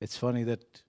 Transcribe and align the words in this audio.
It's 0.00 0.16
funny 0.16 0.44
that 0.44 0.82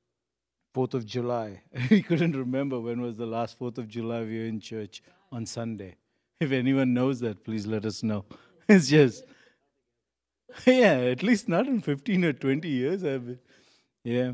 4th 0.73 0.93
of 0.93 1.05
July, 1.05 1.61
we 1.89 2.01
couldn't 2.01 2.35
remember 2.35 2.79
when 2.79 3.01
was 3.01 3.17
the 3.17 3.25
last 3.25 3.59
4th 3.59 3.77
of 3.77 3.87
July 3.87 4.21
we 4.21 4.39
were 4.39 4.45
in 4.45 4.59
church 4.59 5.03
on 5.31 5.45
Sunday. 5.45 5.95
If 6.39 6.51
anyone 6.51 6.93
knows 6.93 7.19
that, 7.19 7.43
please 7.43 7.67
let 7.67 7.85
us 7.85 8.03
know. 8.03 8.25
It's 8.69 8.87
just, 8.87 9.25
yeah, 10.65 10.93
at 10.93 11.23
least 11.23 11.49
not 11.49 11.67
in 11.67 11.81
15 11.81 12.23
or 12.23 12.31
20 12.31 12.69
years. 12.69 13.03
I've 13.03 13.25
been, 13.25 13.39
yeah. 14.03 14.31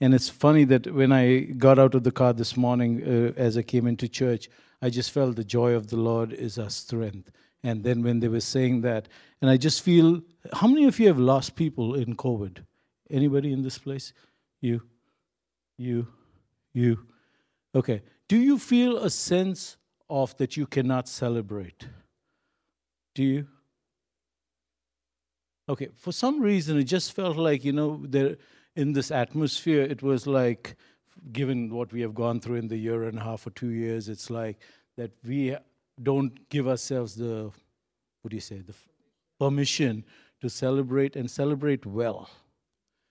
And 0.00 0.12
it's 0.12 0.28
funny 0.28 0.64
that 0.64 0.92
when 0.92 1.10
I 1.10 1.40
got 1.40 1.78
out 1.78 1.94
of 1.94 2.02
the 2.02 2.10
car 2.10 2.34
this 2.34 2.58
morning 2.58 3.02
uh, 3.02 3.32
as 3.40 3.56
I 3.56 3.62
came 3.62 3.86
into 3.86 4.06
church, 4.06 4.50
I 4.82 4.90
just 4.90 5.12
felt 5.12 5.36
the 5.36 5.44
joy 5.44 5.72
of 5.72 5.88
the 5.88 5.96
Lord 5.96 6.32
is 6.34 6.58
our 6.58 6.68
strength. 6.68 7.30
And 7.62 7.84
then 7.84 8.02
when 8.02 8.20
they 8.20 8.28
were 8.28 8.40
saying 8.40 8.82
that, 8.82 9.08
and 9.40 9.50
I 9.50 9.56
just 9.56 9.82
feel, 9.82 10.20
how 10.52 10.66
many 10.66 10.84
of 10.84 10.98
you 10.98 11.06
have 11.06 11.18
lost 11.18 11.56
people 11.56 11.94
in 11.94 12.16
COVID? 12.16 12.64
Anybody 13.10 13.52
in 13.52 13.62
this 13.62 13.78
place? 13.78 14.12
You? 14.60 14.82
You? 15.76 16.06
You? 16.72 17.06
Okay. 17.74 18.02
Do 18.28 18.36
you 18.36 18.58
feel 18.58 18.98
a 18.98 19.10
sense 19.10 19.76
of 20.08 20.36
that 20.36 20.56
you 20.56 20.66
cannot 20.66 21.08
celebrate? 21.08 21.88
Do 23.14 23.24
you? 23.24 23.46
Okay, 25.68 25.88
for 25.94 26.12
some 26.12 26.40
reason, 26.40 26.78
it 26.78 26.84
just 26.84 27.12
felt 27.12 27.36
like, 27.36 27.64
you 27.64 27.72
know, 27.72 28.00
there 28.04 28.36
in 28.76 28.92
this 28.92 29.10
atmosphere, 29.10 29.82
it 29.82 30.02
was 30.02 30.26
like, 30.26 30.76
given 31.32 31.70
what 31.70 31.92
we 31.92 32.00
have 32.00 32.14
gone 32.14 32.40
through 32.40 32.56
in 32.56 32.68
the 32.68 32.76
year 32.76 33.04
and 33.04 33.18
a 33.18 33.22
half 33.22 33.46
or 33.46 33.50
two 33.50 33.70
years, 33.70 34.08
it's 34.08 34.30
like 34.30 34.58
that 34.96 35.12
we 35.24 35.56
don't 36.02 36.48
give 36.48 36.66
ourselves 36.66 37.14
the, 37.14 37.50
what 38.22 38.30
do 38.30 38.36
you 38.36 38.40
say, 38.40 38.58
the 38.58 38.74
permission 39.38 40.04
to 40.40 40.48
celebrate 40.48 41.16
and 41.16 41.30
celebrate 41.30 41.84
well. 41.84 42.30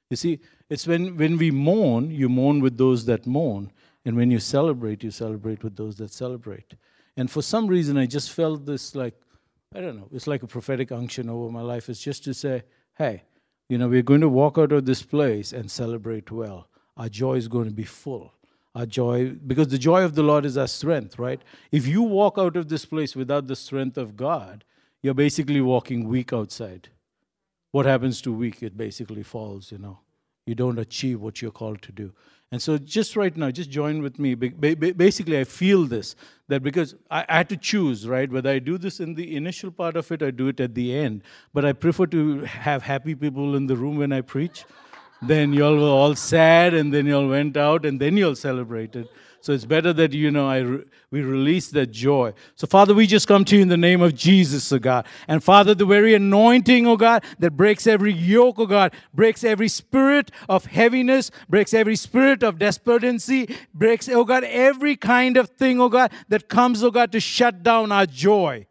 You 0.10 0.18
see, 0.18 0.40
it's 0.70 0.88
when, 0.88 1.18
when 1.18 1.38
we 1.38 1.52
mourn, 1.52 2.10
you 2.12 2.30
mourn 2.30 2.62
with 2.62 2.78
those 2.78 3.06
that 3.06 3.28
mourn. 3.28 3.72
And 4.06 4.16
when 4.16 4.32
you 4.32 4.40
celebrate, 4.40 5.04
you 5.04 5.12
celebrate 5.12 5.64
with 5.64 5.76
those 5.76 5.98
that 5.98 6.12
celebrate. 6.12 6.74
And 7.18 7.30
for 7.30 7.42
some 7.42 7.68
reason, 7.68 7.98
I 7.98 8.06
just 8.06 8.32
felt 8.32 8.66
this 8.66 8.96
like, 8.96 9.14
I 9.76 9.82
don't 9.82 9.98
know, 9.98 10.08
it's 10.12 10.26
like 10.26 10.42
a 10.42 10.48
prophetic 10.48 10.92
unction 10.92 11.30
over 11.30 11.52
my 11.52 11.62
life. 11.62 11.90
It's 11.90 12.00
just 12.00 12.24
to 12.24 12.34
say, 12.34 12.64
hey, 12.98 13.24
you 13.68 13.78
know, 13.78 13.88
we're 13.88 14.02
going 14.02 14.22
to 14.22 14.30
walk 14.30 14.58
out 14.58 14.72
of 14.72 14.86
this 14.86 15.04
place 15.04 15.54
and 15.54 15.70
celebrate 15.70 16.32
well. 16.32 16.70
Our 16.98 17.10
joy 17.10 17.36
is 17.36 17.48
going 17.48 17.66
to 17.66 17.74
be 17.74 17.84
full. 17.84 18.34
Our 18.74 18.86
joy, 18.86 19.32
because 19.32 19.68
the 19.68 19.78
joy 19.78 20.04
of 20.04 20.16
the 20.16 20.24
Lord 20.24 20.46
is 20.46 20.58
our 20.58 20.68
strength, 20.68 21.20
right? 21.20 21.42
If 21.72 21.86
you 21.86 22.02
walk 22.02 22.38
out 22.38 22.56
of 22.56 22.68
this 22.70 22.86
place 22.86 23.16
without 23.16 23.48
the 23.48 23.56
strength 23.56 23.98
of 23.98 24.16
God, 24.16 24.64
you're 25.04 25.14
basically 25.14 25.62
walking 25.62 26.08
weak 26.08 26.34
outside. 26.34 26.90
What 27.72 27.86
happens 27.86 28.22
to 28.24 28.34
weak? 28.34 28.64
It 28.64 28.78
basically 28.78 29.24
falls, 29.24 29.72
you 29.72 29.78
know. 29.78 30.00
You 30.46 30.56
don't 30.56 30.80
achieve 30.80 31.22
what 31.22 31.42
you're 31.42 31.52
called 31.52 31.82
to 31.84 31.92
do. 31.92 32.12
And 32.52 32.60
so, 32.60 32.80
just 32.80 33.16
right 33.16 33.36
now, 33.38 33.52
just 33.52 33.70
join 33.70 34.02
with 34.02 34.18
me. 34.18 34.34
Basically, 34.34 35.40
I 35.40 35.44
feel 35.44 35.86
this 35.86 36.16
that 36.48 36.64
because 36.64 36.96
I 37.12 37.24
had 37.30 37.48
to 37.50 37.58
choose, 37.58 38.08
right, 38.08 38.32
whether 38.32 38.50
I 38.50 38.58
do 38.58 38.80
this 38.80 39.00
in 39.00 39.14
the 39.14 39.36
initial 39.36 39.70
part 39.70 39.96
of 39.96 40.12
it 40.12 40.24
or 40.24 40.32
do 40.32 40.48
it 40.48 40.60
at 40.60 40.74
the 40.74 40.96
end. 40.96 41.22
But 41.54 41.66
I 41.66 41.74
prefer 41.74 42.08
to 42.08 42.40
have 42.46 42.82
happy 42.82 43.14
people 43.14 43.56
in 43.56 43.68
the 43.68 43.76
room 43.76 43.98
when 43.98 44.12
I 44.12 44.22
preach. 44.22 44.66
then 45.22 45.54
y'all 45.54 45.76
were 45.76 45.84
all 45.84 46.16
sad, 46.16 46.74
and 46.74 46.94
then 46.94 47.06
y'all 47.06 47.28
went 47.28 47.58
out, 47.58 47.86
and 47.86 48.00
then 48.00 48.18
y'all 48.18 48.36
celebrated. 48.36 49.08
So 49.42 49.54
it's 49.54 49.66
better 49.66 49.94
that, 49.94 50.14
you 50.14 50.32
know, 50.32 50.48
I 50.48 50.58
re- 50.60 50.84
we 51.12 51.22
release 51.22 51.70
that 51.70 51.88
joy. 51.92 52.34
So, 52.56 52.68
Father, 52.68 52.94
we 52.94 53.08
just 53.08 53.28
come 53.28 53.46
to 53.46 53.56
you 53.56 53.62
in 53.62 53.68
the 53.68 53.78
name 53.78 54.02
of 54.02 54.14
Jesus, 54.14 54.72
oh 54.72 54.80
God. 54.80 55.06
And 55.28 55.44
Father, 55.44 55.74
the 55.74 55.86
very 55.86 56.14
anointing, 56.14 56.86
oh 56.86 56.98
God, 56.98 57.24
that 57.40 57.52
breaks 57.52 57.88
every 57.88 58.14
yoke, 58.14 58.60
oh 58.60 58.66
God, 58.66 58.94
breaks 59.14 59.44
every 59.44 59.70
spirit 59.70 60.32
of 60.48 60.66
heaviness, 60.66 61.32
breaks 61.48 61.74
every 61.74 61.96
spirit 61.96 62.44
of 62.44 62.60
despondency, 62.60 63.56
breaks, 63.74 64.08
oh 64.10 64.26
God, 64.26 64.44
every 64.44 64.96
kind 64.96 65.38
of 65.38 65.50
thing, 65.50 65.80
oh 65.80 65.90
God, 65.90 66.12
that 66.28 66.50
comes, 66.50 66.84
oh 66.84 66.92
God, 66.92 67.12
to 67.14 67.20
shut 67.20 67.64
down 67.64 67.92
our 67.92 68.06
joy. 68.06 68.66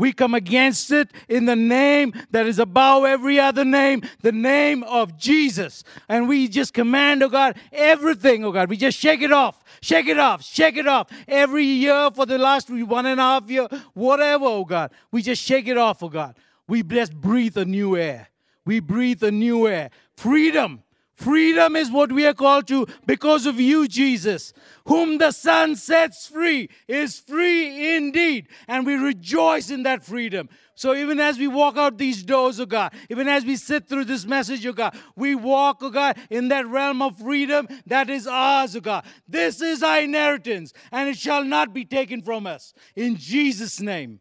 We 0.00 0.14
come 0.14 0.34
against 0.34 0.90
it 0.92 1.10
in 1.28 1.44
the 1.44 1.54
name 1.54 2.14
that 2.30 2.46
is 2.46 2.58
above 2.58 3.04
every 3.04 3.38
other 3.38 3.66
name, 3.66 4.02
the 4.22 4.32
name 4.32 4.82
of 4.84 5.18
Jesus. 5.18 5.84
And 6.08 6.26
we 6.26 6.48
just 6.48 6.72
command, 6.72 7.22
oh 7.22 7.28
God, 7.28 7.56
everything, 7.70 8.42
oh 8.42 8.50
God. 8.50 8.70
We 8.70 8.78
just 8.78 8.98
shake 8.98 9.20
it 9.20 9.30
off, 9.30 9.62
shake 9.82 10.06
it 10.06 10.18
off, 10.18 10.42
shake 10.42 10.78
it 10.78 10.88
off. 10.88 11.08
Every 11.28 11.64
year 11.64 12.10
for 12.12 12.24
the 12.24 12.38
last 12.38 12.70
one 12.70 13.04
and 13.04 13.20
a 13.20 13.22
half 13.22 13.50
year, 13.50 13.68
whatever, 13.92 14.46
oh 14.46 14.64
God. 14.64 14.90
We 15.12 15.20
just 15.20 15.42
shake 15.42 15.68
it 15.68 15.76
off, 15.76 16.02
oh 16.02 16.08
God. 16.08 16.34
We 16.66 16.82
just 16.82 17.14
breathe 17.14 17.58
a 17.58 17.66
new 17.66 17.94
air. 17.94 18.28
We 18.64 18.80
breathe 18.80 19.22
a 19.22 19.30
new 19.30 19.68
air. 19.68 19.90
Freedom 20.16 20.82
Freedom 21.20 21.76
is 21.76 21.90
what 21.90 22.10
we 22.10 22.26
are 22.26 22.32
called 22.32 22.66
to 22.68 22.86
because 23.04 23.44
of 23.44 23.60
you, 23.60 23.86
Jesus. 23.86 24.54
Whom 24.86 25.18
the 25.18 25.32
Son 25.32 25.76
sets 25.76 26.26
free 26.26 26.70
is 26.88 27.18
free 27.18 27.94
indeed. 27.94 28.48
And 28.66 28.86
we 28.86 28.94
rejoice 28.94 29.68
in 29.68 29.82
that 29.82 30.02
freedom. 30.02 30.48
So 30.74 30.94
even 30.94 31.20
as 31.20 31.36
we 31.36 31.46
walk 31.46 31.76
out 31.76 31.98
these 31.98 32.22
doors, 32.22 32.58
oh 32.58 32.64
God, 32.64 32.94
even 33.10 33.28
as 33.28 33.44
we 33.44 33.56
sit 33.56 33.86
through 33.86 34.06
this 34.06 34.24
message, 34.24 34.64
oh 34.64 34.72
God, 34.72 34.96
we 35.14 35.34
walk, 35.34 35.80
oh 35.82 35.90
God, 35.90 36.16
in 36.30 36.48
that 36.48 36.66
realm 36.66 37.02
of 37.02 37.18
freedom 37.18 37.68
that 37.84 38.08
is 38.08 38.26
ours, 38.26 38.74
oh 38.74 38.80
God. 38.80 39.04
This 39.28 39.60
is 39.60 39.82
our 39.82 40.00
inheritance, 40.00 40.72
and 40.90 41.06
it 41.06 41.18
shall 41.18 41.44
not 41.44 41.74
be 41.74 41.84
taken 41.84 42.22
from 42.22 42.46
us. 42.46 42.72
In 42.96 43.16
Jesus' 43.16 43.78
name. 43.78 44.20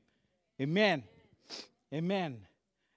Amen. 0.61 1.03
Amen. 1.93 2.39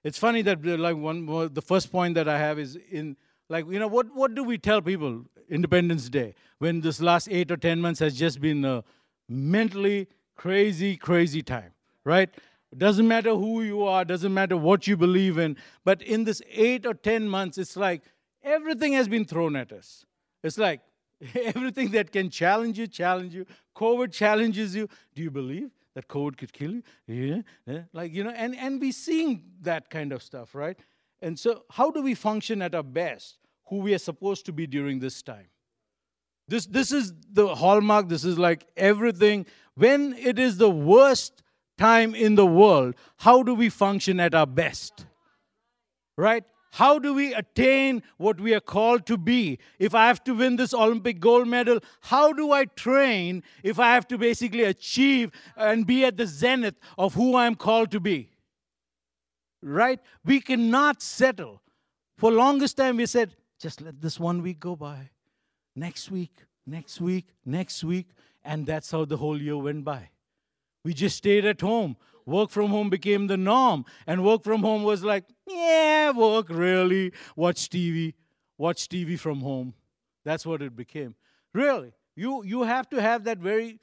It's 0.03 0.17
funny 0.17 0.41
that 0.41 0.61
like 0.65 0.97
one 0.97 1.53
the 1.53 1.61
first 1.61 1.89
point 1.89 2.15
that 2.15 2.27
I 2.27 2.37
have 2.37 2.59
is 2.59 2.77
in 2.91 3.15
like, 3.49 3.65
you 3.69 3.79
know, 3.79 3.87
what, 3.87 4.13
what 4.13 4.35
do 4.35 4.43
we 4.43 4.57
tell 4.57 4.81
people 4.81 5.25
Independence 5.49 6.09
Day 6.09 6.35
when 6.59 6.81
this 6.81 7.01
last 7.01 7.27
eight 7.29 7.51
or 7.51 7.57
10 7.57 7.81
months 7.81 7.99
has 7.99 8.17
just 8.17 8.41
been 8.41 8.63
a 8.65 8.83
mentally 9.27 10.07
crazy, 10.35 10.95
crazy 10.97 11.41
time, 11.41 11.73
right? 12.03 12.29
Doesn't 12.75 13.07
matter 13.07 13.35
who 13.35 13.61
you 13.61 13.83
are, 13.83 14.03
doesn't 14.03 14.33
matter 14.33 14.57
what 14.57 14.87
you 14.87 14.97
believe 14.97 15.37
in, 15.37 15.57
but 15.83 16.01
in 16.01 16.23
this 16.23 16.41
eight 16.49 16.85
or 16.85 16.93
10 16.93 17.27
months, 17.27 17.57
it's 17.57 17.77
like 17.77 18.01
everything 18.43 18.93
has 18.93 19.07
been 19.07 19.25
thrown 19.25 19.55
at 19.55 19.71
us. 19.71 20.05
It's 20.43 20.57
like 20.57 20.81
everything 21.35 21.91
that 21.91 22.11
can 22.11 22.29
challenge 22.29 22.79
you, 22.79 22.87
challenge 22.87 23.33
you. 23.33 23.45
COVID 23.75 24.11
challenges 24.11 24.75
you. 24.75 24.89
Do 25.15 25.21
you 25.21 25.31
believe? 25.31 25.69
that 25.95 26.07
COVID 26.07 26.37
could 26.37 26.53
kill 26.53 26.71
you. 26.71 26.83
Yeah, 27.07 27.41
yeah. 27.65 27.81
Like, 27.93 28.13
you 28.13 28.23
know, 28.23 28.31
and, 28.31 28.55
and 28.55 28.81
we 28.81 28.91
seeing 28.91 29.43
that 29.61 29.89
kind 29.89 30.11
of 30.11 30.23
stuff, 30.23 30.55
right? 30.55 30.77
And 31.23 31.39
so, 31.39 31.63
how 31.71 31.89
do 31.89 32.01
we 32.03 32.13
function 32.13 32.61
at 32.61 32.75
our 32.75 32.83
best? 32.83 33.37
who 33.73 33.77
we 33.77 33.93
are 33.93 33.99
supposed 33.99 34.45
to 34.45 34.53
be 34.53 34.67
during 34.67 34.99
this 34.99 35.21
time. 35.21 35.47
This, 36.47 36.65
this 36.65 36.91
is 36.91 37.13
the 37.31 37.55
hallmark, 37.55 38.09
this 38.09 38.23
is 38.23 38.37
like 38.37 38.67
everything. 38.75 39.45
When 39.75 40.13
it 40.13 40.37
is 40.37 40.57
the 40.57 40.69
worst 40.69 41.41
time 41.77 42.13
in 42.13 42.35
the 42.35 42.45
world, 42.45 42.95
how 43.17 43.43
do 43.43 43.55
we 43.55 43.69
function 43.69 44.19
at 44.19 44.35
our 44.35 44.45
best? 44.45 45.07
Right? 46.17 46.43
How 46.73 46.99
do 46.99 47.13
we 47.13 47.33
attain 47.33 48.03
what 48.17 48.39
we 48.39 48.53
are 48.53 48.59
called 48.59 49.05
to 49.05 49.17
be? 49.17 49.59
If 49.79 49.95
I 49.95 50.07
have 50.07 50.23
to 50.25 50.35
win 50.35 50.55
this 50.55 50.73
Olympic 50.73 51.19
gold 51.19 51.47
medal, 51.47 51.79
how 52.01 52.33
do 52.33 52.51
I 52.51 52.65
train 52.65 53.43
if 53.63 53.79
I 53.79 53.93
have 53.93 54.07
to 54.09 54.17
basically 54.17 54.63
achieve 54.63 55.31
and 55.55 55.87
be 55.87 56.03
at 56.03 56.17
the 56.17 56.27
zenith 56.27 56.75
of 56.97 57.13
who 57.13 57.35
I'm 57.35 57.55
called 57.55 57.91
to 57.91 57.99
be? 57.99 58.32
Right? 59.63 59.99
We 60.25 60.41
cannot 60.41 61.01
settle. 61.01 61.61
For 62.17 62.31
longest 62.31 62.77
time 62.77 62.97
we 62.97 63.05
said, 63.05 63.35
just 63.59 63.81
let 63.81 64.01
this 64.01 64.19
one 64.19 64.41
week 64.41 64.59
go 64.59 64.75
by. 64.75 65.09
Next 65.75 66.11
week, 66.11 66.33
next 66.67 66.99
week, 66.99 67.27
next 67.45 67.83
week. 67.83 68.07
And 68.43 68.65
that's 68.65 68.91
how 68.91 69.05
the 69.05 69.17
whole 69.17 69.41
year 69.41 69.57
went 69.57 69.85
by. 69.85 70.09
We 70.83 70.93
just 70.93 71.17
stayed 71.17 71.45
at 71.45 71.61
home. 71.61 71.95
Work 72.25 72.49
from 72.49 72.69
home 72.69 72.89
became 72.89 73.27
the 73.27 73.37
norm. 73.37 73.85
And 74.05 74.23
work 74.23 74.43
from 74.43 74.61
home 74.61 74.83
was 74.83 75.03
like, 75.03 75.23
yeah, 75.47 76.11
work 76.11 76.49
really. 76.49 77.13
Watch 77.35 77.69
TV. 77.69 78.13
Watch 78.57 78.89
TV 78.89 79.17
from 79.17 79.41
home. 79.41 79.73
That's 80.25 80.45
what 80.45 80.61
it 80.61 80.75
became. 80.75 81.15
Really. 81.53 81.93
You, 82.15 82.43
you 82.43 82.63
have 82.63 82.89
to 82.89 83.01
have 83.01 83.23
that 83.23 83.39
very, 83.39 83.79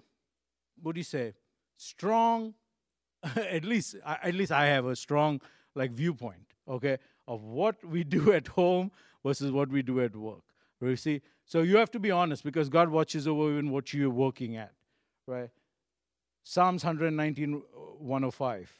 what 0.80 0.94
do 0.94 1.00
you 1.00 1.04
say, 1.04 1.34
strong, 1.76 2.54
at 3.36 3.64
least, 3.64 3.96
at 4.04 4.34
least 4.34 4.52
I 4.52 4.66
have 4.66 4.86
a 4.86 4.94
strong 4.94 5.40
like 5.74 5.92
viewpoint, 5.92 6.46
okay, 6.68 6.98
of 7.26 7.42
what 7.42 7.82
we 7.84 8.04
do 8.16 8.32
at 8.32 8.48
home 8.48 8.90
versus 9.24 9.50
what 9.50 9.68
we 9.68 9.82
do 9.82 10.00
at 10.00 10.14
work. 10.14 10.42
You 10.80 10.96
see? 10.96 11.20
So 11.44 11.62
you 11.62 11.76
have 11.76 11.90
to 11.90 11.98
be 11.98 12.10
honest 12.10 12.42
because 12.42 12.68
God 12.68 12.88
watches 12.88 13.28
over 13.28 13.50
even 13.50 13.70
what 13.70 13.92
you're 13.92 14.08
working 14.08 14.56
at, 14.56 14.72
right? 15.26 15.50
Psalms 16.42 16.84
119, 16.84 17.54
uh, 17.54 17.78
105. 17.98 18.72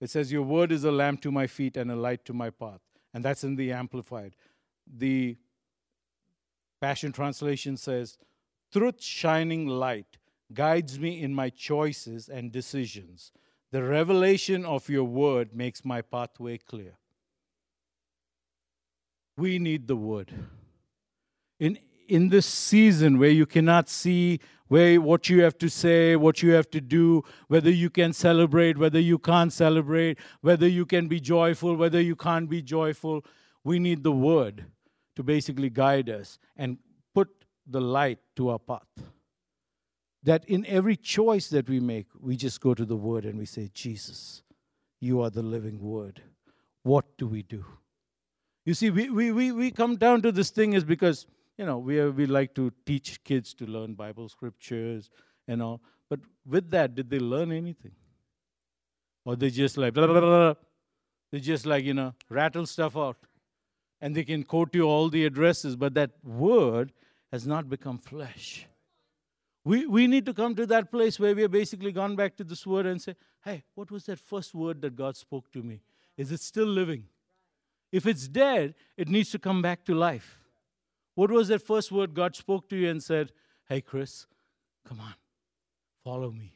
It 0.00 0.10
says, 0.10 0.32
Your 0.32 0.42
word 0.42 0.72
is 0.72 0.84
a 0.84 0.92
lamp 0.92 1.20
to 1.22 1.30
my 1.30 1.46
feet 1.46 1.76
and 1.76 1.90
a 1.90 1.96
light 1.96 2.24
to 2.24 2.32
my 2.32 2.50
path. 2.50 2.80
And 3.12 3.24
that's 3.24 3.44
in 3.44 3.56
the 3.56 3.72
Amplified. 3.72 4.34
The 4.86 5.36
Passion 6.80 7.12
Translation 7.12 7.76
says, 7.76 8.18
Truth 8.72 9.02
shining 9.02 9.66
light 9.66 10.18
guides 10.52 10.98
me 10.98 11.22
in 11.22 11.34
my 11.34 11.50
choices 11.50 12.28
and 12.28 12.50
decisions. 12.50 13.30
The 13.72 13.82
revelation 13.82 14.64
of 14.64 14.88
your 14.88 15.04
word 15.04 15.54
makes 15.54 15.84
my 15.84 16.02
pathway 16.02 16.58
clear. 16.58 16.92
We 19.36 19.58
need 19.58 19.88
the 19.88 19.96
word. 19.96 20.32
in 21.58 21.78
in 22.08 22.28
this 22.28 22.44
season 22.44 23.18
where 23.18 23.30
you 23.30 23.46
cannot 23.46 23.88
see 23.88 24.40
where 24.68 25.00
what 25.00 25.28
you 25.30 25.42
have 25.42 25.56
to 25.58 25.68
say, 25.68 26.16
what 26.16 26.42
you 26.42 26.50
have 26.50 26.70
to 26.70 26.80
do, 26.80 27.22
whether 27.48 27.70
you 27.70 27.88
can 27.88 28.12
celebrate, 28.12 28.76
whether 28.76 29.00
you 29.00 29.18
can't 29.18 29.52
celebrate, 29.52 30.18
whether 30.40 30.68
you 30.68 30.84
can 30.84 31.08
be 31.08 31.20
joyful, 31.20 31.74
whether 31.74 32.00
you 32.00 32.16
can't 32.16 32.50
be 32.50 32.60
joyful, 32.60 33.24
we 33.64 33.78
need 33.78 34.02
the 34.02 34.12
word 34.12 34.66
to 35.16 35.22
basically 35.22 35.70
guide 35.70 36.10
us 36.10 36.38
and 36.56 36.78
put 37.14 37.28
the 37.66 37.80
light 37.80 38.18
to 38.36 38.50
our 38.50 38.58
path. 38.58 38.88
That 40.22 40.44
in 40.46 40.64
every 40.66 40.96
choice 40.96 41.48
that 41.48 41.68
we 41.68 41.80
make, 41.80 42.06
we 42.20 42.36
just 42.36 42.60
go 42.60 42.74
to 42.74 42.84
the 42.84 42.96
word 42.96 43.24
and 43.24 43.38
we 43.38 43.46
say, 43.46 43.70
Jesus, 43.74 44.42
you 45.00 45.20
are 45.20 45.30
the 45.30 45.42
living 45.42 45.80
word. 45.80 46.22
What 46.84 47.16
do 47.18 47.26
we 47.26 47.42
do? 47.42 47.64
You 48.64 48.74
see, 48.74 48.90
we, 48.90 49.10
we, 49.10 49.32
we, 49.32 49.50
we 49.50 49.70
come 49.72 49.96
down 49.96 50.22
to 50.22 50.30
this 50.30 50.50
thing 50.50 50.74
is 50.74 50.84
because 50.84 51.26
you 51.58 51.66
know, 51.66 51.78
we, 51.78 52.04
we 52.10 52.26
like 52.26 52.54
to 52.54 52.72
teach 52.86 53.22
kids 53.24 53.54
to 53.54 53.66
learn 53.66 53.94
Bible 53.94 54.28
scriptures 54.28 55.10
and 55.46 55.62
all. 55.62 55.80
But 56.08 56.20
with 56.46 56.70
that, 56.70 56.94
did 56.94 57.10
they 57.10 57.18
learn 57.18 57.52
anything? 57.52 57.92
Or 59.24 59.36
they 59.36 59.50
just 59.50 59.76
like, 59.76 59.94
blah, 59.94 60.06
blah, 60.06 60.20
blah, 60.20 60.54
they 61.30 61.40
just 61.40 61.64
like, 61.64 61.84
you 61.84 61.94
know, 61.94 62.14
rattle 62.28 62.66
stuff 62.66 62.96
out. 62.96 63.16
And 64.00 64.14
they 64.14 64.24
can 64.24 64.42
quote 64.42 64.74
you 64.74 64.82
all 64.82 65.08
the 65.08 65.24
addresses, 65.24 65.76
but 65.76 65.94
that 65.94 66.10
word 66.24 66.92
has 67.30 67.46
not 67.46 67.68
become 67.68 67.98
flesh. 67.98 68.66
We, 69.64 69.86
we 69.86 70.06
need 70.06 70.26
to 70.26 70.34
come 70.34 70.54
to 70.56 70.66
that 70.66 70.90
place 70.90 71.20
where 71.20 71.34
we 71.34 71.42
have 71.42 71.52
basically 71.52 71.92
gone 71.92 72.16
back 72.16 72.36
to 72.36 72.44
this 72.44 72.66
word 72.66 72.86
and 72.86 73.00
say, 73.00 73.14
hey, 73.44 73.62
what 73.74 73.90
was 73.90 74.04
that 74.06 74.18
first 74.18 74.54
word 74.54 74.82
that 74.82 74.96
God 74.96 75.16
spoke 75.16 75.52
to 75.52 75.62
me? 75.62 75.82
Is 76.16 76.32
it 76.32 76.40
still 76.40 76.66
living? 76.66 77.04
If 77.92 78.06
it's 78.06 78.26
dead, 78.26 78.74
it 78.96 79.08
needs 79.08 79.30
to 79.30 79.38
come 79.38 79.62
back 79.62 79.84
to 79.84 79.94
life. 79.94 80.38
What 81.14 81.30
was 81.30 81.48
that 81.48 81.62
first 81.62 81.92
word 81.92 82.14
God 82.14 82.34
spoke 82.34 82.68
to 82.70 82.76
you 82.76 82.88
and 82.88 83.02
said, 83.02 83.32
Hey, 83.68 83.80
Chris, 83.80 84.26
come 84.86 84.98
on, 84.98 85.14
follow 86.02 86.30
me? 86.30 86.54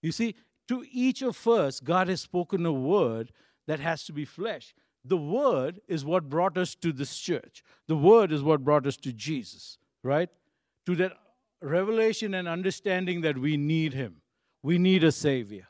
You 0.00 0.12
see, 0.12 0.36
to 0.68 0.84
each 0.90 1.20
of 1.22 1.46
us, 1.46 1.80
God 1.80 2.08
has 2.08 2.20
spoken 2.20 2.64
a 2.64 2.72
word 2.72 3.32
that 3.66 3.80
has 3.80 4.04
to 4.04 4.12
be 4.12 4.24
flesh. 4.24 4.74
The 5.04 5.16
word 5.16 5.80
is 5.88 6.04
what 6.04 6.30
brought 6.30 6.56
us 6.56 6.74
to 6.76 6.92
this 6.92 7.18
church. 7.18 7.62
The 7.88 7.96
word 7.96 8.32
is 8.32 8.42
what 8.42 8.64
brought 8.64 8.86
us 8.86 8.96
to 8.98 9.12
Jesus, 9.12 9.78
right? 10.02 10.30
To 10.86 10.94
that 10.96 11.12
revelation 11.64 12.34
and 12.34 12.46
understanding 12.46 13.22
that 13.22 13.38
we 13.38 13.56
need 13.56 13.94
Him. 13.94 14.22
We 14.62 14.78
need 14.78 15.04
a 15.04 15.12
Savior. 15.12 15.66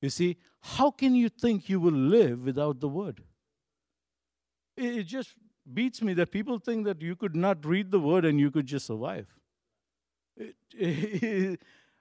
You 0.00 0.10
see, 0.10 0.36
how 0.60 0.90
can 0.90 1.14
you 1.14 1.28
think 1.28 1.68
you 1.68 1.80
will 1.80 1.92
live 1.92 2.44
without 2.44 2.80
the 2.80 2.88
word? 2.88 3.22
It 4.76 5.02
just 5.04 5.34
beats 5.72 6.00
me 6.00 6.14
that 6.14 6.30
people 6.30 6.58
think 6.58 6.86
that 6.86 7.02
you 7.02 7.14
could 7.16 7.36
not 7.36 7.64
read 7.64 7.90
the 7.90 8.00
word 8.00 8.24
and 8.24 8.40
you 8.40 8.50
could 8.50 8.66
just 8.66 8.86
survive. 8.86 9.26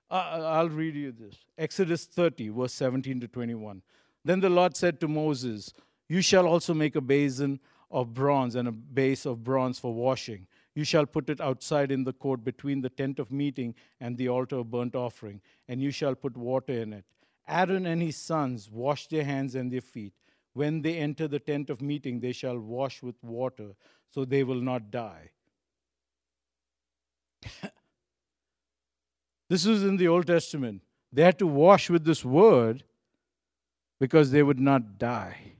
I'll 0.10 0.70
read 0.70 0.96
you 0.96 1.12
this 1.12 1.36
Exodus 1.58 2.06
30, 2.06 2.50
verse 2.50 2.74
17 2.74 3.20
to 3.20 3.28
21. 3.28 3.82
Then 4.24 4.40
the 4.40 4.50
Lord 4.50 4.76
said 4.76 5.00
to 5.02 5.08
Moses, 5.08 5.74
You 6.08 6.22
shall 6.22 6.48
also 6.48 6.74
make 6.74 6.96
a 6.96 7.02
basin 7.02 7.60
of 7.92 8.14
bronze 8.14 8.56
and 8.56 8.68
a 8.68 8.72
base 8.72 9.26
of 9.26 9.44
bronze 9.44 9.80
for 9.80 9.94
washing. 9.94 10.48
You 10.76 10.84
shall 10.84 11.06
put 11.06 11.30
it 11.30 11.42
outside 11.42 11.92
in 11.92 12.04
the 12.04 12.14
court 12.14 12.44
between 12.44 12.82
the 12.82 12.90
tent 12.90 13.20
of 13.20 13.32
meeting 13.32 13.76
and 14.00 14.18
the 14.18 14.30
altar 14.30 14.58
of 14.58 14.72
burnt 14.72 14.96
offering, 14.96 15.42
and 15.68 15.82
you 15.82 15.92
shall 15.92 16.16
put 16.16 16.38
water 16.38 16.74
in 16.74 16.94
it. 16.94 17.06
Aaron 17.48 17.86
and 17.86 18.02
his 18.02 18.18
sons 18.18 18.70
wash 18.72 19.08
their 19.08 19.24
hands 19.24 19.56
and 19.56 19.72
their 19.72 19.82
feet 19.82 20.14
when 20.54 20.82
they 20.82 20.98
enter 20.98 21.28
the 21.28 21.40
tent 21.40 21.70
of 21.70 21.82
meeting, 21.82 22.20
they 22.20 22.32
shall 22.34 22.58
wash 22.60 23.02
with 23.02 23.16
water, 23.24 23.76
so 24.10 24.26
they 24.26 24.44
will 24.44 24.60
not 24.60 24.92
die. 24.92 25.32
this 29.50 29.66
was 29.66 29.84
in 29.84 29.98
the 29.98 30.08
Old 30.08 30.28
Testament. 30.28 30.82
They 31.12 31.24
had 31.24 31.40
to 31.40 31.48
wash 31.48 31.90
with 31.90 32.04
this 32.04 32.26
word 32.26 32.84
because 34.00 34.32
they 34.32 34.44
would 34.44 34.60
not 34.60 34.98
die. 34.98 35.54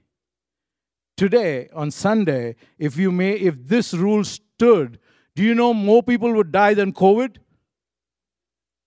Today, 1.16 1.68
on 1.74 1.90
Sunday, 1.90 2.56
if 2.78 2.96
you 2.96 3.10
may, 3.12 3.32
if 3.32 3.68
this 3.68 3.92
rule 3.92 4.24
do 4.60 5.42
you 5.42 5.54
know 5.54 5.72
more 5.72 6.02
people 6.02 6.32
would 6.34 6.52
die 6.52 6.74
than 6.74 6.92
COVID? 6.92 7.36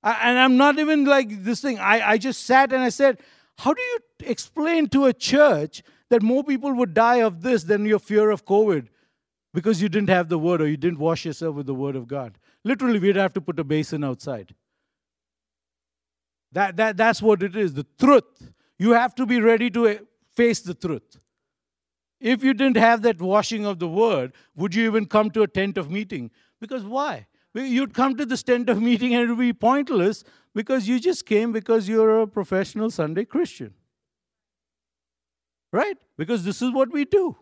I, 0.03 0.29
and 0.29 0.37
I'm 0.37 0.57
not 0.57 0.77
even 0.79 1.05
like 1.05 1.43
this 1.43 1.61
thing. 1.61 1.79
I, 1.79 2.11
I 2.11 2.17
just 2.17 2.45
sat 2.45 2.73
and 2.73 2.83
I 2.83 2.89
said, 2.89 3.19
how 3.59 3.73
do 3.73 3.81
you 3.81 3.99
explain 4.25 4.87
to 4.89 5.05
a 5.05 5.13
church 5.13 5.81
that 6.09 6.21
more 6.21 6.43
people 6.43 6.73
would 6.73 6.93
die 6.93 7.21
of 7.21 7.41
this 7.41 7.63
than 7.63 7.85
your 7.85 7.99
fear 7.99 8.29
of 8.29 8.45
COVID 8.45 8.87
because 9.53 9.81
you 9.81 9.89
didn't 9.89 10.09
have 10.09 10.29
the 10.29 10.39
word 10.39 10.61
or 10.61 10.67
you 10.67 10.77
didn't 10.77 10.99
wash 10.99 11.25
yourself 11.25 11.55
with 11.55 11.65
the 11.65 11.73
word 11.73 11.95
of 11.95 12.07
God? 12.07 12.37
Literally, 12.63 12.99
we'd 12.99 13.15
have 13.15 13.33
to 13.33 13.41
put 13.41 13.59
a 13.59 13.63
basin 13.63 14.03
outside. 14.03 14.53
That, 16.51 16.77
that, 16.77 16.97
that's 16.97 17.21
what 17.21 17.41
it 17.41 17.55
is 17.55 17.73
the 17.73 17.85
truth. 17.99 18.51
You 18.77 18.91
have 18.91 19.15
to 19.15 19.25
be 19.25 19.39
ready 19.39 19.69
to 19.71 20.05
face 20.35 20.59
the 20.59 20.73
truth. 20.73 21.17
If 22.23 22.41
you 22.41 22.53
didn't 22.53 22.77
have 22.77 23.01
that 23.01 23.21
washing 23.21 23.65
of 23.65 23.79
the 23.79 23.87
word, 23.87 24.31
would 24.55 24.73
you 24.73 24.85
even 24.85 25.07
come 25.07 25.29
to 25.31 25.41
a 25.41 25.47
tent 25.47 25.77
of 25.77 25.91
meeting? 25.91 26.31
Because 26.61 26.85
why? 26.85 27.27
You'd 27.53 27.93
come 27.93 28.15
to 28.15 28.25
this 28.25 28.41
tent 28.41 28.69
of 28.69 28.81
meeting 28.81 29.13
and 29.13 29.23
it 29.23 29.27
would 29.27 29.37
be 29.37 29.51
pointless 29.51 30.23
because 30.55 30.87
you 30.87 31.01
just 31.01 31.25
came 31.25 31.51
because 31.51 31.89
you're 31.89 32.21
a 32.21 32.27
professional 32.27 32.89
Sunday 32.89 33.25
Christian. 33.25 33.73
Right? 35.73 35.97
Because 36.17 36.45
this 36.45 36.61
is 36.61 36.71
what 36.71 36.93
we 36.93 37.03
do. 37.03 37.35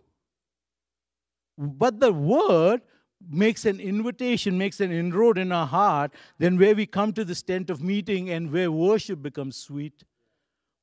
But 1.59 1.99
the 1.99 2.11
word 2.11 2.81
makes 3.29 3.65
an 3.65 3.79
invitation, 3.79 4.57
makes 4.57 4.79
an 4.79 4.91
inroad 4.91 5.37
in 5.37 5.51
our 5.51 5.67
heart, 5.67 6.11
then 6.39 6.57
where 6.57 6.73
we 6.73 6.87
come 6.87 7.13
to 7.13 7.23
this 7.23 7.43
tent 7.43 7.69
of 7.69 7.83
meeting 7.83 8.31
and 8.31 8.51
where 8.51 8.71
worship 8.71 9.21
becomes 9.21 9.57
sweet, 9.57 10.03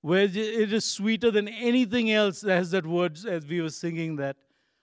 where 0.08 0.22
it 0.24 0.36
is 0.72 0.86
sweeter 0.86 1.30
than 1.30 1.48
anything 1.48 2.10
else, 2.10 2.42
as 2.42 2.70
that 2.70 2.86
word, 2.86 3.18
as 3.26 3.44
we 3.44 3.60
were 3.60 3.68
singing 3.68 4.16
that. 4.16 4.36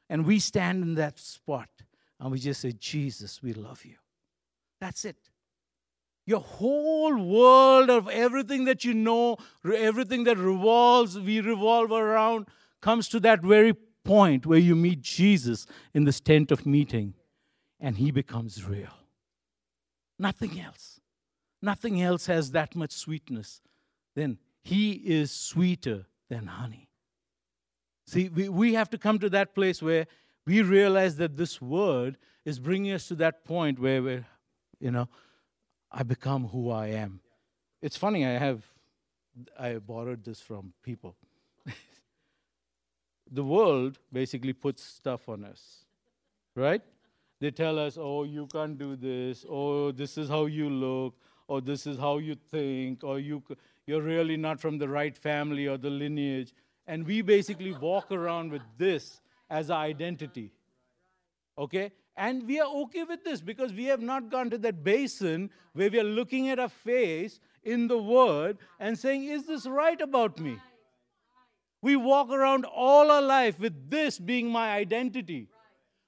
And 0.07 0.24
we 0.24 0.38
stand 0.38 0.83
in 0.83 0.94
that 0.95 1.18
spot 1.18 1.68
and 2.19 2.31
we 2.31 2.38
just 2.38 2.62
say, 2.62 2.74
Jesus, 2.74 3.42
we 3.42 3.51
love 3.54 3.83
you. 3.83 3.95
That's 4.80 5.04
it. 5.04 5.18
Your 6.27 6.42
whole 6.42 7.18
world 7.18 7.89
of 7.89 8.07
everything 8.07 8.66
that 8.66 8.86
you 8.86 8.94
know, 8.94 9.38
everything 9.66 10.25
that 10.25 10.38
revolves, 10.38 11.19
we 11.19 11.42
revolve 11.42 11.92
around, 11.92 12.48
comes 12.80 13.10
to 13.10 13.19
that 13.21 13.42
very 13.42 13.74
point 14.04 14.45
where 14.45 14.60
you 14.60 14.75
meet 14.75 15.01
Jesus 15.01 15.66
in 15.92 16.04
this 16.04 16.19
tent 16.19 16.51
of 16.51 16.68
meeting 16.68 17.16
and 17.80 17.98
he 17.98 18.11
becomes 18.11 18.64
real. 18.64 18.94
Nothing 20.19 20.61
else. 20.61 21.00
Nothing 21.64 22.00
else 22.00 22.28
has 22.28 22.52
that 22.52 22.76
much 22.76 22.92
sweetness. 22.92 23.61
Then 24.16 24.38
he 24.66 24.94
is 24.94 25.30
sweeter 25.30 26.07
than 26.28 26.48
honey. 26.48 26.90
See, 28.07 28.30
we, 28.30 28.50
we 28.50 28.74
have 28.74 28.90
to 28.90 28.98
come 28.98 29.19
to 29.19 29.30
that 29.30 29.54
place 29.54 29.80
where 29.80 30.07
we 30.48 30.64
realize 30.64 31.18
that 31.18 31.38
this 31.38 31.62
word 31.62 32.18
is 32.45 32.57
bringing 32.57 32.92
us 32.92 33.07
to 33.10 33.16
that 33.18 33.45
point 33.45 33.78
where 33.78 34.02
we're, 34.02 34.26
you 34.80 34.90
know, 34.90 35.07
I 35.92 36.02
become 36.02 36.48
who 36.48 36.72
I 36.72 36.88
am. 36.88 37.19
It's 37.80 37.95
funny, 37.95 38.26
I 38.26 38.40
have, 38.40 38.64
I 39.57 39.76
borrowed 39.76 40.24
this 40.24 40.42
from 40.42 40.74
people. 40.81 41.16
the 43.31 43.44
world 43.44 44.00
basically 44.12 44.54
puts 44.54 44.84
stuff 44.84 45.30
on 45.30 45.44
us, 45.44 45.86
right? 46.56 46.81
They 47.40 47.52
tell 47.52 47.78
us, 47.78 48.00
oh, 48.02 48.24
you 48.24 48.48
can't 48.48 48.80
do 48.80 48.95
this, 48.95 49.45
oh, 49.48 49.92
this 49.92 50.18
is 50.18 50.28
how 50.28 50.48
you 50.48 50.72
look, 50.72 51.14
or 51.48 51.62
this 51.62 51.86
is 51.86 52.00
how 52.00 52.18
you 52.18 52.34
think, 52.34 53.04
or 53.04 53.19
you, 53.19 53.44
you're 53.87 54.01
really 54.01 54.37
not 54.37 54.59
from 54.59 54.77
the 54.77 54.89
right 54.89 55.15
family 55.15 55.68
or 55.68 55.77
the 55.77 55.89
lineage. 55.89 56.54
And 56.87 57.06
we 57.06 57.21
basically 57.21 57.73
walk 57.73 58.11
around 58.11 58.51
with 58.51 58.61
this 58.77 59.21
as 59.49 59.69
our 59.69 59.81
identity. 59.81 60.51
Okay? 61.57 61.92
And 62.18 62.47
we 62.47 62.59
are 62.59 62.68
okay 62.83 63.04
with 63.04 63.23
this 63.23 63.42
because 63.42 63.73
we 63.73 63.85
have 63.85 64.01
not 64.01 64.30
gone 64.31 64.49
to 64.49 64.57
that 64.59 64.83
basin 64.83 65.49
where 65.73 65.89
we 65.89 65.99
are 65.99 66.04
looking 66.04 66.49
at 66.49 66.59
our 66.59 66.69
face 66.69 67.39
in 67.63 67.87
the 67.87 67.97
Word 67.97 68.57
and 68.80 68.97
saying, 68.97 69.25
Is 69.25 69.45
this 69.45 69.65
right 69.65 69.99
about 69.99 70.39
me? 70.39 70.57
We 71.81 71.95
walk 71.95 72.30
around 72.30 72.65
all 72.65 73.11
our 73.11 73.21
life 73.21 73.59
with 73.59 73.89
this 73.89 74.18
being 74.18 74.49
my 74.49 74.71
identity. 74.71 75.49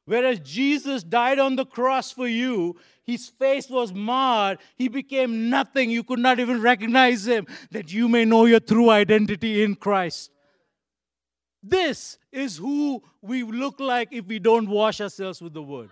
Whereas 0.08 0.40
Jesus 0.40 1.04
died 1.04 1.38
on 1.38 1.58
the 1.58 1.66
cross 1.66 2.14
for 2.14 2.30
you, 2.30 2.78
his 3.04 3.28
face 3.28 3.70
was 3.70 3.94
marred. 3.94 4.58
He 4.78 4.88
became 4.88 5.50
nothing. 5.50 5.92
You 5.92 6.02
could 6.02 6.20
not 6.20 6.40
even 6.40 6.62
recognize 6.62 7.28
him, 7.28 7.46
that 7.72 7.92
you 7.92 8.08
may 8.08 8.24
know 8.24 8.46
your 8.46 8.62
true 8.62 8.90
identity 8.90 9.64
in 9.64 9.76
Christ. 9.76 10.32
This 11.62 12.18
is 12.32 12.56
who 12.56 13.04
we 13.22 13.44
look 13.44 13.82
like 13.82 14.08
if 14.14 14.26
we 14.26 14.40
don't 14.40 14.70
wash 14.70 15.02
ourselves 15.02 15.42
with 15.42 15.54
the 15.54 15.62
word. 15.62 15.90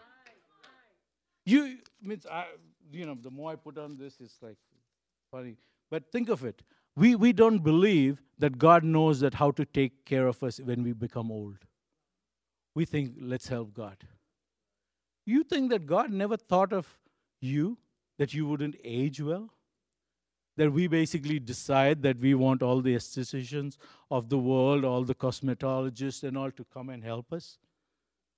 You 1.45 1.79
means 2.01 2.25
I, 2.25 2.45
you 2.93 3.05
know, 3.05 3.17
the 3.21 3.31
more 3.31 3.51
I 3.51 3.55
put 3.57 3.77
on 3.77 3.97
this, 3.97 4.15
it's 4.21 4.37
like 4.41 4.57
funny. 5.29 5.57
But 5.91 6.09
think 6.13 6.29
of 6.29 6.45
it. 6.45 6.63
We 6.95 7.15
we 7.15 7.33
don't 7.33 7.59
believe 7.59 8.21
that 8.39 8.57
God 8.57 8.85
knows 8.85 9.19
that 9.19 9.33
how 9.33 9.51
to 9.51 9.65
take 9.65 10.05
care 10.05 10.27
of 10.27 10.41
us 10.41 10.61
when 10.61 10.83
we 10.83 10.93
become 10.93 11.31
old. 11.31 11.57
We 12.75 12.85
think, 12.85 13.13
let's 13.19 13.47
help 13.47 13.73
God. 13.73 13.97
You 15.25 15.43
think 15.43 15.71
that 15.71 15.87
God 15.87 16.11
never 16.11 16.37
thought 16.37 16.73
of 16.73 16.99
you, 17.41 17.77
that 18.19 18.33
you 18.33 18.45
wouldn't 18.45 18.75
age 18.83 19.21
well? 19.21 19.49
That 20.57 20.71
we 20.71 20.87
basically 20.87 21.39
decide 21.39 22.03
that 22.03 22.19
we 22.19 22.33
want 22.35 22.61
all 22.61 22.81
the 22.81 22.95
estheticians 22.95 23.77
of 24.11 24.29
the 24.29 24.37
world, 24.37 24.85
all 24.85 25.03
the 25.03 25.15
cosmetologists, 25.15 26.23
and 26.23 26.37
all 26.37 26.51
to 26.51 26.65
come 26.65 26.89
and 26.89 27.03
help 27.03 27.33
us? 27.33 27.57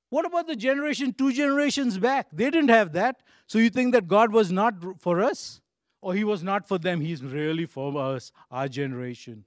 What 0.10 0.26
about 0.26 0.48
the 0.48 0.56
generation 0.56 1.14
two 1.14 1.34
generations 1.34 1.98
back? 1.98 2.28
They 2.32 2.50
didn't 2.50 2.70
have 2.70 2.94
that. 2.94 3.22
So 3.46 3.60
you 3.60 3.70
think 3.70 3.92
that 3.94 4.08
God 4.08 4.32
was 4.32 4.52
not 4.52 4.76
for 5.00 5.22
us? 5.22 5.62
Or 6.02 6.14
he 6.14 6.24
was 6.24 6.44
not 6.44 6.68
for 6.68 6.78
them? 6.78 7.02
He's 7.02 7.24
really 7.24 7.66
for 7.66 7.98
us, 7.98 8.32
our 8.50 8.68
generation. 8.68 9.46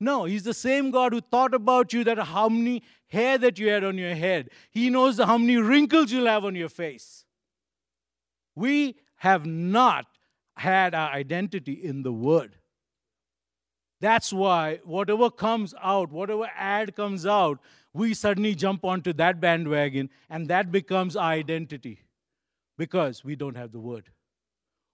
No, 0.00 0.24
he's 0.24 0.42
the 0.42 0.54
same 0.54 0.90
God 0.90 1.12
who 1.12 1.20
thought 1.20 1.54
about 1.54 1.92
you 1.92 2.04
that 2.04 2.18
how 2.18 2.48
many 2.48 2.82
hair 3.06 3.38
that 3.38 3.58
you 3.58 3.68
had 3.68 3.84
on 3.84 3.96
your 3.96 4.14
head. 4.14 4.50
He 4.70 4.90
knows 4.90 5.18
how 5.18 5.38
many 5.38 5.56
wrinkles 5.56 6.10
you'll 6.10 6.26
have 6.26 6.44
on 6.44 6.54
your 6.54 6.68
face. 6.68 7.24
We 8.54 8.96
have 9.16 9.46
not 9.46 10.06
had 10.56 10.94
our 10.94 11.10
identity 11.10 11.72
in 11.72 12.02
the 12.02 12.12
Word. 12.12 12.56
That's 14.00 14.32
why 14.32 14.80
whatever 14.84 15.30
comes 15.30 15.74
out, 15.80 16.10
whatever 16.10 16.50
ad 16.54 16.94
comes 16.94 17.24
out, 17.24 17.58
we 17.94 18.12
suddenly 18.12 18.54
jump 18.54 18.84
onto 18.84 19.12
that 19.14 19.40
bandwagon 19.40 20.10
and 20.28 20.48
that 20.48 20.70
becomes 20.70 21.16
our 21.16 21.30
identity 21.30 22.00
because 22.76 23.24
we 23.24 23.36
don't 23.36 23.56
have 23.56 23.72
the 23.72 23.80
word. 23.80 24.10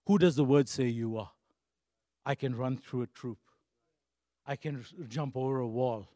Who 0.06 0.18
does 0.18 0.36
the 0.36 0.44
word 0.44 0.68
say 0.68 0.86
you 0.86 1.16
are? 1.16 1.30
I 2.24 2.34
can 2.34 2.54
run 2.54 2.76
through 2.76 3.02
a 3.02 3.06
troop, 3.08 3.38
I 4.46 4.56
can 4.56 4.84
jump 5.08 5.36
over 5.36 5.60
a 5.60 5.66
wall. 5.66 6.08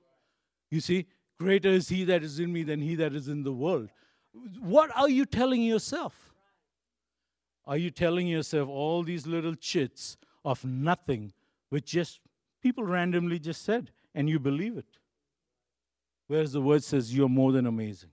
You 0.70 0.80
see, 0.80 1.06
greater 1.38 1.68
is 1.68 1.88
he 1.88 2.04
that 2.04 2.22
is 2.22 2.38
in 2.38 2.52
me 2.52 2.62
than 2.62 2.80
he 2.80 2.94
that 2.96 3.14
is 3.14 3.28
in 3.28 3.42
the 3.42 3.52
world. 3.52 3.90
What 4.60 4.90
are 4.96 5.08
you 5.08 5.24
telling 5.24 5.62
yourself? 5.62 6.32
Are 7.66 7.76
you 7.76 7.90
telling 7.90 8.26
yourself 8.26 8.68
all 8.68 9.02
these 9.02 9.26
little 9.26 9.54
chits 9.54 10.16
of 10.44 10.64
nothing, 10.64 11.32
which 11.70 11.86
just 11.86 12.20
people 12.62 12.84
randomly 12.84 13.38
just 13.38 13.64
said, 13.64 13.90
and 14.14 14.28
you 14.28 14.38
believe 14.38 14.76
it? 14.76 14.98
Whereas 16.26 16.52
the 16.52 16.60
word 16.60 16.82
says, 16.82 17.14
You're 17.14 17.28
more 17.28 17.52
than 17.52 17.66
amazing. 17.66 18.10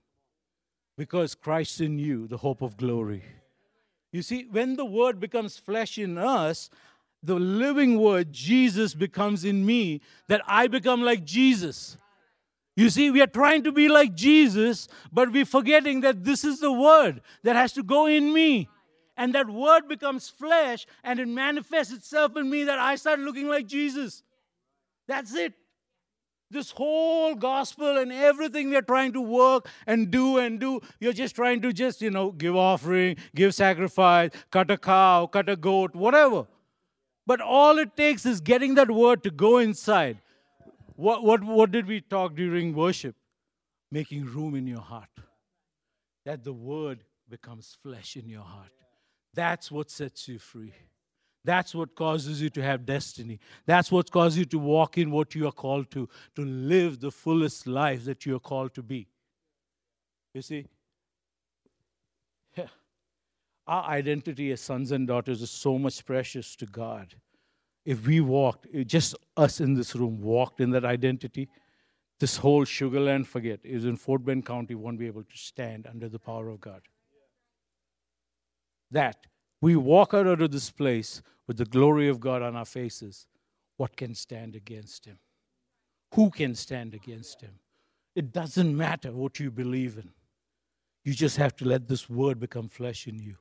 Because 0.96 1.34
Christ 1.34 1.80
in 1.80 1.98
you, 1.98 2.26
the 2.28 2.36
hope 2.38 2.62
of 2.62 2.76
glory. 2.76 3.24
You 4.12 4.20
see, 4.20 4.46
when 4.50 4.76
the 4.76 4.84
word 4.84 5.18
becomes 5.18 5.56
flesh 5.56 5.96
in 5.96 6.18
us, 6.18 6.68
the 7.22 7.36
living 7.36 8.00
word, 8.00 8.32
Jesus, 8.32 8.94
becomes 8.94 9.44
in 9.44 9.64
me, 9.64 10.00
that 10.28 10.42
I 10.46 10.66
become 10.66 11.02
like 11.02 11.24
Jesus. 11.24 11.96
You 12.74 12.90
see, 12.90 13.10
we 13.10 13.20
are 13.20 13.26
trying 13.26 13.62
to 13.64 13.72
be 13.72 13.88
like 13.88 14.14
Jesus, 14.14 14.88
but 15.12 15.30
we're 15.30 15.44
forgetting 15.44 16.00
that 16.00 16.24
this 16.24 16.44
is 16.44 16.60
the 16.60 16.72
word 16.72 17.20
that 17.42 17.54
has 17.54 17.72
to 17.74 17.82
go 17.82 18.06
in 18.06 18.32
me. 18.32 18.68
And 19.16 19.34
that 19.34 19.48
word 19.48 19.88
becomes 19.88 20.30
flesh 20.30 20.86
and 21.04 21.20
it 21.20 21.28
manifests 21.28 21.92
itself 21.92 22.36
in 22.36 22.48
me 22.48 22.64
that 22.64 22.78
I 22.78 22.96
start 22.96 23.20
looking 23.20 23.46
like 23.46 23.66
Jesus. 23.66 24.22
That's 25.06 25.34
it 25.34 25.52
this 26.52 26.70
whole 26.70 27.34
gospel 27.34 27.96
and 27.96 28.12
everything 28.12 28.70
we're 28.70 28.82
trying 28.82 29.12
to 29.12 29.20
work 29.20 29.66
and 29.86 30.10
do 30.10 30.38
and 30.38 30.60
do 30.60 30.80
you're 31.00 31.12
just 31.12 31.34
trying 31.34 31.62
to 31.62 31.72
just 31.72 32.02
you 32.02 32.10
know 32.10 32.30
give 32.30 32.54
offering 32.54 33.16
give 33.34 33.54
sacrifice 33.54 34.30
cut 34.50 34.70
a 34.70 34.76
cow 34.76 35.26
cut 35.26 35.48
a 35.48 35.56
goat 35.56 35.94
whatever 35.94 36.46
but 37.26 37.40
all 37.40 37.78
it 37.78 37.96
takes 37.96 38.26
is 38.26 38.40
getting 38.40 38.74
that 38.74 38.90
word 38.90 39.22
to 39.24 39.30
go 39.30 39.58
inside. 39.58 40.18
What 40.96 41.22
what 41.22 41.42
what 41.42 41.70
did 41.70 41.86
we 41.86 42.00
talk 42.00 42.34
during 42.34 42.74
worship? 42.74 43.16
Making 43.90 44.24
room 44.24 44.54
in 44.54 44.66
your 44.66 44.80
heart. 44.80 45.10
That 46.24 46.44
the 46.44 46.52
word 46.52 47.04
becomes 47.28 47.76
flesh 47.82 48.16
in 48.16 48.28
your 48.28 48.42
heart. 48.42 48.72
That's 49.34 49.70
what 49.70 49.90
sets 49.90 50.28
you 50.28 50.38
free. 50.38 50.72
That's 51.44 51.74
what 51.74 51.94
causes 51.94 52.40
you 52.40 52.50
to 52.50 52.62
have 52.62 52.86
destiny. 52.86 53.40
That's 53.66 53.90
what 53.90 54.10
causes 54.10 54.38
you 54.38 54.44
to 54.46 54.58
walk 54.58 54.96
in 54.96 55.10
what 55.10 55.34
you 55.34 55.46
are 55.48 55.52
called 55.52 55.90
to, 55.90 56.08
to 56.36 56.44
live 56.44 57.00
the 57.00 57.10
fullest 57.10 57.66
life 57.66 58.04
that 58.04 58.24
you 58.24 58.36
are 58.36 58.40
called 58.40 58.74
to 58.74 58.82
be. 58.82 59.08
You 60.34 60.42
see, 60.42 60.66
our 63.66 63.84
identity 63.84 64.50
as 64.52 64.60
sons 64.60 64.90
and 64.90 65.06
daughters 65.06 65.42
is 65.42 65.50
so 65.50 65.78
much 65.78 66.04
precious 66.04 66.56
to 66.56 66.66
God. 66.66 67.14
If 67.84 68.06
we 68.06 68.20
walked, 68.20 68.66
eh, 68.74 68.84
just 68.84 69.14
us 69.36 69.60
in 69.60 69.74
this 69.74 69.94
room 69.94 70.20
walked 70.20 70.60
in 70.60 70.70
that 70.70 70.84
identity, 70.84 71.48
this 72.20 72.36
whole 72.36 72.64
Sugar 72.64 73.00
Land, 73.00 73.26
forget, 73.26 73.60
is 73.64 73.84
in 73.84 73.96
Fort 73.96 74.24
Bend 74.24 74.46
County, 74.46 74.74
won't 74.74 74.98
be 74.98 75.06
able 75.06 75.24
to 75.24 75.36
stand 75.36 75.86
under 75.86 76.08
the 76.08 76.18
power 76.18 76.48
of 76.48 76.60
God. 76.60 76.82
That 78.90 79.26
we 79.60 79.74
walk 79.76 80.14
out 80.14 80.26
of 80.26 80.50
this 80.50 80.70
place 80.70 81.22
with 81.46 81.56
the 81.56 81.64
glory 81.64 82.08
of 82.08 82.20
God 82.20 82.42
on 82.42 82.54
our 82.54 82.64
faces, 82.64 83.26
what 83.76 83.96
can 83.96 84.14
stand 84.14 84.54
against 84.54 85.06
him? 85.06 85.18
Who 86.14 86.30
can 86.30 86.54
stand 86.54 86.94
against 86.94 87.40
him? 87.40 87.58
It 88.14 88.32
doesn't 88.32 88.76
matter 88.76 89.12
what 89.12 89.40
you 89.40 89.50
believe 89.50 89.96
in. 89.96 90.10
You 91.04 91.14
just 91.14 91.36
have 91.38 91.56
to 91.56 91.64
let 91.64 91.88
this 91.88 92.08
word 92.08 92.38
become 92.38 92.68
flesh 92.68 93.08
in 93.08 93.18
you, 93.18 93.36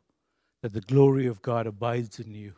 that 0.61 0.73
the 0.73 0.81
glory 0.81 1.25
of 1.25 1.41
God 1.41 1.67
abides 1.67 2.19
in 2.19 2.33
you. 2.33 2.53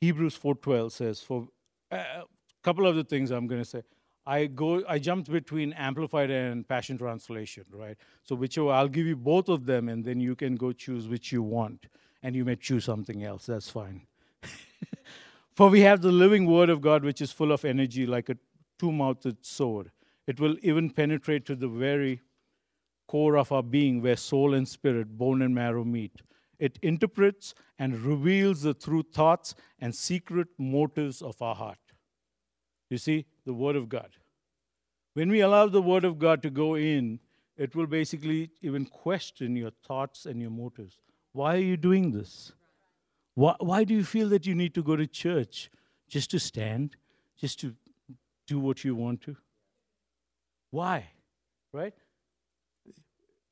Hebrews 0.00 0.38
4:12 0.38 0.92
says 0.92 1.20
for 1.22 1.48
a 1.90 1.96
uh, 1.96 2.22
couple 2.62 2.86
of 2.86 2.96
the 2.96 3.04
things 3.04 3.30
I'm 3.30 3.46
going 3.46 3.62
to 3.62 3.68
say. 3.68 3.82
I 4.26 4.46
go 4.46 4.84
I 4.88 4.98
jumped 4.98 5.30
between 5.30 5.72
amplified 5.72 6.30
and 6.30 6.66
passion 6.68 6.98
translation, 6.98 7.64
right? 7.70 7.96
So 8.22 8.34
whichever 8.34 8.70
I'll 8.70 8.88
give 8.88 9.06
you 9.06 9.16
both 9.16 9.48
of 9.48 9.66
them 9.66 9.88
and 9.88 10.04
then 10.04 10.20
you 10.20 10.34
can 10.34 10.56
go 10.56 10.72
choose 10.72 11.08
which 11.08 11.32
you 11.32 11.42
want 11.42 11.86
and 12.22 12.34
you 12.34 12.44
may 12.44 12.56
choose 12.56 12.84
something 12.84 13.22
else. 13.22 13.46
That's 13.46 13.70
fine. 13.70 14.06
For 15.52 15.70
we 15.70 15.80
have 15.80 16.02
the 16.02 16.12
living 16.12 16.46
word 16.46 16.68
of 16.68 16.80
God 16.80 17.04
which 17.04 17.20
is 17.20 17.32
full 17.32 17.52
of 17.52 17.64
energy 17.64 18.04
like 18.04 18.28
a 18.28 18.36
two-mouthed 18.78 19.44
sword. 19.46 19.90
It 20.26 20.40
will 20.40 20.56
even 20.60 20.90
penetrate 20.90 21.46
to 21.46 21.54
the 21.54 21.68
very 21.68 22.20
core 23.06 23.36
of 23.36 23.52
our 23.52 23.62
being 23.62 24.02
where 24.02 24.16
soul 24.16 24.54
and 24.54 24.66
spirit, 24.66 25.16
bone 25.16 25.42
and 25.42 25.54
marrow 25.54 25.84
meet. 25.84 26.22
It 26.58 26.78
interprets 26.82 27.54
and 27.78 28.00
reveals 28.00 28.62
the 28.62 28.74
true 28.74 29.02
thoughts 29.02 29.54
and 29.80 29.94
secret 29.94 30.48
motives 30.58 31.22
of 31.22 31.40
our 31.42 31.54
heart. 31.54 31.78
You 32.88 32.98
see, 32.98 33.26
the 33.44 33.52
Word 33.52 33.76
of 33.76 33.88
God. 33.88 34.10
When 35.14 35.30
we 35.30 35.40
allow 35.40 35.66
the 35.66 35.82
Word 35.82 36.04
of 36.04 36.18
God 36.18 36.42
to 36.42 36.50
go 36.50 36.74
in, 36.74 37.20
it 37.56 37.74
will 37.74 37.86
basically 37.86 38.50
even 38.62 38.84
question 38.84 39.56
your 39.56 39.72
thoughts 39.86 40.26
and 40.26 40.40
your 40.40 40.50
motives. 40.50 40.98
Why 41.32 41.56
are 41.56 41.60
you 41.60 41.76
doing 41.76 42.12
this? 42.12 42.52
Why, 43.34 43.54
why 43.58 43.84
do 43.84 43.94
you 43.94 44.04
feel 44.04 44.28
that 44.30 44.46
you 44.46 44.54
need 44.54 44.74
to 44.74 44.82
go 44.82 44.96
to 44.96 45.06
church? 45.06 45.70
Just 46.08 46.30
to 46.30 46.38
stand? 46.38 46.96
Just 47.38 47.60
to 47.60 47.74
do 48.46 48.58
what 48.58 48.84
you 48.84 48.94
want 48.94 49.20
to? 49.22 49.36
Why? 50.70 51.10
Right? 51.72 51.94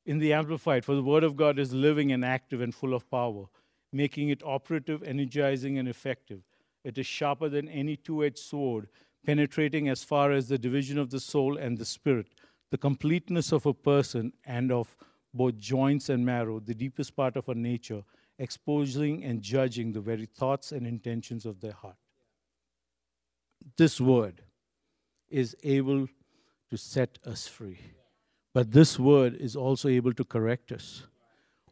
In 0.07 0.19
the 0.19 0.33
Amplified, 0.33 0.85
for 0.85 0.95
the 0.95 1.03
Word 1.03 1.25
of 1.25 1.37
God 1.37 1.59
is 1.59 1.73
living 1.73 2.13
and 2.13 2.25
active 2.25 2.61
and 2.61 2.75
full 2.75 2.95
of 2.95 3.11
power, 3.11 3.47
making 3.93 4.29
it 4.29 4.43
operative, 4.45 5.03
energizing, 5.03 5.79
and 5.79 5.89
effective. 5.89 6.43
It 6.83 6.99
is 6.99 7.07
sharper 7.07 7.49
than 7.49 7.69
any 7.69 7.97
two 7.97 8.23
edged 8.23 8.39
sword, 8.39 8.89
penetrating 9.25 9.89
as 9.89 10.05
far 10.05 10.33
as 10.33 10.49
the 10.49 10.59
division 10.59 10.99
of 10.99 11.11
the 11.11 11.21
soul 11.21 11.57
and 11.57 11.79
the 11.79 11.87
spirit, 11.87 12.29
the 12.71 12.77
completeness 12.77 13.53
of 13.53 13.65
a 13.65 13.73
person 13.73 14.33
and 14.45 14.71
of 14.71 14.95
both 15.33 15.57
joints 15.57 16.11
and 16.11 16.25
marrow, 16.27 16.61
the 16.61 16.75
deepest 16.75 17.17
part 17.17 17.37
of 17.37 17.49
a 17.49 17.55
nature, 17.55 18.03
exposing 18.39 19.25
and 19.25 19.41
judging 19.41 19.93
the 19.93 20.01
very 20.01 20.27
thoughts 20.27 20.73
and 20.73 20.87
intentions 20.87 21.47
of 21.47 21.61
their 21.61 21.73
heart. 21.73 21.97
This 23.77 24.01
word 24.01 24.43
is 25.31 25.57
able 25.63 26.09
to 26.71 26.77
set 26.77 27.19
us 27.25 27.49
free, 27.49 27.79
but 28.55 28.73
this 28.73 28.99
word 28.99 29.35
is 29.35 29.57
also 29.57 29.89
able 29.89 30.15
to 30.15 30.25
correct 30.25 30.73
us. 30.73 31.03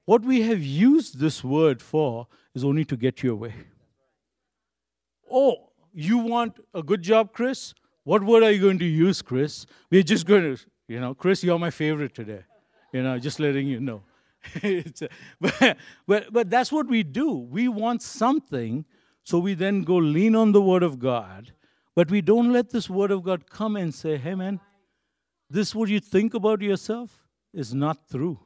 What 0.05 0.23
we 0.23 0.43
have 0.43 0.62
used 0.62 1.21
this 1.21 1.45
word 1.45 1.81
for 1.81 2.27
is 2.55 2.65
only 2.65 2.85
to 2.87 2.97
get 2.97 3.23
you 3.23 3.33
away. 3.33 3.55
Oh, 5.31 5.71
you 5.95 6.19
want 6.19 6.59
a 6.75 6.83
good 6.83 7.01
job, 7.01 7.33
Chris? 7.33 7.73
What 8.05 8.25
word 8.25 8.43
are 8.43 8.51
you 8.51 8.61
going 8.61 8.81
to 8.81 8.85
use, 8.85 9.23
Chris? 9.23 9.65
We're 9.91 10.03
just 10.03 10.27
going 10.27 10.57
to, 10.57 10.62
you 10.89 10.99
know, 10.99 11.15
Chris, 11.15 11.45
you're 11.45 11.59
my 11.59 11.71
favorite 11.71 12.15
today. 12.15 12.43
You 12.93 13.05
know, 13.05 13.19
just 13.19 13.39
letting 13.39 13.69
you 13.69 13.79
know. 13.79 14.03
a, 14.65 14.85
but, 15.41 15.77
but, 16.07 16.33
but 16.33 16.51
that's 16.51 16.73
what 16.73 16.89
we 16.89 17.05
do. 17.05 17.31
We 17.31 17.69
want 17.69 18.03
something, 18.03 18.85
so 19.23 19.39
we 19.39 19.55
then 19.55 19.83
go 19.83 19.97
lean 19.97 20.35
on 20.35 20.51
the 20.51 20.61
Word 20.61 20.83
of 20.83 20.99
God, 20.99 21.53
but 21.95 22.11
we 22.11 22.21
don't 22.21 22.53
let 22.53 22.71
this 22.71 22.91
Word 22.91 23.12
of 23.12 23.23
God 23.23 23.49
come 23.49 23.77
and 23.77 23.95
say, 23.95 24.17
hey, 24.17 24.35
man, 24.35 24.59
this 25.53 25.75
what 25.75 25.89
you 25.89 26.01
think 26.01 26.35
about 26.35 26.63
yourself 26.63 27.25
is 27.53 27.75
not 27.75 28.09
true. 28.11 28.39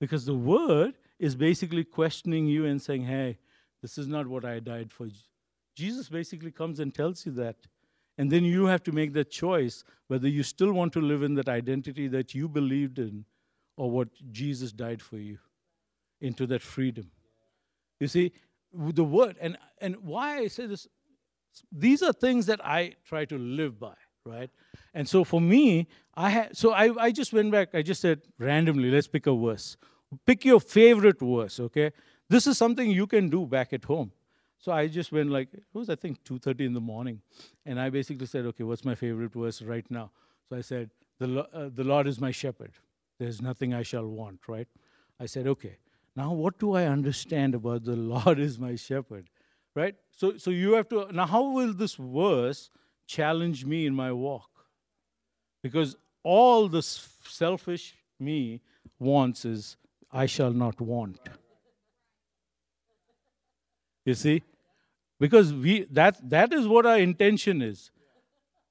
Because 0.00 0.26
the 0.26 0.34
Word 0.34 0.94
is 1.18 1.34
basically 1.34 1.84
questioning 1.84 2.46
you 2.46 2.66
and 2.66 2.80
saying, 2.80 3.04
hey, 3.04 3.38
this 3.80 3.96
is 3.96 4.06
not 4.06 4.26
what 4.26 4.44
I 4.44 4.60
died 4.60 4.92
for 4.92 5.08
Jesus 5.74 6.08
basically 6.08 6.50
comes 6.50 6.78
and 6.80 6.94
tells 6.94 7.26
you 7.26 7.32
that. 7.32 7.56
And 8.16 8.30
then 8.30 8.44
you 8.44 8.66
have 8.66 8.82
to 8.84 8.92
make 8.92 9.12
that 9.14 9.30
choice 9.30 9.82
whether 10.06 10.28
you 10.28 10.42
still 10.42 10.72
want 10.72 10.92
to 10.92 11.00
live 11.00 11.22
in 11.22 11.34
that 11.34 11.48
identity 11.48 12.06
that 12.08 12.34
you 12.34 12.48
believed 12.48 12.98
in 12.98 13.24
or 13.76 13.90
what 13.90 14.08
Jesus 14.30 14.72
died 14.72 15.02
for 15.02 15.18
you 15.18 15.38
into 16.20 16.46
that 16.46 16.62
freedom. 16.62 17.10
You 17.98 18.08
see, 18.08 18.32
the 18.72 19.04
word, 19.04 19.36
and, 19.40 19.56
and 19.80 19.96
why 19.96 20.38
I 20.38 20.48
say 20.48 20.66
this, 20.66 20.86
these 21.72 22.02
are 22.02 22.12
things 22.12 22.46
that 22.46 22.64
I 22.64 22.94
try 23.04 23.24
to 23.26 23.38
live 23.38 23.80
by, 23.80 23.94
right? 24.26 24.50
And 24.94 25.08
so 25.08 25.24
for 25.24 25.40
me, 25.40 25.86
I 26.14 26.30
had, 26.30 26.56
so 26.56 26.72
I, 26.72 26.90
I 26.98 27.12
just 27.12 27.32
went 27.32 27.50
back, 27.50 27.74
I 27.74 27.82
just 27.82 28.00
said 28.00 28.22
randomly, 28.38 28.90
let's 28.90 29.08
pick 29.08 29.26
a 29.26 29.34
verse. 29.34 29.76
Pick 30.24 30.44
your 30.44 30.60
favorite 30.60 31.20
verse, 31.20 31.60
okay? 31.60 31.90
This 32.28 32.46
is 32.46 32.56
something 32.56 32.90
you 32.90 33.06
can 33.06 33.28
do 33.28 33.46
back 33.46 33.72
at 33.72 33.84
home. 33.84 34.12
So 34.58 34.72
I 34.72 34.86
just 34.86 35.12
went 35.12 35.30
like, 35.30 35.52
it 35.52 35.64
was 35.74 35.90
I 35.90 35.96
think 35.96 36.24
2.30 36.24 36.60
in 36.66 36.72
the 36.72 36.80
morning. 36.80 37.20
And 37.66 37.78
I 37.78 37.90
basically 37.90 38.26
said, 38.26 38.46
okay, 38.46 38.64
what's 38.64 38.84
my 38.84 38.94
favorite 38.94 39.34
verse 39.34 39.60
right 39.60 39.84
now? 39.90 40.10
So 40.48 40.56
I 40.56 40.62
said, 40.62 40.90
the, 41.18 41.46
uh, 41.52 41.68
the 41.72 41.84
Lord 41.84 42.06
is 42.06 42.20
my 42.20 42.30
shepherd. 42.30 42.72
There's 43.18 43.42
nothing 43.42 43.74
I 43.74 43.82
shall 43.82 44.06
want, 44.06 44.40
right? 44.48 44.68
I 45.20 45.26
said, 45.26 45.46
okay, 45.46 45.76
now 46.16 46.32
what 46.32 46.58
do 46.58 46.74
I 46.74 46.86
understand 46.86 47.54
about 47.54 47.84
the 47.84 47.96
Lord 48.14 48.38
is 48.38 48.58
my 48.58 48.74
shepherd, 48.74 49.28
right? 49.74 49.96
So, 50.12 50.38
so 50.38 50.50
you 50.50 50.72
have 50.74 50.88
to, 50.90 51.08
now 51.12 51.26
how 51.26 51.42
will 51.42 51.74
this 51.74 51.96
verse 51.96 52.70
challenge 53.06 53.64
me 53.64 53.86
in 53.86 53.94
my 53.94 54.12
walk? 54.12 54.50
Because 55.62 55.96
all 56.22 56.68
this 56.68 57.08
selfish 57.26 57.94
me 58.20 58.60
wants 58.98 59.44
is, 59.44 59.76
I 60.12 60.26
shall 60.26 60.52
not 60.52 60.80
want. 60.80 61.18
You 64.04 64.14
see? 64.14 64.42
Because 65.18 65.52
we 65.52 65.86
that 65.90 66.28
that 66.28 66.52
is 66.52 66.68
what 66.68 66.86
our 66.86 66.98
intention 66.98 67.62
is. 67.62 67.90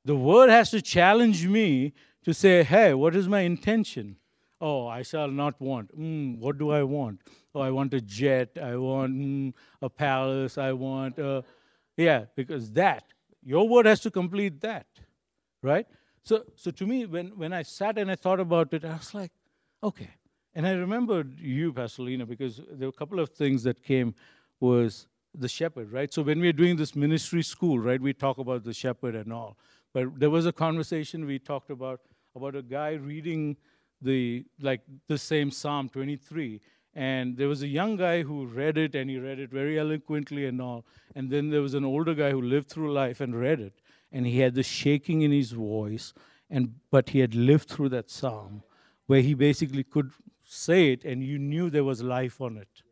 The 0.05 0.15
word 0.15 0.49
has 0.49 0.69
to 0.71 0.81
challenge 0.81 1.47
me 1.47 1.93
to 2.25 2.33
say, 2.33 2.63
hey, 2.63 2.93
what 2.93 3.15
is 3.15 3.27
my 3.27 3.41
intention? 3.41 4.17
Oh, 4.59 4.87
I 4.87 5.01
shall 5.01 5.27
not 5.27 5.59
want. 5.59 5.97
Mm, 5.97 6.37
what 6.39 6.57
do 6.57 6.71
I 6.71 6.83
want? 6.83 7.21
Oh, 7.53 7.61
I 7.61 7.71
want 7.71 7.93
a 7.93 8.01
jet. 8.01 8.57
I 8.61 8.77
want 8.77 9.13
mm, 9.13 9.53
a 9.81 9.89
palace. 9.89 10.57
I 10.57 10.71
want, 10.71 11.19
a, 11.19 11.43
yeah, 11.97 12.25
because 12.35 12.71
that, 12.71 13.03
your 13.45 13.67
word 13.67 13.85
has 13.85 13.99
to 14.01 14.11
complete 14.11 14.61
that, 14.61 14.87
right? 15.61 15.87
So, 16.23 16.43
so 16.55 16.71
to 16.71 16.85
me, 16.85 17.05
when, 17.05 17.27
when 17.37 17.53
I 17.53 17.63
sat 17.63 17.97
and 17.97 18.09
I 18.09 18.15
thought 18.15 18.39
about 18.39 18.73
it, 18.73 18.85
I 18.85 18.93
was 18.93 19.13
like, 19.13 19.31
okay. 19.83 20.09
And 20.55 20.67
I 20.67 20.71
remembered 20.73 21.39
you, 21.39 21.73
Pastor 21.73 22.03
because 22.25 22.61
there 22.71 22.87
were 22.87 22.93
a 22.95 22.99
couple 22.99 23.19
of 23.19 23.29
things 23.29 23.63
that 23.63 23.83
came 23.83 24.13
was 24.59 25.07
the 25.35 25.49
shepherd, 25.49 25.91
right? 25.91 26.13
So 26.13 26.21
when 26.21 26.39
we 26.39 26.47
are 26.47 26.53
doing 26.53 26.75
this 26.77 26.95
ministry 26.95 27.41
school, 27.41 27.79
right, 27.79 27.99
we 27.99 28.13
talk 28.13 28.37
about 28.37 28.63
the 28.63 28.73
shepherd 28.73 29.15
and 29.15 29.33
all. 29.33 29.57
But 29.93 30.19
there 30.19 30.29
was 30.29 30.45
a 30.45 30.51
conversation 30.51 31.25
we 31.25 31.39
talked 31.39 31.69
about 31.69 32.01
about 32.35 32.55
a 32.55 32.63
guy 32.63 32.93
reading 32.93 33.57
the 34.01 34.43
like 34.59 34.81
the 35.07 35.17
same 35.17 35.51
Psalm 35.51 35.89
23, 35.89 36.59
and 36.95 37.37
there 37.37 37.47
was 37.47 37.63
a 37.63 37.67
young 37.67 37.95
guy 37.95 38.23
who 38.23 38.45
read 38.45 38.77
it 38.77 38.95
and 38.95 39.09
he 39.09 39.17
read 39.17 39.39
it 39.39 39.49
very 39.49 39.79
eloquently 39.79 40.45
and 40.45 40.61
all. 40.61 40.85
And 41.15 41.29
then 41.29 41.49
there 41.49 41.61
was 41.61 41.73
an 41.73 41.83
older 41.83 42.13
guy 42.13 42.31
who 42.31 42.41
lived 42.41 42.69
through 42.69 42.93
life 42.93 43.19
and 43.19 43.39
read 43.39 43.59
it, 43.59 43.73
and 44.11 44.25
he 44.27 44.39
had 44.39 44.53
the 44.53 44.63
shaking 44.63 45.21
in 45.21 45.31
his 45.31 45.51
voice, 45.51 46.13
and 46.49 46.75
but 46.91 47.09
he 47.09 47.19
had 47.19 47.33
lived 47.33 47.69
through 47.69 47.89
that 47.89 48.09
psalm 48.09 48.63
where 49.07 49.21
he 49.21 49.33
basically 49.33 49.83
could 49.83 50.11
say 50.43 50.91
it 50.91 51.03
and 51.03 51.23
you 51.23 51.37
knew 51.37 51.69
there 51.69 51.83
was 51.83 52.01
life 52.01 52.39
on 52.39 52.57
it. 52.57 52.83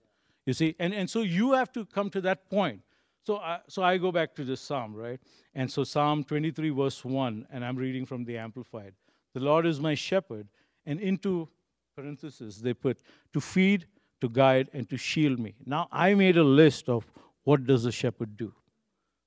You 0.46 0.54
see, 0.54 0.76
and, 0.80 0.94
and 0.94 1.10
so 1.10 1.22
you 1.22 1.54
have 1.54 1.72
to 1.74 1.86
come 1.86 2.10
to 2.10 2.22
that 2.22 2.50
point. 2.50 2.82
So 3.24 3.38
I, 3.38 3.60
so 3.68 3.84
I 3.84 3.98
go 3.98 4.12
back 4.12 4.34
to 4.36 4.44
this 4.44 4.60
psalm, 4.60 4.96
right? 4.96 5.20
And 5.54 5.72
so 5.72 5.84
Psalm 5.84 6.24
23, 6.24 6.70
verse 6.72 7.06
1, 7.06 7.48
and 7.52 7.64
I'm 7.64 7.76
reading 7.76 8.06
from 8.06 8.26
the 8.26 8.38
Amplified. 8.38 8.94
The 9.34 9.40
Lord 9.40 9.66
is 9.66 9.80
my 9.80 9.94
shepherd, 9.94 10.48
and 10.86 11.00
into 11.00 11.48
parenthesis 11.96 12.58
they 12.58 12.74
put 12.74 13.00
to 13.34 13.42
feed, 13.42 13.86
to 14.22 14.30
guide, 14.30 14.70
and 14.74 14.90
to 14.90 14.98
shield 14.98 15.40
me. 15.40 15.56
Now 15.66 15.88
I 15.92 16.14
made 16.14 16.38
a 16.38 16.44
list 16.44 16.90
of 16.90 17.06
what 17.44 17.66
does 17.66 17.86
a 17.86 17.92
shepherd 17.92 18.38
do. 18.38 18.54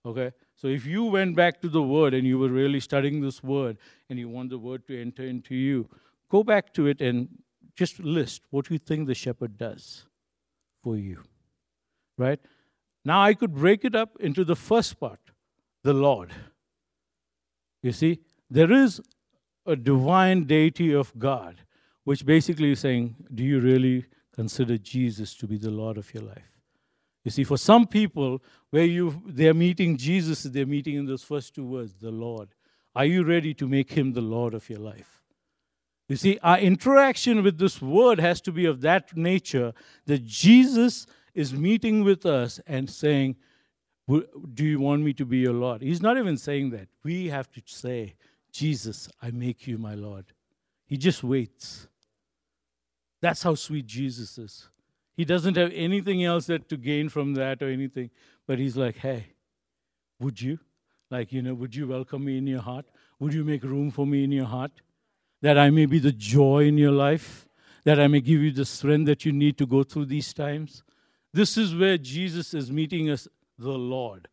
Okay? 0.07 0.33
So 0.57 0.69
if 0.69 0.87
you 0.87 1.05
went 1.05 1.35
back 1.35 1.61
to 1.63 1.69
the 1.69 1.83
word 1.83 2.15
and 2.15 2.27
you 2.27 2.39
were 2.39 2.49
really 2.49 2.81
studying 2.81 3.21
this 3.21 3.43
word 3.43 3.79
and 4.09 4.19
you 4.19 4.29
want 4.29 4.51
the 4.51 4.59
word 4.59 4.87
to 4.89 5.01
enter 5.01 5.25
into 5.25 5.55
you, 5.55 5.89
go 6.29 6.43
back 6.43 6.73
to 6.75 6.87
it 6.87 7.01
and 7.01 7.29
just 7.75 7.99
list 7.99 8.43
what 8.51 8.71
you 8.71 8.79
think 8.79 9.07
the 9.07 9.15
shepherd 9.15 9.59
does 9.59 10.05
for 10.83 10.97
you. 10.97 11.23
Right? 12.17 12.39
Now 13.05 13.21
I 13.23 13.35
could 13.35 13.55
break 13.55 13.85
it 13.85 13.95
up 13.95 14.17
into 14.21 14.45
the 14.45 14.57
first 14.57 15.01
part, 15.01 15.21
the 15.83 15.93
Lord. 15.93 16.31
You 17.83 17.93
see, 17.93 18.21
there 18.49 18.73
is 18.73 19.01
a 19.67 19.77
divine 19.77 20.45
deity 20.45 20.93
of 20.93 21.19
God, 21.19 21.63
which 22.05 22.25
basically 22.25 22.73
is 22.73 22.81
saying, 22.81 23.17
Do 23.35 23.43
you 23.43 23.61
really 23.61 24.07
consider 24.35 24.79
Jesus 24.79 25.35
to 25.37 25.47
be 25.47 25.59
the 25.59 25.71
Lord 25.71 25.99
of 25.99 26.13
your 26.15 26.25
life? 26.25 26.51
You 27.25 27.31
see, 27.31 27.45
for 27.45 27.57
some 27.57 27.87
people, 27.87 28.43
where 28.71 28.85
you 28.85 29.23
they're 29.27 29.55
meeting 29.55 29.97
Jesus, 29.97 30.43
they're 30.43 30.67
meeting 30.67 30.97
in 30.97 31.07
those 31.07 31.25
first 31.25 31.55
two 31.55 31.65
words, 31.65 31.95
the 31.95 32.11
Lord. 32.11 32.49
Are 32.95 33.07
you 33.07 33.25
ready 33.25 33.55
to 33.55 33.67
make 33.67 33.93
him 33.93 34.13
the 34.13 34.21
Lord 34.21 34.55
of 34.55 34.69
your 34.69 34.79
life? 34.79 35.23
You 36.09 36.17
see, 36.17 36.39
our 36.43 36.59
interaction 36.59 37.43
with 37.43 37.59
this 37.59 37.81
word 37.81 38.21
has 38.21 38.41
to 38.43 38.53
be 38.53 38.67
of 38.67 38.83
that 38.83 39.17
nature 39.17 39.73
that 40.05 40.25
Jesus 40.25 41.07
is 41.35 41.55
meeting 41.55 42.05
with 42.05 42.27
us 42.27 42.61
and 42.67 42.89
saying, 42.89 43.37
Do 44.07 44.65
you 44.65 44.81
want 44.81 45.03
me 45.03 45.15
to 45.15 45.25
be 45.25 45.39
your 45.39 45.55
Lord? 45.55 45.81
He's 45.81 46.03
not 46.03 46.19
even 46.19 46.37
saying 46.37 46.71
that. 46.71 46.89
We 47.03 47.29
have 47.29 47.51
to 47.53 47.63
say, 47.65 48.17
Jesus, 48.53 49.09
I 49.23 49.31
make 49.31 49.67
you 49.67 49.79
my 49.79 49.95
Lord. 49.95 50.27
He 50.87 50.99
just 50.99 51.25
waits. 51.25 51.89
That's 53.25 53.43
how 53.43 53.55
sweet 53.55 53.87
Jesus 53.87 54.37
is. 54.37 54.69
He 55.17 55.25
doesn't 55.25 55.57
have 55.57 55.73
anything 55.73 56.23
else 56.23 56.45
that 56.49 56.69
to 56.69 56.77
gain 56.77 57.09
from 57.09 57.33
that 57.37 57.63
or 57.63 57.71
anything, 57.71 58.11
but 58.47 58.59
he's 58.59 58.77
like, 58.77 58.99
hey, 58.99 59.29
would 60.21 60.43
you? 60.43 60.59
Like, 61.11 61.33
you 61.33 61.41
know, 61.41 61.55
would 61.55 61.75
you 61.75 61.87
welcome 61.87 62.27
me 62.27 62.37
in 62.37 62.47
your 62.47 62.61
heart? 62.61 62.85
Would 63.21 63.33
you 63.33 63.43
make 63.43 63.63
room 63.63 63.91
for 63.91 64.07
me 64.07 64.25
in 64.25 64.31
your 64.31 64.45
heart? 64.45 64.73
That 65.41 65.57
I 65.57 65.71
may 65.71 65.87
be 65.87 65.99
the 65.99 66.13
joy 66.13 66.67
in 66.67 66.77
your 66.77 66.93
life? 66.93 67.49
That 67.85 67.99
I 67.99 68.09
may 68.09 68.21
give 68.21 68.43
you 68.43 68.53
the 68.53 68.67
strength 68.67 69.07
that 69.07 69.25
you 69.25 69.33
need 69.33 69.57
to 69.57 69.65
go 69.65 69.85
through 69.85 70.05
these 70.05 70.35
times? 70.35 70.83
This 71.33 71.57
is 71.57 71.75
where 71.75 71.97
Jesus 71.97 72.53
is 72.53 72.71
meeting 72.71 73.09
us, 73.09 73.27
the 73.59 73.71
Lord. 73.71 74.29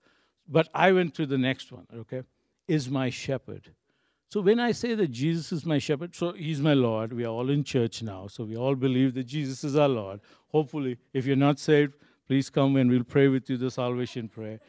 But 0.50 0.68
I 0.76 0.92
went 0.92 1.16
to 1.16 1.26
the 1.26 1.38
next 1.38 1.72
one, 1.72 1.88
okay? 1.96 2.24
Is 2.68 2.90
my 2.90 3.10
shepherd. 3.10 3.72
So 4.32 4.40
when 4.40 4.62
I 4.62 4.72
say 4.72 4.96
that 4.96 5.12
Jesus 5.12 5.52
is 5.52 5.66
my 5.66 5.78
shepherd, 5.78 6.16
so 6.16 6.32
he's 6.32 6.62
my 6.62 6.74
Lord. 6.74 7.12
We 7.12 7.26
are 7.26 7.34
all 7.34 7.50
in 7.50 7.66
church 7.66 8.02
now, 8.02 8.28
so 8.28 8.46
we 8.46 8.56
all 8.56 8.76
believe 8.76 9.14
that 9.16 9.26
Jesus 9.26 9.66
is 9.66 9.76
our 9.76 9.90
Lord. 9.90 10.22
Hopefully, 10.48 10.98
if 11.12 11.26
you're 11.26 11.36
not 11.36 11.60
saved, 11.60 11.96
please 12.28 12.50
come 12.50 12.78
and 12.78 12.90
we'll 12.90 13.04
pray 13.04 13.28
with 13.28 13.50
you 13.50 13.58
the 13.58 13.70
salvation 13.70 14.30
prayer. 14.30 14.62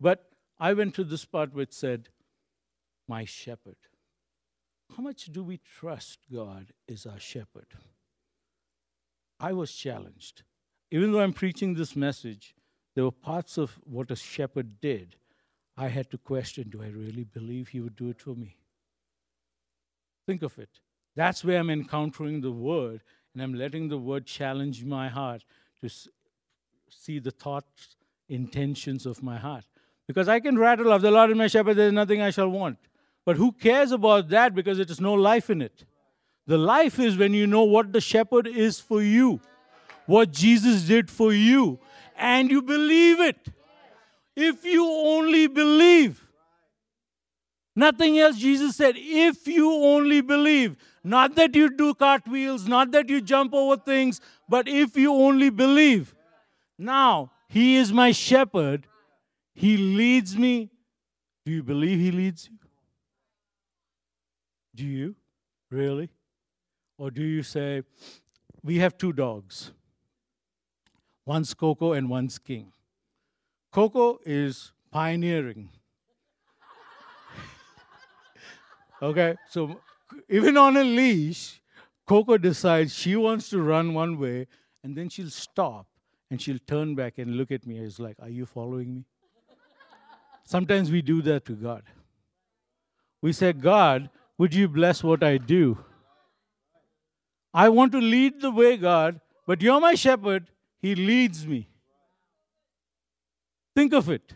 But 0.00 0.24
I 0.58 0.72
went 0.72 0.94
to 0.94 1.04
this 1.04 1.26
part 1.26 1.52
which 1.52 1.72
said, 1.72 2.08
My 3.06 3.26
shepherd. 3.26 3.76
How 4.96 5.02
much 5.02 5.26
do 5.26 5.44
we 5.44 5.58
trust 5.58 6.20
God 6.32 6.72
is 6.88 7.04
our 7.04 7.20
shepherd? 7.20 7.74
I 9.38 9.52
was 9.52 9.70
challenged. 9.70 10.44
Even 10.90 11.12
though 11.12 11.20
I'm 11.20 11.34
preaching 11.34 11.74
this 11.74 11.94
message, 11.94 12.54
there 12.94 13.04
were 13.04 13.12
parts 13.12 13.58
of 13.58 13.78
what 13.84 14.10
a 14.10 14.16
shepherd 14.16 14.80
did. 14.80 15.16
I 15.76 15.88
had 15.88 16.10
to 16.10 16.16
question 16.16 16.70
do 16.70 16.82
I 16.82 16.88
really 16.88 17.24
believe 17.24 17.68
he 17.68 17.80
would 17.80 17.96
do 17.96 18.08
it 18.08 18.22
for 18.22 18.34
me? 18.34 18.59
Think 20.30 20.44
of 20.44 20.60
it. 20.60 20.68
That's 21.16 21.44
where 21.44 21.58
I'm 21.58 21.70
encountering 21.70 22.40
the 22.40 22.52
word, 22.52 23.00
and 23.34 23.42
I'm 23.42 23.52
letting 23.52 23.88
the 23.88 23.98
word 23.98 24.26
challenge 24.26 24.84
my 24.84 25.08
heart 25.08 25.42
to 25.80 25.90
see 26.88 27.18
the 27.18 27.32
thoughts, 27.32 27.96
intentions 28.28 29.06
of 29.06 29.24
my 29.24 29.36
heart. 29.36 29.64
Because 30.06 30.28
I 30.28 30.38
can 30.38 30.56
rattle 30.56 30.92
off 30.92 31.02
the 31.02 31.10
Lord 31.10 31.30
is 31.30 31.36
my 31.36 31.48
shepherd, 31.48 31.74
there 31.74 31.88
is 31.88 31.92
nothing 31.92 32.22
I 32.22 32.30
shall 32.30 32.48
want. 32.48 32.78
But 33.24 33.38
who 33.38 33.50
cares 33.50 33.90
about 33.90 34.28
that 34.28 34.54
because 34.54 34.78
it 34.78 34.88
is 34.88 35.00
no 35.00 35.14
life 35.14 35.50
in 35.50 35.60
it? 35.60 35.84
The 36.46 36.58
life 36.58 37.00
is 37.00 37.16
when 37.16 37.34
you 37.34 37.48
know 37.48 37.64
what 37.64 37.92
the 37.92 38.00
shepherd 38.00 38.46
is 38.46 38.78
for 38.78 39.02
you, 39.02 39.40
what 40.06 40.30
Jesus 40.30 40.82
did 40.82 41.10
for 41.10 41.32
you, 41.32 41.80
and 42.16 42.52
you 42.52 42.62
believe 42.62 43.18
it. 43.18 43.48
If 44.36 44.64
you 44.64 44.86
only 44.88 45.48
believe, 45.48 46.24
Nothing 47.80 48.18
else, 48.18 48.36
Jesus 48.36 48.76
said, 48.76 48.94
if 48.98 49.46
you 49.48 49.72
only 49.72 50.20
believe. 50.20 50.76
Not 51.02 51.34
that 51.36 51.54
you 51.54 51.70
do 51.74 51.94
cartwheels, 51.94 52.68
not 52.68 52.90
that 52.90 53.08
you 53.08 53.22
jump 53.22 53.54
over 53.54 53.78
things, 53.78 54.20
but 54.46 54.68
if 54.68 54.98
you 54.98 55.14
only 55.14 55.48
believe. 55.48 56.14
Now, 56.76 57.32
He 57.48 57.76
is 57.76 57.90
my 57.90 58.12
shepherd. 58.12 58.86
He 59.54 59.78
leads 59.78 60.36
me. 60.36 60.68
Do 61.46 61.52
you 61.52 61.62
believe 61.62 61.98
He 61.98 62.10
leads 62.10 62.50
you? 62.50 62.58
Do 64.74 64.84
you? 64.84 65.16
Really? 65.70 66.10
Or 66.98 67.10
do 67.10 67.22
you 67.22 67.42
say, 67.42 67.82
we 68.62 68.76
have 68.76 68.98
two 68.98 69.14
dogs. 69.14 69.72
One's 71.24 71.54
Coco 71.54 71.92
and 71.94 72.10
one's 72.10 72.38
King. 72.38 72.72
Coco 73.72 74.18
is 74.26 74.72
pioneering 74.90 75.70
Okay, 79.02 79.36
so 79.48 79.80
even 80.28 80.56
on 80.56 80.76
a 80.76 80.84
leash, 80.84 81.60
Coco 82.06 82.36
decides 82.36 82.94
she 82.94 83.16
wants 83.16 83.48
to 83.50 83.62
run 83.62 83.94
one 83.94 84.18
way, 84.18 84.46
and 84.82 84.96
then 84.96 85.08
she'll 85.08 85.30
stop 85.30 85.86
and 86.30 86.40
she'll 86.40 86.58
turn 86.66 86.94
back 86.94 87.18
and 87.18 87.36
look 87.36 87.50
at 87.50 87.66
me. 87.66 87.78
It's 87.78 87.98
like, 87.98 88.16
Are 88.20 88.28
you 88.28 88.46
following 88.46 88.94
me? 88.94 89.04
Sometimes 90.44 90.90
we 90.90 91.02
do 91.02 91.22
that 91.22 91.44
to 91.46 91.52
God. 91.52 91.82
We 93.22 93.32
say, 93.32 93.52
God, 93.52 94.10
would 94.38 94.54
you 94.54 94.68
bless 94.68 95.04
what 95.04 95.22
I 95.22 95.38
do? 95.38 95.78
I 97.52 97.68
want 97.68 97.92
to 97.92 98.00
lead 98.00 98.40
the 98.40 98.50
way, 98.50 98.76
God, 98.76 99.20
but 99.46 99.60
you're 99.60 99.80
my 99.80 99.94
shepherd. 99.94 100.50
He 100.80 100.94
leads 100.94 101.46
me. 101.46 101.68
Think 103.74 103.92
of 103.92 104.08
it. 104.08 104.34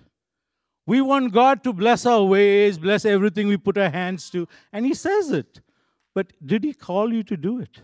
We 0.87 1.01
want 1.01 1.33
God 1.33 1.65
to 1.65 1.73
bless 1.73 2.05
our 2.05 2.25
ways, 2.25 2.79
bless 2.79 3.05
everything 3.05 3.49
we 3.49 3.57
put 3.57 3.79
our 3.79 3.91
hands 3.91 4.29
to, 4.31 4.47
and 4.73 4.85
He 4.85 4.95
says 4.95 5.31
it. 5.31 5.61
But 6.15 6.33
did 6.45 6.65
He 6.65 6.75
call 6.75 7.13
you 7.13 7.23
to 7.25 7.37
do 7.37 7.61
it? 7.61 7.81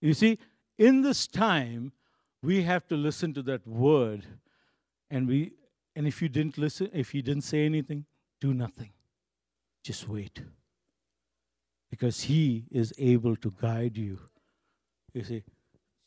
You 0.00 0.14
see, 0.14 0.38
in 0.78 1.02
this 1.02 1.26
time, 1.26 1.92
we 2.42 2.62
have 2.62 2.86
to 2.88 2.96
listen 2.96 3.34
to 3.34 3.42
that 3.42 3.66
word, 3.66 4.24
and 5.10 5.26
we 5.26 5.52
and 5.96 6.06
if 6.06 6.22
you 6.22 6.28
didn't 6.28 6.56
listen, 6.56 6.88
if 6.92 7.10
He 7.10 7.22
didn't 7.22 7.42
say 7.42 7.64
anything, 7.64 8.04
do 8.40 8.54
nothing. 8.54 8.90
Just 9.82 10.08
wait. 10.08 10.40
Because 11.90 12.22
He 12.22 12.66
is 12.70 12.92
able 12.98 13.34
to 13.36 13.52
guide 13.60 13.96
you. 13.96 14.20
You 15.12 15.24
see. 15.24 15.42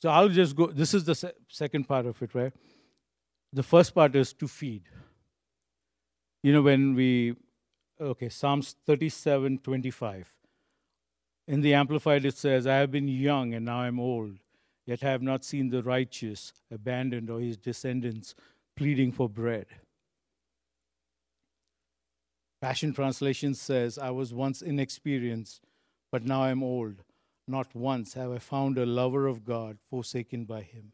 So 0.02 0.10
I'll 0.10 0.30
just 0.30 0.56
go. 0.56 0.68
This 0.68 0.94
is 0.94 1.04
the 1.04 1.16
se- 1.16 1.34
second 1.50 1.88
part 1.88 2.06
of 2.06 2.22
it, 2.22 2.34
right? 2.34 2.54
The 3.54 3.64
first 3.64 3.94
part 3.94 4.16
is 4.16 4.34
to 4.34 4.48
feed. 4.48 4.84
You 6.42 6.54
know, 6.54 6.62
when 6.62 6.96
we, 6.96 7.36
okay, 8.00 8.30
Psalms 8.30 8.76
37 8.86 9.60
25. 9.60 10.28
In 11.48 11.62
the 11.62 11.74
Amplified, 11.74 12.24
it 12.24 12.38
says, 12.38 12.66
I 12.66 12.76
have 12.76 12.92
been 12.92 13.08
young 13.08 13.54
and 13.54 13.66
now 13.66 13.82
I'm 13.82 14.00
old, 14.00 14.38
yet 14.86 15.04
I 15.04 15.10
have 15.10 15.22
not 15.22 15.44
seen 15.44 15.70
the 15.70 15.84
righteous 15.84 16.54
abandoned 16.72 17.30
or 17.30 17.40
his 17.40 17.58
descendants 17.58 18.36
pleading 18.78 19.12
for 19.12 19.28
bread. 19.28 19.66
Passion 22.62 22.94
Translation 22.94 23.54
says, 23.54 23.98
I 23.98 24.12
was 24.12 24.34
once 24.34 24.62
inexperienced, 24.62 25.62
but 26.12 26.24
now 26.24 26.44
I'm 26.44 26.64
old. 26.64 27.04
Not 27.48 27.76
once 27.76 28.14
have 28.14 28.32
I 28.32 28.38
found 28.38 28.78
a 28.78 28.86
lover 28.86 29.28
of 29.28 29.44
God 29.44 29.78
forsaken 29.90 30.46
by 30.46 30.62
him, 30.62 30.94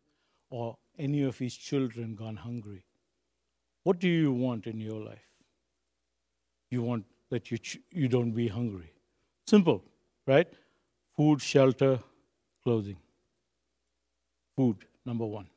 or 0.49 0.77
any 0.97 1.23
of 1.23 1.37
his 1.37 1.55
children 1.55 2.15
gone 2.15 2.35
hungry. 2.35 2.83
What 3.83 3.99
do 3.99 4.07
you 4.07 4.31
want 4.31 4.67
in 4.67 4.79
your 4.79 4.99
life? 4.99 5.29
You 6.69 6.81
want 6.81 7.05
that 7.29 7.51
you, 7.51 7.57
ch- 7.57 7.79
you 7.91 8.07
don't 8.07 8.31
be 8.31 8.47
hungry. 8.47 8.91
Simple, 9.45 9.83
right? 10.25 10.47
Food, 11.15 11.41
shelter, 11.41 11.99
clothing. 12.63 12.97
Food, 14.55 14.85
number 15.05 15.25
one. 15.25 15.47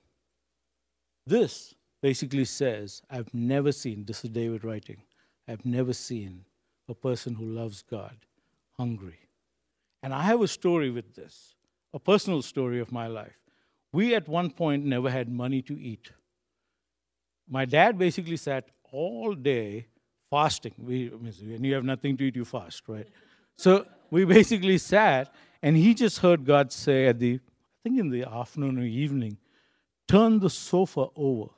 This 1.27 1.75
basically 2.01 2.45
says, 2.45 3.03
I've 3.11 3.33
never 3.35 3.73
seen, 3.73 4.05
this 4.05 4.25
is 4.25 4.31
David 4.31 4.65
writing, 4.65 5.03
I've 5.49 5.65
never 5.65 5.93
seen 5.93 6.45
a 6.89 6.95
person 6.95 7.35
who 7.35 7.45
loves 7.45 7.83
God 7.83 8.17
hungry. 8.77 9.19
And 10.03 10.15
I 10.15 10.23
have 10.23 10.41
a 10.41 10.49
story 10.49 10.91
with 10.91 11.15
this, 11.15 11.55
a 11.93 11.99
personal 11.99 12.43
story 12.43 12.81
of 12.81 12.93
my 12.93 13.07
life. 13.07 13.37
We 13.93 14.15
at 14.15 14.29
one 14.29 14.51
point 14.51 14.85
never 14.85 15.11
had 15.11 15.29
money 15.29 15.63
to 15.63 15.79
eat. 15.79 16.11
My 17.49 17.65
dad 17.65 17.99
basically 17.99 18.37
sat 18.37 18.69
all 18.93 19.35
day 19.35 19.87
fasting. 20.31 20.75
We, 20.79 21.09
when 21.09 21.65
you 21.65 21.75
have 21.75 21.85
nothing 21.85 22.17
to 22.19 22.25
eat, 22.25 22.37
you 22.37 22.45
fast, 22.45 22.83
right? 22.87 23.09
So 23.57 23.87
we 24.11 24.25
basically 24.25 24.79
sat, 24.79 25.35
and 25.63 25.77
he 25.77 25.95
just 25.95 26.19
heard 26.19 26.45
God 26.45 26.73
say 26.73 27.07
at 27.07 27.19
the, 27.19 27.35
I 27.35 27.79
think 27.83 27.99
in 27.99 28.11
the 28.11 28.25
afternoon 28.25 28.79
or 28.79 28.83
evening, 28.83 29.39
turn 30.07 30.39
the 30.39 30.51
sofa 30.51 31.07
over. 31.17 31.51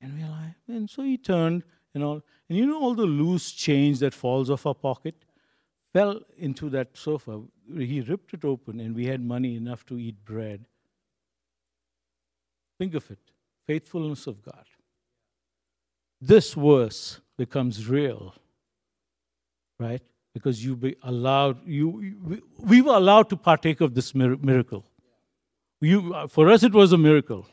And 0.00 0.16
we're 0.16 0.28
like, 0.28 0.54
and 0.68 0.88
so 0.88 1.02
he 1.02 1.18
turned 1.18 1.64
and 1.94 2.04
all. 2.04 2.22
And 2.48 2.56
you 2.56 2.66
know 2.66 2.80
all 2.80 2.94
the 2.94 3.06
loose 3.06 3.50
change 3.50 3.98
that 4.00 4.14
falls 4.14 4.50
off 4.50 4.66
our 4.66 4.74
pocket? 4.74 5.16
Fell 5.92 6.20
into 6.36 6.68
that 6.70 6.96
sofa. 6.96 7.42
He 7.76 8.00
ripped 8.02 8.34
it 8.34 8.44
open, 8.44 8.78
and 8.78 8.94
we 8.94 9.06
had 9.06 9.20
money 9.20 9.56
enough 9.56 9.84
to 9.86 9.98
eat 9.98 10.24
bread 10.24 10.66
Think 12.78 12.94
of 12.94 13.10
it 13.10 13.18
faithfulness 13.66 14.26
of 14.26 14.42
God. 14.42 14.64
This 16.20 16.54
verse 16.54 17.20
becomes 17.36 17.88
real, 17.88 18.34
right? 19.78 20.02
Because 20.32 20.64
you 20.64 20.76
be 20.76 20.96
allowed, 21.02 21.66
you, 21.66 22.42
we 22.58 22.80
were 22.82 22.94
allowed 22.94 23.28
to 23.30 23.36
partake 23.36 23.80
of 23.80 23.94
this 23.94 24.14
miracle. 24.14 24.84
You, 25.80 26.14
uh, 26.14 26.26
for 26.28 26.48
us, 26.48 26.62
it 26.62 26.72
was 26.72 26.92
a 26.92 26.98
miracle. 26.98 27.46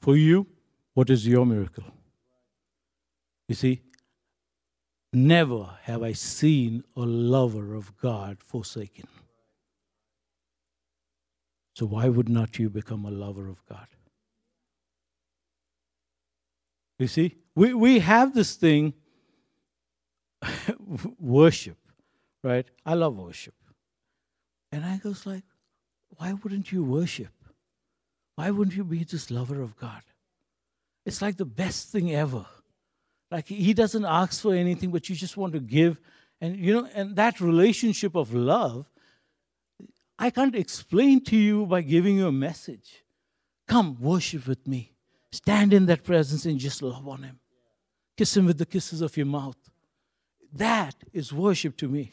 For 0.00 0.16
you, 0.16 0.46
what 0.94 1.10
is 1.10 1.26
your 1.26 1.44
miracle? 1.44 1.84
You 3.48 3.54
see, 3.54 3.82
never 5.12 5.68
have 5.82 6.02
I 6.02 6.12
seen 6.12 6.84
a 6.96 7.00
lover 7.00 7.74
of 7.74 7.96
God 7.98 8.38
forsaken. 8.40 9.08
So, 11.74 11.86
why 11.86 12.08
would 12.08 12.28
not 12.28 12.58
you 12.58 12.70
become 12.70 13.04
a 13.04 13.10
lover 13.10 13.48
of 13.48 13.64
God? 13.66 13.86
You 16.98 17.06
see, 17.06 17.36
we, 17.54 17.74
we 17.74 17.98
have 17.98 18.34
this 18.34 18.54
thing, 18.54 18.94
worship, 21.18 21.78
right? 22.42 22.66
I 22.84 22.94
love 22.94 23.16
worship. 23.16 23.54
And 24.72 24.84
I 24.84 24.98
goes 24.98 25.26
like, 25.26 25.44
why 26.16 26.32
wouldn't 26.32 26.72
you 26.72 26.84
worship? 26.84 27.32
Why 28.36 28.50
wouldn't 28.50 28.76
you 28.76 28.84
be 28.84 29.04
this 29.04 29.30
lover 29.30 29.60
of 29.60 29.76
God? 29.76 30.02
It's 31.04 31.22
like 31.22 31.36
the 31.36 31.46
best 31.46 31.88
thing 31.90 32.14
ever. 32.14 32.46
Like 33.30 33.48
he 33.48 33.74
doesn't 33.74 34.04
ask 34.04 34.42
for 34.42 34.54
anything, 34.54 34.90
but 34.90 35.08
you 35.08 35.16
just 35.16 35.36
want 35.36 35.52
to 35.54 35.60
give. 35.60 35.98
And 36.40 36.56
you 36.56 36.72
know, 36.74 36.88
and 36.94 37.16
that 37.16 37.40
relationship 37.40 38.14
of 38.14 38.34
love, 38.34 38.86
I 40.18 40.30
can't 40.30 40.54
explain 40.54 41.22
to 41.24 41.36
you 41.36 41.66
by 41.66 41.82
giving 41.82 42.16
you 42.16 42.26
a 42.26 42.32
message. 42.32 43.04
Come 43.66 44.00
worship 44.00 44.46
with 44.46 44.66
me. 44.66 44.95
Stand 45.36 45.74
in 45.74 45.84
that 45.86 46.02
presence 46.02 46.46
and 46.46 46.58
just 46.58 46.80
love 46.80 47.06
on 47.06 47.22
Him. 47.22 47.40
Kiss 48.16 48.36
Him 48.36 48.46
with 48.46 48.58
the 48.58 48.64
kisses 48.64 49.02
of 49.02 49.16
your 49.18 49.26
mouth. 49.26 49.58
That 50.50 50.94
is 51.12 51.30
worship 51.30 51.76
to 51.78 51.88
me. 51.88 52.12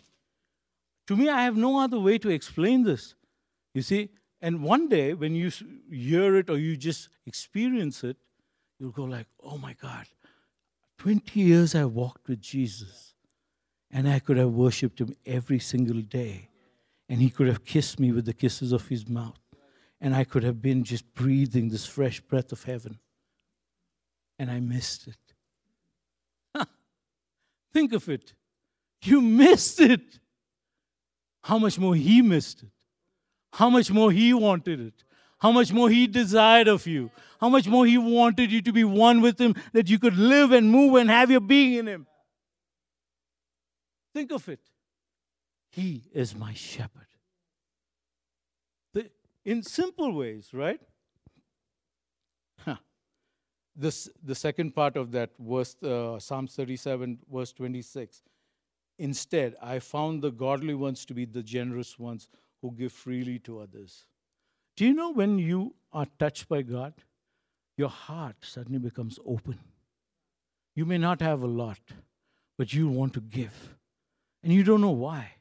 To 1.07 1.15
me, 1.15 1.29
I 1.29 1.43
have 1.43 1.55
no 1.55 1.79
other 1.79 1.99
way 1.99 2.17
to 2.17 2.29
explain 2.29 2.83
this. 2.83 3.15
You 3.73 3.81
see, 3.81 4.09
and 4.41 4.61
one 4.61 4.89
day 4.89 5.13
when 5.13 5.35
you 5.35 5.51
hear 5.89 6.35
it 6.35 6.49
or 6.49 6.57
you 6.57 6.75
just 6.75 7.07
experience 7.25 8.03
it, 8.03 8.17
you'll 8.77 8.91
go 8.91 9.05
like, 9.05 9.27
"Oh 9.41 9.57
my 9.57 9.73
God, 9.73 10.05
20 10.97 11.39
years 11.39 11.75
I 11.75 11.85
walked 11.85 12.27
with 12.27 12.41
Jesus, 12.41 13.15
and 13.89 14.07
I 14.07 14.19
could 14.19 14.37
have 14.37 14.51
worshipped 14.51 14.99
Him 14.99 15.15
every 15.25 15.59
single 15.59 16.01
day, 16.01 16.49
and 17.07 17.21
He 17.21 17.29
could 17.29 17.47
have 17.47 17.63
kissed 17.63 18.01
me 18.01 18.11
with 18.11 18.25
the 18.25 18.33
kisses 18.33 18.73
of 18.73 18.89
His 18.89 19.07
mouth, 19.07 19.39
and 20.01 20.13
I 20.13 20.25
could 20.25 20.43
have 20.43 20.61
been 20.61 20.83
just 20.83 21.13
breathing 21.13 21.69
this 21.69 21.85
fresh 21.85 22.19
breath 22.19 22.51
of 22.51 22.63
heaven." 22.65 22.99
And 24.39 24.51
I 24.51 24.59
missed 24.59 25.07
it. 25.07 25.17
Think 27.73 27.93
of 27.93 28.07
it. 28.07 28.33
You 29.03 29.19
missed 29.19 29.79
it. 29.79 30.19
How 31.43 31.57
much 31.57 31.79
more 31.79 31.95
He 31.95 32.21
missed 32.21 32.63
it? 32.63 32.69
How 33.53 33.69
much 33.69 33.91
more 33.91 34.11
He 34.11 34.33
wanted 34.33 34.79
it? 34.79 35.03
How 35.39 35.51
much 35.51 35.73
more 35.73 35.89
He 35.89 36.07
desired 36.07 36.67
of 36.67 36.85
you? 36.85 37.09
How 37.41 37.49
much 37.49 37.67
more 37.67 37.85
He 37.85 37.97
wanted 37.97 38.51
you 38.51 38.61
to 38.61 38.71
be 38.71 38.83
one 38.83 39.21
with 39.21 39.41
Him, 39.41 39.55
that 39.73 39.89
you 39.89 39.99
could 39.99 40.15
live 40.15 40.51
and 40.51 40.71
move 40.71 40.95
and 40.95 41.09
have 41.09 41.31
your 41.31 41.41
being 41.41 41.73
in 41.73 41.87
Him? 41.87 42.07
Think 44.13 44.31
of 44.31 44.47
it. 44.47 44.61
He 45.71 46.03
is 46.13 46.35
my 46.35 46.53
shepherd. 46.53 47.07
The, 48.93 49.09
in 49.43 49.63
simple 49.63 50.13
ways, 50.13 50.53
right? 50.53 50.79
This, 53.75 54.09
the 54.23 54.35
second 54.35 54.75
part 54.75 54.95
of 54.97 55.11
that 55.11 55.31
verse, 55.39 55.75
uh, 55.83 56.19
Psalm 56.19 56.47
37, 56.47 57.19
verse 57.31 57.51
26. 57.53 58.21
Instead, 58.99 59.55
I 59.61 59.79
found 59.79 60.21
the 60.21 60.31
godly 60.31 60.75
ones 60.75 61.05
to 61.05 61.13
be 61.13 61.25
the 61.25 61.43
generous 61.43 61.97
ones 61.97 62.29
who 62.61 62.71
give 62.71 62.91
freely 62.91 63.39
to 63.39 63.59
others. 63.59 64.05
Do 64.75 64.85
you 64.85 64.93
know 64.93 65.11
when 65.11 65.39
you 65.39 65.75
are 65.91 66.07
touched 66.19 66.47
by 66.47 66.61
God, 66.61 66.93
your 67.77 67.89
heart 67.89 68.35
suddenly 68.41 68.79
becomes 68.79 69.19
open? 69.25 69.59
You 70.75 70.85
may 70.85 70.97
not 70.97 71.21
have 71.21 71.43
a 71.43 71.47
lot, 71.47 71.79
but 72.57 72.73
you 72.73 72.87
want 72.87 73.13
to 73.13 73.21
give. 73.21 73.75
And 74.43 74.53
you 74.53 74.63
don't 74.63 74.81
know 74.81 74.91
why. 74.91 75.33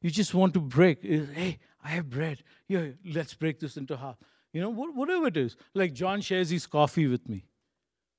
You 0.00 0.10
just 0.10 0.34
want 0.34 0.54
to 0.54 0.60
break. 0.60 1.02
Hey, 1.02 1.58
I 1.82 1.88
have 1.88 2.10
bread. 2.10 2.42
Here, 2.66 2.96
let's 3.04 3.34
break 3.34 3.60
this 3.60 3.76
into 3.76 3.96
half. 3.96 4.16
You 4.52 4.60
know, 4.60 4.70
whatever 4.70 5.26
it 5.26 5.36
is. 5.36 5.56
Like 5.74 5.92
John 5.92 6.20
shares 6.20 6.50
his 6.50 6.66
coffee 6.66 7.06
with 7.06 7.28
me. 7.28 7.46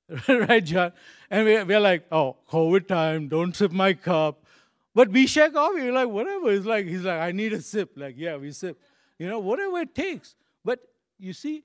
right, 0.28 0.63
John? 0.63 0.91
And 1.30 1.46
we, 1.46 1.63
we're 1.63 1.80
like, 1.80 2.06
oh, 2.12 2.38
COVID 2.50 2.88
time, 2.88 3.28
don't 3.28 3.56
sip 3.56 3.72
my 3.72 3.94
cup. 3.94 4.44
But 4.94 5.10
we 5.10 5.28
share 5.28 5.50
coffee, 5.50 5.84
you're 5.84 5.94
like, 5.94 6.08
whatever. 6.08 6.52
It's 6.52 6.65
like, 6.65 6.86
he's 6.86 7.04
like, 7.04 7.20
I 7.20 7.32
need 7.32 7.54
a 7.54 7.62
sip. 7.62 7.91
Like, 7.96 8.15
yeah, 8.18 8.38
we 8.38 8.52
sip. 8.52 8.80
You 9.20 9.28
know, 9.28 9.39
whatever 9.39 9.80
it 9.80 9.94
takes. 9.94 10.36
But 10.63 10.80
you 11.20 11.34
see, 11.34 11.63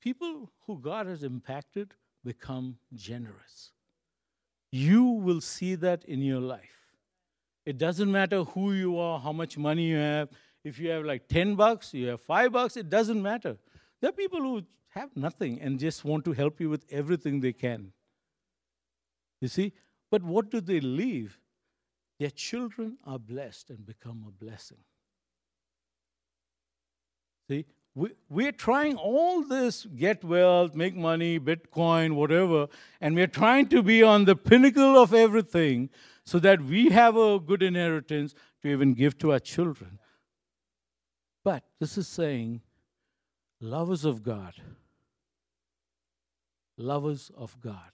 people 0.00 0.50
who 0.66 0.78
God 0.78 1.06
has 1.06 1.22
impacted 1.22 1.94
become 2.24 2.76
generous. 2.94 3.72
You 4.70 5.04
will 5.04 5.40
see 5.40 5.74
that 5.76 6.04
in 6.04 6.20
your 6.20 6.40
life. 6.40 6.60
It 7.64 7.78
doesn't 7.78 8.10
matter 8.10 8.44
who 8.44 8.72
you 8.72 8.98
are, 8.98 9.18
how 9.18 9.32
much 9.32 9.56
money 9.56 9.84
you 9.84 9.96
have. 9.96 10.28
If 10.64 10.78
you 10.78 10.90
have 10.90 11.04
like 11.04 11.28
10 11.28 11.54
bucks, 11.54 11.94
you 11.94 12.08
have 12.08 12.20
5 12.20 12.52
bucks, 12.52 12.76
it 12.76 12.90
doesn't 12.90 13.22
matter. 13.22 13.56
There 14.04 14.10
are 14.10 14.12
people 14.12 14.40
who 14.40 14.62
have 14.90 15.16
nothing 15.16 15.62
and 15.62 15.80
just 15.80 16.04
want 16.04 16.26
to 16.26 16.32
help 16.32 16.60
you 16.60 16.68
with 16.68 16.84
everything 16.90 17.40
they 17.40 17.54
can. 17.54 17.92
You 19.40 19.48
see? 19.48 19.72
But 20.10 20.22
what 20.22 20.50
do 20.50 20.60
they 20.60 20.80
leave? 20.80 21.38
Their 22.20 22.28
children 22.28 22.98
are 23.06 23.18
blessed 23.18 23.70
and 23.70 23.86
become 23.86 24.26
a 24.28 24.44
blessing. 24.44 24.84
See? 27.48 27.64
We, 27.94 28.10
we're 28.28 28.52
trying 28.52 28.96
all 28.96 29.42
this 29.42 29.86
get 29.86 30.22
wealth, 30.22 30.74
make 30.74 30.94
money, 30.94 31.40
Bitcoin, 31.40 32.12
whatever, 32.12 32.66
and 33.00 33.14
we're 33.14 33.26
trying 33.26 33.68
to 33.68 33.82
be 33.82 34.02
on 34.02 34.26
the 34.26 34.36
pinnacle 34.36 34.98
of 34.98 35.14
everything 35.14 35.88
so 36.26 36.38
that 36.40 36.60
we 36.60 36.90
have 36.90 37.16
a 37.16 37.40
good 37.40 37.62
inheritance 37.62 38.34
to 38.60 38.68
even 38.68 38.92
give 38.92 39.16
to 39.20 39.32
our 39.32 39.40
children. 39.40 39.98
But 41.42 41.64
this 41.80 41.96
is 41.96 42.06
saying, 42.06 42.60
lovers 43.60 44.04
of 44.04 44.22
God, 44.22 44.54
lovers 46.76 47.30
of 47.36 47.60
God. 47.60 47.92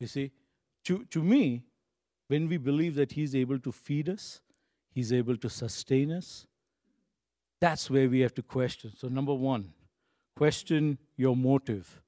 You 0.00 0.06
see, 0.06 0.32
to, 0.84 1.04
to 1.06 1.22
me, 1.22 1.62
when 2.28 2.48
we 2.48 2.56
believe 2.56 2.94
that 2.96 3.12
He's 3.12 3.34
able 3.34 3.58
to 3.60 3.72
feed 3.72 4.08
us, 4.08 4.40
He's 4.90 5.12
able 5.12 5.36
to 5.38 5.50
sustain 5.50 6.12
us, 6.12 6.46
that's 7.60 7.88
where 7.90 8.08
we 8.08 8.20
have 8.20 8.34
to 8.34 8.42
question. 8.42 8.92
So, 8.96 9.08
number 9.08 9.34
one, 9.34 9.72
question 10.36 10.98
your 11.16 11.36
motive. 11.36 12.02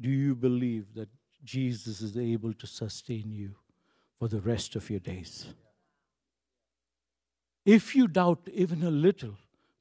Do 0.00 0.10
you 0.10 0.34
believe 0.34 0.94
that 0.94 1.08
Jesus 1.44 2.00
is 2.00 2.16
able 2.16 2.52
to 2.54 2.66
sustain 2.66 3.30
you 3.30 3.54
for 4.18 4.28
the 4.28 4.40
rest 4.40 4.76
of 4.76 4.90
your 4.90 5.00
days? 5.00 5.46
If 7.64 7.94
you 7.96 8.08
doubt 8.08 8.48
even 8.52 8.82
a 8.82 8.90
little, 8.90 9.36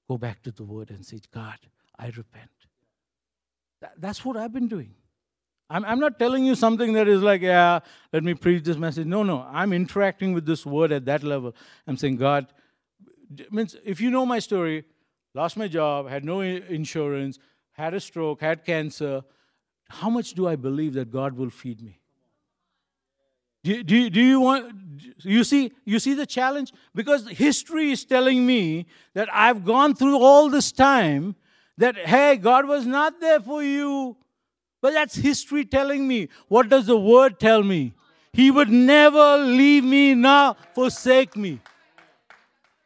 go 0.07 0.17
back 0.17 0.41
to 0.43 0.51
the 0.51 0.63
word 0.63 0.89
and 0.91 1.05
say, 1.05 1.19
God, 1.33 1.57
I 1.97 2.07
repent. 2.07 2.49
that's 3.97 4.25
what 4.25 4.37
I've 4.37 4.53
been 4.53 4.67
doing. 4.67 4.93
I'm, 5.69 5.83
I'm 5.85 5.99
not 5.99 6.19
telling 6.19 6.45
you 6.45 6.55
something 6.55 6.93
that 6.93 7.07
is 7.07 7.21
like, 7.21 7.41
yeah, 7.41 7.79
let 8.13 8.23
me 8.23 8.33
preach 8.33 8.63
this 8.63 8.77
message. 8.77 9.07
No, 9.07 9.23
no. 9.23 9.45
I'm 9.49 9.73
interacting 9.73 10.33
with 10.33 10.45
this 10.45 10.65
word 10.65 10.91
at 10.91 11.05
that 11.05 11.23
level. 11.23 11.55
I'm 11.87 11.97
saying, 11.97 12.17
God, 12.17 12.47
means 13.51 13.75
if 13.83 13.99
you 13.99 14.11
know 14.11 14.25
my 14.25 14.39
story, 14.39 14.85
lost 15.33 15.57
my 15.57 15.67
job, 15.67 16.07
had 16.07 16.23
no 16.23 16.41
insurance, 16.41 17.39
had 17.71 17.93
a 17.93 17.99
stroke, 17.99 18.41
had 18.41 18.63
cancer, 18.63 19.23
how 19.89 20.09
much 20.09 20.33
do 20.33 20.47
I 20.47 20.55
believe 20.55 20.93
that 20.93 21.11
God 21.11 21.35
will 21.35 21.49
feed 21.49 21.81
me? 21.81 21.99
Do, 23.65 23.81
do, 23.81 24.09
do 24.11 24.21
you 24.21 24.39
want 24.41 24.75
you 25.23 25.43
see 25.43 25.71
you 25.85 25.97
see 25.97 26.13
the 26.13 26.27
challenge? 26.27 26.71
Because 26.93 27.27
history 27.29 27.91
is 27.91 28.05
telling 28.05 28.45
me 28.45 28.85
that 29.15 29.27
I've 29.33 29.65
gone 29.65 29.95
through 29.95 30.19
all 30.19 30.51
this 30.51 30.71
time 30.71 31.35
that 31.79 31.97
hey 31.97 32.35
God 32.35 32.67
was 32.67 32.85
not 32.85 33.19
there 33.19 33.39
for 33.39 33.63
you. 33.63 34.17
But 34.83 34.93
that's 34.93 35.15
history 35.15 35.65
telling 35.65 36.07
me. 36.07 36.29
What 36.47 36.69
does 36.69 36.85
the 36.85 36.95
word 36.97 37.39
tell 37.39 37.63
me? 37.63 37.95
He 38.33 38.51
would 38.51 38.69
never 38.69 39.37
leave 39.37 39.83
me 39.83 40.13
nor 40.13 40.55
forsake 40.75 41.35
me. 41.35 41.59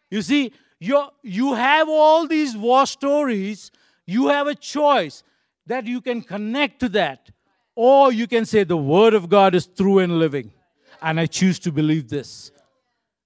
You 0.10 0.22
see 0.22 0.54
you 0.80 1.10
you 1.24 1.56
have 1.56 1.90
all 1.90 2.26
these 2.26 2.56
war 2.56 2.86
stories. 2.86 3.70
You 4.06 4.30
have 4.30 4.48
a 4.48 4.56
choice 4.56 5.24
that 5.66 5.88
you 5.88 6.00
can 6.00 6.22
connect 6.22 6.80
to 6.80 6.90
that 6.90 7.32
or 7.76 8.14
you 8.14 8.28
can 8.28 8.46
say 8.46 8.64
the 8.64 8.78
word 8.78 9.14
of 9.14 9.28
God 9.28 9.54
is 9.54 9.68
true 9.68 10.00
and 10.00 10.18
living 10.20 10.54
and 11.02 11.20
I 11.20 11.26
choose 11.26 11.60
to 11.60 11.72
believe 11.72 12.10
this. 12.10 12.52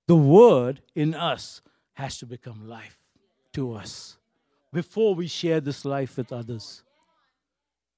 The 0.08 0.16
word 0.16 0.82
in 0.96 1.14
us 1.14 1.62
has 1.94 2.18
to 2.20 2.26
become 2.26 2.68
life 2.68 2.98
to 3.54 3.74
us 3.74 4.18
before 4.72 5.16
we 5.16 5.28
share 5.28 5.62
this 5.62 5.86
life 5.86 6.18
with 6.18 6.32
others. 6.32 6.84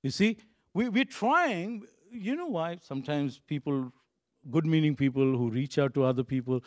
You 0.04 0.12
see, 0.12 0.38
we, 0.74 0.90
we're 0.90 1.06
trying, 1.06 1.84
you 2.12 2.36
know 2.36 2.48
why? 2.48 2.78
Sometimes 2.82 3.40
people, 3.48 3.92
good 4.52 4.66
meaning 4.66 4.96
people 4.96 5.38
who 5.38 5.50
reach 5.50 5.80
out 5.80 5.94
to 5.96 6.04
other 6.04 6.24
people, 6.24 6.64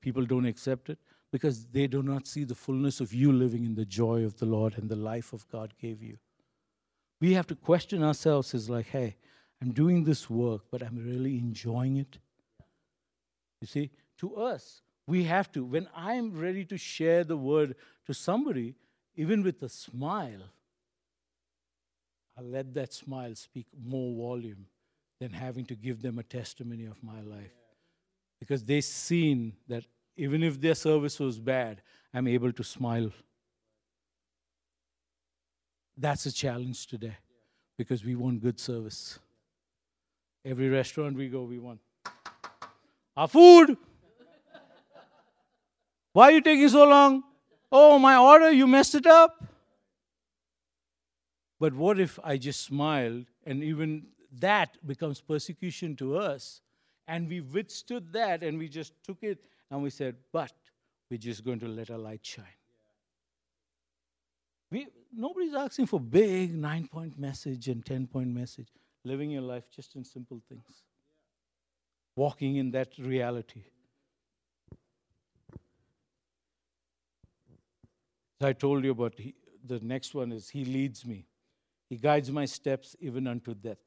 people 0.00 0.24
don't 0.24 0.46
accept 0.46 0.88
it 0.88 0.98
because 1.30 1.66
they 1.66 1.86
do 1.86 2.02
not 2.02 2.26
see 2.26 2.44
the 2.44 2.54
fullness 2.54 3.00
of 3.00 3.12
you 3.12 3.32
living 3.32 3.64
in 3.64 3.74
the 3.74 3.84
joy 3.84 4.24
of 4.24 4.38
the 4.38 4.46
Lord 4.46 4.76
and 4.78 4.88
the 4.88 4.96
life 4.96 5.32
of 5.32 5.48
God 5.48 5.74
gave 5.80 6.02
you. 6.02 6.18
We 7.20 7.34
have 7.34 7.46
to 7.48 7.54
question 7.54 8.02
ourselves 8.02 8.52
is 8.52 8.68
like, 8.68 8.86
hey, 8.86 9.16
I'm 9.60 9.70
doing 9.70 10.04
this 10.04 10.28
work, 10.28 10.62
but 10.70 10.82
I'm 10.82 10.96
really 10.96 11.38
enjoying 11.38 11.96
it. 11.96 12.18
You 13.62 13.68
see, 13.68 13.90
to 14.18 14.34
us, 14.34 14.82
we 15.06 15.22
have 15.22 15.50
to. 15.52 15.64
When 15.64 15.88
I'm 15.96 16.36
ready 16.36 16.64
to 16.64 16.76
share 16.76 17.22
the 17.22 17.36
word 17.36 17.76
to 18.06 18.12
somebody, 18.12 18.74
even 19.14 19.44
with 19.44 19.62
a 19.62 19.68
smile, 19.68 20.42
I'll 22.36 22.44
let 22.44 22.74
that 22.74 22.92
smile 22.92 23.36
speak 23.36 23.66
more 23.80 24.16
volume 24.16 24.66
than 25.20 25.30
having 25.30 25.64
to 25.66 25.76
give 25.76 26.02
them 26.02 26.18
a 26.18 26.24
testimony 26.24 26.86
of 26.86 27.00
my 27.04 27.20
life. 27.20 27.52
Because 28.40 28.64
they've 28.64 28.82
seen 28.82 29.52
that 29.68 29.84
even 30.16 30.42
if 30.42 30.60
their 30.60 30.74
service 30.74 31.20
was 31.20 31.38
bad, 31.38 31.82
I'm 32.12 32.26
able 32.26 32.52
to 32.52 32.64
smile. 32.64 33.12
That's 35.96 36.26
a 36.26 36.32
challenge 36.32 36.88
today 36.88 37.16
because 37.78 38.04
we 38.04 38.16
want 38.16 38.42
good 38.42 38.58
service. 38.58 39.20
Every 40.44 40.68
restaurant 40.68 41.16
we 41.16 41.28
go, 41.28 41.44
we 41.44 41.60
want 41.60 41.78
our 43.16 43.28
food. 43.28 43.76
Why 46.12 46.24
are 46.24 46.32
you 46.32 46.40
taking 46.40 46.68
so 46.68 46.84
long? 46.84 47.22
Oh, 47.70 47.98
my 47.98 48.16
order, 48.16 48.50
you 48.50 48.66
messed 48.66 48.94
it 48.94 49.06
up. 49.06 49.42
But 51.58 51.74
what 51.74 51.98
if 51.98 52.18
I 52.22 52.36
just 52.36 52.62
smiled 52.62 53.26
and 53.44 53.62
even 53.62 54.06
that 54.40 54.76
becomes 54.86 55.20
persecution 55.20 55.96
to 55.96 56.16
us? 56.16 56.60
And 57.08 57.28
we 57.28 57.40
withstood 57.40 58.12
that 58.12 58.42
and 58.42 58.58
we 58.58 58.68
just 58.68 58.92
took 59.04 59.22
it 59.22 59.38
and 59.70 59.82
we 59.82 59.90
said, 59.90 60.16
but 60.32 60.52
we're 61.10 61.18
just 61.18 61.44
going 61.44 61.60
to 61.60 61.68
let 61.68 61.90
our 61.90 61.98
light 61.98 62.20
shine. 62.22 62.44
We, 64.70 64.88
nobody's 65.14 65.54
asking 65.54 65.86
for 65.86 66.00
big 66.00 66.54
nine 66.54 66.88
point 66.88 67.18
message 67.18 67.68
and 67.68 67.84
10 67.84 68.06
point 68.06 68.28
message. 68.28 68.68
Living 69.04 69.30
your 69.30 69.42
life 69.42 69.64
just 69.70 69.96
in 69.96 70.04
simple 70.04 70.40
things 70.48 70.82
walking 72.16 72.56
in 72.56 72.70
that 72.72 72.96
reality. 72.98 73.64
As 78.40 78.46
I 78.46 78.52
told 78.52 78.84
you 78.84 78.90
about 78.90 79.14
he, 79.18 79.34
the 79.64 79.80
next 79.80 80.14
one 80.14 80.32
is 80.32 80.48
He 80.48 80.64
leads 80.64 81.06
me. 81.06 81.26
He 81.88 81.96
guides 81.96 82.30
my 82.30 82.44
steps 82.44 82.96
even 83.00 83.26
unto 83.26 83.54
death. 83.54 83.78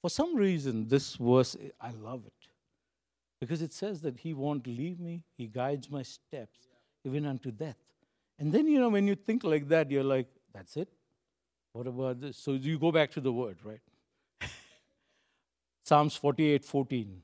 For 0.00 0.10
some 0.10 0.36
reason, 0.36 0.88
this 0.88 1.16
verse, 1.16 1.56
I 1.80 1.90
love 1.90 2.24
it. 2.26 2.48
Because 3.40 3.62
it 3.62 3.72
says 3.72 4.00
that 4.02 4.18
He 4.18 4.32
won't 4.32 4.66
leave 4.66 4.98
me, 4.98 5.24
He 5.36 5.46
guides 5.46 5.90
my 5.90 6.02
steps 6.02 6.68
even 7.04 7.26
unto 7.26 7.50
death. 7.50 7.76
And 8.38 8.52
then, 8.52 8.66
you 8.66 8.80
know, 8.80 8.88
when 8.88 9.06
you 9.06 9.14
think 9.14 9.44
like 9.44 9.68
that, 9.68 9.90
you're 9.90 10.04
like, 10.04 10.28
that's 10.54 10.76
it? 10.76 10.88
What 11.72 11.86
about 11.86 12.20
this? 12.20 12.36
So 12.36 12.52
you 12.52 12.78
go 12.78 12.92
back 12.92 13.10
to 13.12 13.20
the 13.20 13.32
word, 13.32 13.58
right? 13.64 13.80
Psalms 15.84 16.16
48 16.16 16.64
14. 16.64 17.22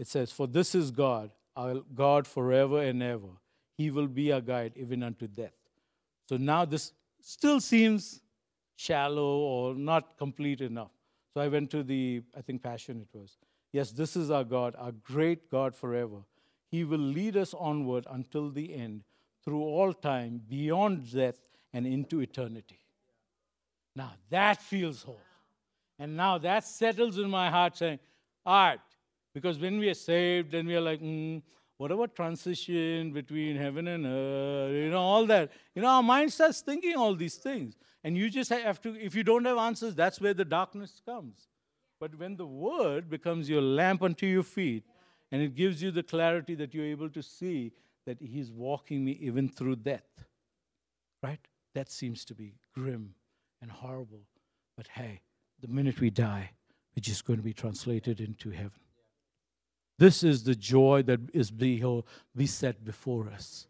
It 0.00 0.08
says, 0.08 0.32
For 0.32 0.46
this 0.46 0.74
is 0.74 0.90
God, 0.90 1.30
our 1.54 1.74
God 1.94 2.26
forever 2.26 2.80
and 2.80 3.02
ever. 3.02 3.28
He 3.76 3.90
will 3.90 4.06
be 4.06 4.32
our 4.32 4.40
guide 4.40 4.72
even 4.74 5.02
unto 5.02 5.26
death. 5.28 5.52
So 6.26 6.38
now 6.38 6.64
this 6.64 6.92
still 7.20 7.60
seems 7.60 8.22
shallow 8.76 9.40
or 9.40 9.74
not 9.74 10.16
complete 10.16 10.62
enough. 10.62 10.90
So 11.34 11.42
I 11.42 11.48
went 11.48 11.70
to 11.72 11.82
the, 11.82 12.22
I 12.34 12.40
think, 12.40 12.62
Passion 12.62 13.02
it 13.02 13.08
was. 13.16 13.36
Yes, 13.72 13.92
this 13.92 14.16
is 14.16 14.30
our 14.30 14.42
God, 14.42 14.74
our 14.78 14.92
great 14.92 15.50
God 15.50 15.76
forever. 15.76 16.22
He 16.70 16.82
will 16.82 16.98
lead 16.98 17.36
us 17.36 17.52
onward 17.52 18.06
until 18.10 18.48
the 18.48 18.74
end, 18.74 19.02
through 19.44 19.62
all 19.62 19.92
time, 19.92 20.40
beyond 20.48 21.12
death, 21.12 21.38
and 21.74 21.86
into 21.86 22.20
eternity. 22.20 22.80
Now 23.94 24.12
that 24.30 24.62
feels 24.62 25.02
whole. 25.02 25.20
And 25.98 26.16
now 26.16 26.38
that 26.38 26.64
settles 26.64 27.18
in 27.18 27.28
my 27.28 27.50
heart 27.50 27.76
saying, 27.76 27.98
all 28.46 28.68
right, 28.68 28.80
because 29.34 29.58
when 29.58 29.78
we 29.78 29.88
are 29.88 29.94
saved, 29.94 30.52
then 30.52 30.66
we 30.66 30.74
are 30.74 30.80
like, 30.80 31.00
mm, 31.00 31.42
what 31.76 31.90
about 31.90 32.14
transition 32.14 33.12
between 33.12 33.56
heaven 33.56 33.88
and 33.88 34.04
earth? 34.06 34.72
You 34.72 34.90
know, 34.90 35.00
all 35.00 35.26
that. 35.26 35.50
You 35.74 35.82
know, 35.82 35.88
our 35.88 36.02
mind 36.02 36.32
starts 36.32 36.60
thinking 36.60 36.96
all 36.96 37.14
these 37.14 37.36
things. 37.36 37.76
And 38.04 38.16
you 38.16 38.28
just 38.30 38.50
have 38.50 38.80
to, 38.82 38.94
if 38.96 39.14
you 39.14 39.22
don't 39.22 39.44
have 39.44 39.58
answers, 39.58 39.94
that's 39.94 40.20
where 40.20 40.34
the 40.34 40.44
darkness 40.44 41.00
comes. 41.04 41.48
But 41.98 42.18
when 42.18 42.36
the 42.36 42.46
word 42.46 43.08
becomes 43.08 43.48
your 43.48 43.62
lamp 43.62 44.02
unto 44.02 44.26
your 44.26 44.42
feet 44.42 44.84
And 45.32 45.42
it 45.42 45.54
gives 45.54 45.82
you 45.82 45.90
the 45.90 46.02
clarity 46.02 46.54
that 46.56 46.74
you're 46.74 46.86
able 46.86 47.08
to 47.10 47.22
see 47.22 47.72
that 48.06 48.20
He's 48.20 48.50
walking 48.50 49.04
me 49.04 49.12
even 49.20 49.48
through 49.48 49.76
death. 49.76 50.24
Right? 51.22 51.40
That 51.74 51.90
seems 51.90 52.24
to 52.26 52.34
be 52.34 52.54
grim 52.74 53.14
and 53.62 53.70
horrible. 53.70 54.22
But 54.76 54.88
hey, 54.88 55.20
the 55.60 55.68
minute 55.68 56.00
we 56.00 56.10
die, 56.10 56.50
we're 56.96 57.02
just 57.02 57.24
going 57.24 57.38
to 57.38 57.44
be 57.44 57.52
translated 57.52 58.20
into 58.20 58.50
heaven. 58.50 58.80
This 60.00 60.24
is 60.24 60.44
the 60.44 60.54
joy 60.54 61.02
that 61.02 61.20
is 61.34 61.50
be, 61.50 61.84
be 62.34 62.46
set 62.46 62.82
before 62.82 63.28
us, 63.28 63.66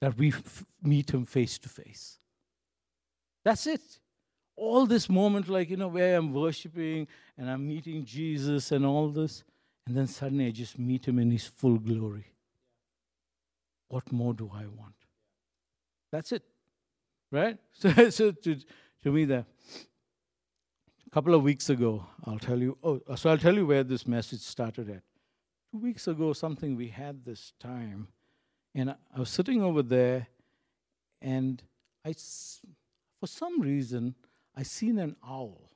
that 0.00 0.16
we 0.16 0.28
f- 0.28 0.64
meet 0.82 1.10
Him 1.10 1.26
face 1.26 1.58
to 1.58 1.68
face. 1.68 2.18
That's 3.44 3.66
it. 3.66 3.82
All 4.56 4.86
this 4.86 5.10
moment, 5.10 5.46
like, 5.46 5.68
you 5.68 5.76
know, 5.76 5.88
where 5.88 6.16
I'm 6.16 6.32
worshiping 6.32 7.06
and 7.36 7.50
I'm 7.50 7.68
meeting 7.68 8.02
Jesus 8.02 8.72
and 8.72 8.86
all 8.86 9.10
this, 9.10 9.44
and 9.86 9.94
then 9.94 10.06
suddenly 10.06 10.46
I 10.46 10.52
just 10.52 10.78
meet 10.78 11.06
Him 11.06 11.18
in 11.18 11.30
His 11.30 11.44
full 11.44 11.76
glory. 11.78 12.32
What 13.88 14.10
more 14.10 14.32
do 14.32 14.50
I 14.54 14.62
want? 14.62 14.94
That's 16.10 16.32
it. 16.32 16.44
Right? 17.30 17.58
So, 17.74 18.08
so 18.08 18.32
to, 18.32 18.56
to 19.02 19.12
me, 19.12 19.26
that 19.26 19.44
a 21.06 21.10
couple 21.10 21.34
of 21.34 21.42
weeks 21.42 21.68
ago, 21.68 22.06
I'll 22.24 22.38
tell 22.38 22.58
you, 22.58 22.78
oh, 22.82 23.02
so 23.16 23.28
I'll 23.28 23.36
tell 23.36 23.54
you 23.54 23.66
where 23.66 23.84
this 23.84 24.06
message 24.06 24.40
started 24.40 24.88
at. 24.88 25.02
Two 25.74 25.80
weeks 25.80 26.06
ago, 26.06 26.32
something 26.32 26.76
we 26.76 26.86
had 26.86 27.24
this 27.24 27.52
time, 27.58 28.06
and 28.76 28.90
I 28.90 29.18
was 29.18 29.28
sitting 29.28 29.60
over 29.60 29.82
there, 29.82 30.28
and 31.20 31.60
I, 32.04 32.12
for 33.18 33.26
some 33.26 33.60
reason, 33.60 34.14
I 34.56 34.62
seen 34.62 35.00
an 35.00 35.16
owl. 35.26 35.72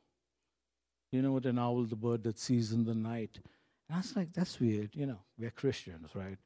You 1.10 1.20
know 1.20 1.32
what 1.32 1.46
an 1.46 1.58
owl, 1.58 1.82
the 1.82 1.96
bird 1.96 2.22
that 2.22 2.38
sees 2.38 2.70
in 2.70 2.84
the 2.84 2.94
night. 2.94 3.40
And 3.88 3.96
I 3.96 3.98
was 3.98 4.14
like, 4.14 4.32
that's 4.32 4.60
weird. 4.60 4.90
You 4.94 5.06
know, 5.06 5.18
we're 5.36 5.50
Christians, 5.50 6.10
right? 6.14 6.38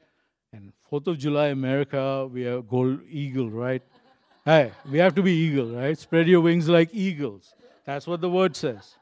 And 0.54 0.72
Fourth 0.88 1.06
of 1.06 1.18
July, 1.18 1.48
America, 1.48 2.26
we 2.32 2.46
are 2.46 2.62
gold 2.62 3.00
eagle, 3.06 3.50
right? 3.50 3.82
hey, 4.46 4.72
we 4.90 4.96
have 4.96 5.14
to 5.16 5.22
be 5.22 5.32
eagle, 5.34 5.76
right? 5.76 5.98
Spread 5.98 6.26
your 6.26 6.40
wings 6.40 6.70
like 6.70 6.88
eagles. 6.94 7.52
That's 7.84 8.06
what 8.06 8.22
the 8.22 8.30
word 8.30 8.56
says. 8.56 8.94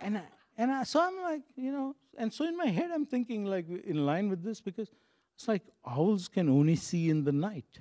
And 0.00 0.18
I, 0.18 0.22
and 0.56 0.70
I, 0.70 0.84
so 0.84 1.02
I'm 1.02 1.20
like, 1.20 1.42
you 1.56 1.72
know, 1.72 1.96
and 2.18 2.32
so 2.32 2.44
in 2.46 2.56
my 2.56 2.66
head 2.66 2.90
I'm 2.92 3.06
thinking 3.06 3.44
like 3.44 3.66
in 3.68 4.04
line 4.06 4.28
with 4.28 4.42
this 4.42 4.60
because 4.60 4.90
it's 5.36 5.48
like 5.48 5.62
owls 5.84 6.28
can 6.28 6.48
only 6.48 6.76
see 6.76 7.10
in 7.10 7.24
the 7.24 7.32
night. 7.32 7.80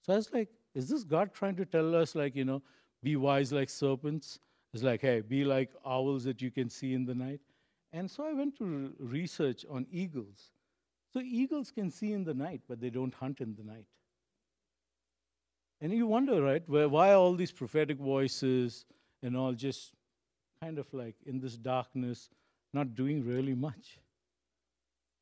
So 0.00 0.14
I 0.14 0.16
was 0.16 0.32
like, 0.32 0.48
is 0.74 0.88
this 0.88 1.04
God 1.04 1.34
trying 1.34 1.56
to 1.56 1.66
tell 1.66 1.94
us 1.94 2.14
like, 2.14 2.34
you 2.34 2.44
know, 2.44 2.62
be 3.02 3.16
wise 3.16 3.52
like 3.52 3.68
serpents? 3.68 4.38
It's 4.72 4.82
like, 4.82 5.02
hey, 5.02 5.20
be 5.20 5.44
like 5.44 5.70
owls 5.84 6.24
that 6.24 6.40
you 6.40 6.50
can 6.50 6.70
see 6.70 6.94
in 6.94 7.04
the 7.04 7.14
night. 7.14 7.40
And 7.92 8.10
so 8.10 8.24
I 8.24 8.32
went 8.32 8.56
to 8.58 8.92
research 8.98 9.64
on 9.70 9.86
eagles. 9.90 10.52
So 11.12 11.20
eagles 11.20 11.70
can 11.70 11.90
see 11.90 12.12
in 12.12 12.24
the 12.24 12.34
night, 12.34 12.62
but 12.68 12.80
they 12.80 12.90
don't 12.90 13.14
hunt 13.14 13.40
in 13.40 13.54
the 13.54 13.64
night. 13.64 13.86
And 15.80 15.92
you 15.92 16.06
wonder, 16.06 16.42
right, 16.42 16.62
where, 16.66 16.88
why 16.88 17.12
all 17.12 17.34
these 17.34 17.52
prophetic 17.52 17.98
voices 17.98 18.84
and 19.22 19.36
all 19.36 19.52
just 19.52 19.92
kind 20.60 20.78
of 20.78 20.92
like 20.92 21.14
in 21.24 21.38
this 21.38 21.56
darkness, 21.56 22.30
not 22.72 22.94
doing 22.94 23.24
really 23.24 23.54
much? 23.54 23.98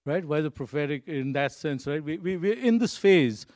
Right? 0.04 0.24
Why 0.24 0.40
the 0.40 0.50
prophetic 0.50 1.08
in 1.08 1.32
that 1.32 1.52
sense, 1.52 1.86
right? 1.86 2.02
We, 2.02 2.18
we, 2.18 2.36
we're 2.36 2.58
in 2.58 2.78
this 2.78 2.96
phase. 2.96 3.46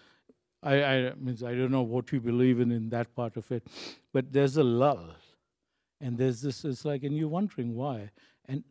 I, 0.63 0.83
I, 0.83 1.13
means 1.15 1.43
I 1.43 1.55
don't 1.55 1.71
know 1.71 1.83
what 1.83 2.13
you 2.13 2.21
believe 2.21 2.61
in 2.61 2.71
in 2.71 2.91
that 2.91 3.15
part 3.15 3.37
of 3.37 3.51
it, 3.53 3.67
but 4.13 4.33
there's 4.33 4.57
a 4.57 4.65
lull. 4.65 5.15
And 6.01 6.19
there's 6.19 6.41
this, 6.41 6.65
it's 6.65 6.85
like, 6.85 7.03
and 7.03 7.17
you're 7.17 7.29
wondering 7.29 7.75
why. 7.75 8.11
And 8.47 8.65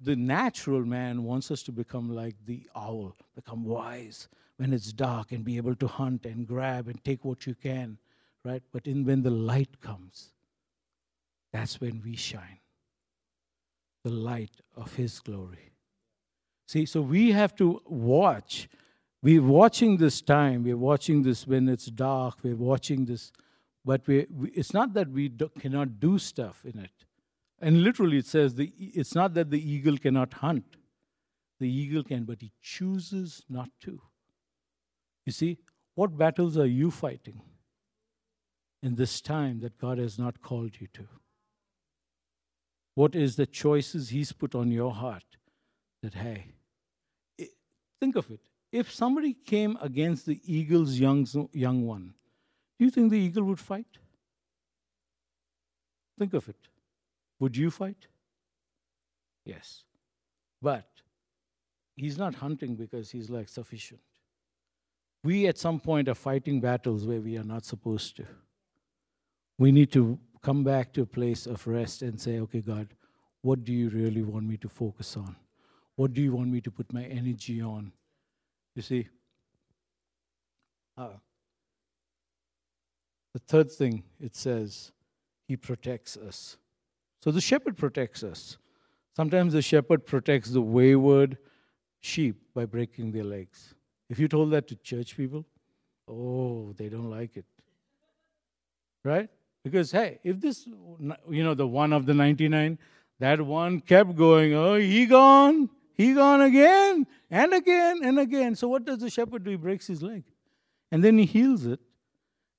the 0.00 0.16
natural 0.16 0.84
man 0.84 1.24
wants 1.24 1.50
us 1.50 1.62
to 1.64 1.72
become 1.72 2.14
like 2.14 2.36
the 2.46 2.62
owl, 2.74 3.16
become 3.34 3.64
wise 3.64 4.28
when 4.56 4.72
it's 4.72 4.92
dark 4.92 5.32
and 5.32 5.44
be 5.44 5.56
able 5.56 5.74
to 5.74 5.86
hunt 5.86 6.26
and 6.26 6.46
grab 6.46 6.86
and 6.86 7.02
take 7.04 7.24
what 7.24 7.46
you 7.46 7.54
can, 7.54 7.98
right? 8.44 8.62
But 8.72 8.86
in 8.86 9.04
when 9.04 9.22
the 9.22 9.30
light 9.30 9.80
comes, 9.80 10.30
that's 11.52 11.80
when 11.80 12.02
we 12.04 12.16
shine. 12.16 12.59
The 14.04 14.10
light 14.10 14.60
of 14.76 14.96
his 14.96 15.20
glory. 15.20 15.72
See, 16.66 16.86
so 16.86 17.00
we 17.00 17.32
have 17.32 17.54
to 17.56 17.82
watch. 17.84 18.68
We're 19.22 19.42
watching 19.42 19.96
this 19.96 20.22
time. 20.22 20.62
We're 20.62 20.76
watching 20.76 21.22
this 21.22 21.46
when 21.46 21.68
it's 21.68 21.86
dark. 21.86 22.38
We're 22.42 22.56
watching 22.56 23.04
this, 23.04 23.32
but 23.84 24.06
we, 24.06 24.26
we 24.30 24.50
it's 24.50 24.72
not 24.72 24.94
that 24.94 25.10
we 25.10 25.28
do, 25.28 25.50
cannot 25.58 26.00
do 26.00 26.18
stuff 26.18 26.64
in 26.64 26.78
it. 26.78 27.04
And 27.60 27.82
literally, 27.82 28.18
it 28.18 28.26
says 28.26 28.54
the, 28.54 28.72
it's 28.78 29.14
not 29.14 29.34
that 29.34 29.50
the 29.50 29.60
eagle 29.60 29.98
cannot 29.98 30.34
hunt. 30.34 30.76
The 31.58 31.68
eagle 31.68 32.02
can, 32.04 32.24
but 32.24 32.40
he 32.40 32.52
chooses 32.62 33.42
not 33.50 33.68
to. 33.80 34.00
You 35.26 35.32
see, 35.32 35.58
what 35.94 36.16
battles 36.16 36.56
are 36.56 36.66
you 36.66 36.90
fighting 36.90 37.42
in 38.82 38.94
this 38.94 39.20
time 39.20 39.60
that 39.60 39.76
God 39.76 39.98
has 39.98 40.18
not 40.18 40.40
called 40.40 40.80
you 40.80 40.86
to? 40.94 41.06
What 43.00 43.14
is 43.14 43.36
the 43.36 43.46
choices 43.46 44.10
He's 44.10 44.30
put 44.30 44.54
on 44.54 44.70
your 44.70 44.92
heart 44.92 45.24
that, 46.02 46.12
hey, 46.12 46.52
think 47.98 48.14
of 48.14 48.30
it. 48.30 48.40
If 48.70 48.92
somebody 48.92 49.32
came 49.32 49.78
against 49.80 50.26
the 50.26 50.38
eagle's 50.44 50.98
young, 51.00 51.26
young 51.54 51.86
one, 51.86 52.12
do 52.78 52.84
you 52.84 52.90
think 52.90 53.10
the 53.10 53.18
eagle 53.18 53.44
would 53.44 53.58
fight? 53.58 53.86
Think 56.18 56.34
of 56.34 56.46
it. 56.50 56.68
Would 57.38 57.56
you 57.56 57.70
fight? 57.70 58.06
Yes. 59.46 59.84
But 60.60 60.86
he's 61.96 62.18
not 62.18 62.34
hunting 62.34 62.74
because 62.74 63.10
he's 63.10 63.30
like 63.30 63.48
sufficient. 63.48 64.02
We 65.24 65.46
at 65.46 65.56
some 65.56 65.80
point 65.80 66.06
are 66.10 66.14
fighting 66.14 66.60
battles 66.60 67.06
where 67.06 67.22
we 67.22 67.38
are 67.38 67.44
not 67.54 67.64
supposed 67.64 68.18
to. 68.18 68.26
We 69.58 69.72
need 69.72 69.90
to 69.92 70.18
come 70.42 70.64
back 70.64 70.92
to 70.94 71.02
a 71.02 71.06
place 71.06 71.46
of 71.46 71.66
rest 71.66 72.02
and 72.02 72.20
say, 72.20 72.40
okay, 72.40 72.60
God, 72.60 72.88
what 73.42 73.64
do 73.64 73.72
you 73.72 73.88
really 73.90 74.22
want 74.22 74.46
me 74.46 74.56
to 74.58 74.68
focus 74.68 75.16
on? 75.16 75.36
What 75.96 76.14
do 76.14 76.22
you 76.22 76.32
want 76.32 76.48
me 76.48 76.60
to 76.62 76.70
put 76.70 76.92
my 76.92 77.04
energy 77.04 77.60
on? 77.60 77.92
You 78.74 78.82
see? 78.82 79.08
Uh, 80.96 81.08
the 83.32 83.38
third 83.40 83.70
thing 83.70 84.02
it 84.20 84.34
says, 84.34 84.92
He 85.46 85.56
protects 85.56 86.16
us. 86.16 86.56
So 87.22 87.30
the 87.30 87.40
shepherd 87.40 87.76
protects 87.76 88.22
us. 88.22 88.56
Sometimes 89.16 89.52
the 89.52 89.62
shepherd 89.62 90.06
protects 90.06 90.50
the 90.50 90.62
wayward 90.62 91.36
sheep 92.00 92.36
by 92.54 92.64
breaking 92.64 93.12
their 93.12 93.24
legs. 93.24 93.74
If 94.08 94.18
you 94.18 94.28
told 94.28 94.50
that 94.52 94.66
to 94.68 94.76
church 94.76 95.16
people, 95.16 95.44
oh, 96.08 96.72
they 96.76 96.88
don't 96.88 97.10
like 97.10 97.36
it. 97.36 97.44
Right? 99.04 99.28
Because, 99.64 99.92
hey, 99.92 100.18
if 100.24 100.40
this, 100.40 100.66
you 100.66 101.44
know, 101.44 101.54
the 101.54 101.66
one 101.66 101.92
of 101.92 102.06
the 102.06 102.14
99, 102.14 102.78
that 103.18 103.40
one 103.40 103.80
kept 103.80 104.16
going, 104.16 104.54
oh, 104.54 104.76
he 104.76 105.06
gone, 105.06 105.68
he 105.94 106.14
gone 106.14 106.40
again, 106.40 107.06
and 107.30 107.52
again, 107.52 108.00
and 108.02 108.18
again. 108.18 108.56
So 108.56 108.68
what 108.68 108.86
does 108.86 108.98
the 108.98 109.10
shepherd 109.10 109.44
do? 109.44 109.50
He 109.50 109.56
breaks 109.56 109.86
his 109.86 110.02
leg. 110.02 110.24
And 110.90 111.04
then 111.04 111.18
he 111.18 111.26
heals 111.26 111.66
it. 111.66 111.80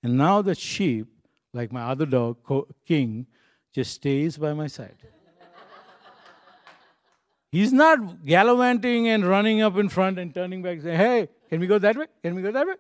And 0.04 0.18
now 0.18 0.42
the 0.42 0.56
sheep, 0.56 1.08
like 1.54 1.72
my 1.72 1.84
other 1.84 2.06
dog, 2.06 2.38
King, 2.86 3.26
just 3.74 3.94
stays 3.94 4.38
by 4.38 4.54
my 4.54 4.68
side. 4.68 4.96
He's 7.52 7.74
not 7.74 8.26
gallivanting 8.26 9.10
and 9.10 9.26
running 9.26 9.62
up 9.62 9.76
in 9.78 9.90
front 9.90 10.18
and 10.20 10.34
turning 10.34 10.62
back 10.62 10.82
saying, 10.82 10.98
Hey, 10.98 11.28
can 11.50 11.60
we 11.60 11.68
go 11.68 11.78
that 11.80 11.98
way? 11.98 12.06
Can 12.24 12.34
we 12.34 12.42
go 12.42 12.52
that 12.52 12.66
way? 12.66 12.76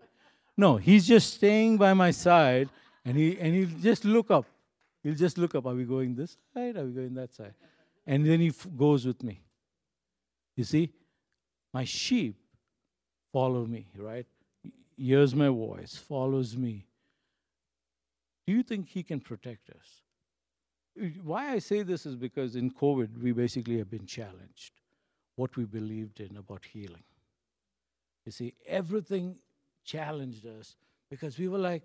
No, 0.55 0.77
he's 0.77 1.05
just 1.05 1.33
staying 1.33 1.77
by 1.77 1.93
my 1.93 2.11
side 2.11 2.69
and 3.05 3.17
he 3.17 3.39
and 3.39 3.53
he'll 3.55 3.79
just 3.79 4.05
look 4.05 4.31
up. 4.31 4.45
He'll 5.03 5.15
just 5.15 5.37
look 5.37 5.55
up. 5.55 5.65
Are 5.65 5.73
we 5.73 5.83
going 5.83 6.15
this 6.15 6.37
side? 6.53 6.77
Are 6.77 6.85
we 6.85 6.91
going 6.91 7.13
that 7.15 7.33
side? 7.33 7.53
And 8.05 8.25
then 8.25 8.39
he 8.39 8.49
f- 8.49 8.67
goes 8.77 9.05
with 9.05 9.23
me. 9.23 9.41
You 10.55 10.63
see, 10.63 10.91
my 11.73 11.85
sheep 11.85 12.35
follow 13.31 13.65
me, 13.65 13.87
right? 13.97 14.25
Hears 14.97 15.33
my 15.33 15.47
voice, 15.47 15.95
follows 15.95 16.55
me. 16.55 16.85
Do 18.45 18.53
you 18.53 18.63
think 18.63 18.89
he 18.89 19.03
can 19.03 19.19
protect 19.19 19.69
us? 19.69 20.01
Why 21.23 21.51
I 21.53 21.59
say 21.59 21.83
this 21.83 22.05
is 22.05 22.15
because 22.15 22.55
in 22.55 22.69
COVID, 22.69 23.21
we 23.21 23.31
basically 23.31 23.77
have 23.77 23.89
been 23.89 24.05
challenged 24.05 24.73
what 25.35 25.55
we 25.55 25.63
believed 25.63 26.19
in 26.19 26.37
about 26.37 26.65
healing. 26.65 27.03
You 28.25 28.31
see, 28.31 28.53
everything 28.67 29.37
challenged 29.83 30.45
us 30.45 30.75
because 31.09 31.39
we 31.39 31.47
were 31.47 31.57
like, 31.57 31.83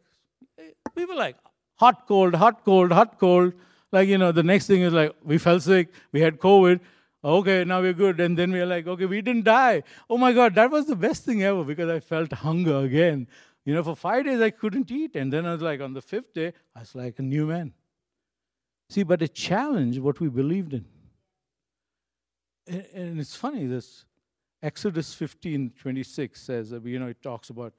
we 0.94 1.04
were 1.04 1.14
like, 1.14 1.36
hot, 1.76 2.06
cold, 2.06 2.34
hot, 2.34 2.64
cold, 2.64 2.92
hot, 2.92 3.18
cold. 3.18 3.52
Like, 3.92 4.08
you 4.08 4.18
know, 4.18 4.32
the 4.32 4.42
next 4.42 4.66
thing 4.66 4.82
is 4.82 4.92
like, 4.92 5.14
we 5.22 5.38
fell 5.38 5.60
sick, 5.60 5.88
we 6.12 6.20
had 6.20 6.38
COVID. 6.38 6.80
Okay, 7.24 7.64
now 7.64 7.80
we're 7.80 7.92
good. 7.92 8.20
And 8.20 8.38
then 8.38 8.52
we're 8.52 8.66
like, 8.66 8.86
okay, 8.86 9.06
we 9.06 9.20
didn't 9.20 9.44
die. 9.44 9.82
Oh 10.08 10.16
my 10.16 10.32
God, 10.32 10.54
that 10.54 10.70
was 10.70 10.86
the 10.86 10.96
best 10.96 11.24
thing 11.24 11.42
ever 11.42 11.64
because 11.64 11.90
I 11.90 12.00
felt 12.00 12.32
hunger 12.32 12.76
again. 12.78 13.26
You 13.64 13.74
know, 13.74 13.82
for 13.82 13.96
five 13.96 14.24
days 14.24 14.40
I 14.40 14.50
couldn't 14.50 14.90
eat. 14.90 15.16
And 15.16 15.32
then 15.32 15.44
I 15.44 15.52
was 15.52 15.62
like, 15.62 15.80
on 15.80 15.92
the 15.92 16.02
fifth 16.02 16.32
day, 16.34 16.52
I 16.74 16.80
was 16.80 16.94
like 16.94 17.18
a 17.18 17.22
new 17.22 17.46
man. 17.46 17.72
See, 18.88 19.02
but 19.02 19.22
it 19.22 19.34
challenged 19.34 19.98
what 19.98 20.20
we 20.20 20.28
believed 20.28 20.74
in. 20.74 20.84
And 22.68 23.20
it's 23.20 23.34
funny, 23.34 23.66
this 23.66 24.04
Exodus 24.62 25.14
15 25.14 25.72
26 25.78 26.40
says, 26.40 26.74
you 26.84 26.98
know, 26.98 27.08
it 27.08 27.22
talks 27.22 27.50
about 27.50 27.72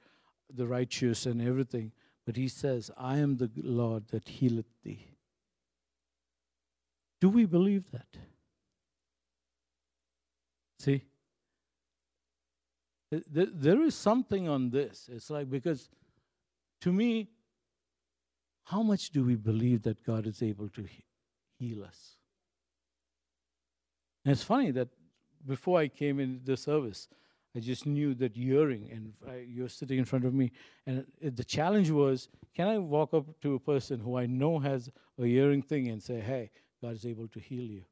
the 0.52 0.66
righteous 0.66 1.26
and 1.26 1.42
everything, 1.42 1.92
but 2.28 2.36
he 2.36 2.46
says, 2.46 2.90
I 2.98 3.16
am 3.16 3.38
the 3.38 3.50
Lord 3.56 4.08
that 4.08 4.28
healeth 4.28 4.66
thee. 4.84 5.06
Do 7.22 7.30
we 7.30 7.46
believe 7.46 7.90
that? 7.90 8.18
See? 10.78 11.04
There 13.10 13.80
is 13.80 13.94
something 13.94 14.46
on 14.46 14.68
this. 14.68 15.08
It's 15.10 15.30
like, 15.30 15.48
because 15.48 15.88
to 16.82 16.92
me, 16.92 17.30
how 18.64 18.82
much 18.82 19.08
do 19.08 19.24
we 19.24 19.34
believe 19.34 19.84
that 19.84 20.04
God 20.04 20.26
is 20.26 20.42
able 20.42 20.68
to 20.68 20.84
heal 21.58 21.82
us? 21.82 22.16
And 24.26 24.32
it's 24.32 24.44
funny 24.44 24.70
that 24.72 24.88
before 25.46 25.78
I 25.78 25.88
came 25.88 26.20
into 26.20 26.44
the 26.44 26.58
service, 26.58 27.08
I 27.58 27.60
just 27.60 27.86
knew 27.86 28.14
that 28.14 28.36
hearing, 28.36 28.88
and 28.92 29.12
I, 29.28 29.44
you're 29.48 29.68
sitting 29.68 29.98
in 29.98 30.04
front 30.04 30.24
of 30.24 30.32
me. 30.32 30.52
And 30.86 31.04
it, 31.20 31.34
the 31.34 31.42
challenge 31.42 31.90
was 31.90 32.28
can 32.54 32.68
I 32.68 32.78
walk 32.78 33.12
up 33.12 33.26
to 33.40 33.56
a 33.56 33.58
person 33.58 33.98
who 33.98 34.16
I 34.16 34.26
know 34.26 34.60
has 34.60 34.88
a 35.20 35.24
hearing 35.24 35.62
thing 35.62 35.88
and 35.88 36.00
say, 36.00 36.20
hey, 36.20 36.52
God 36.80 36.94
is 36.94 37.04
able 37.04 37.26
to 37.26 37.40
heal 37.40 37.64
you? 37.64 37.82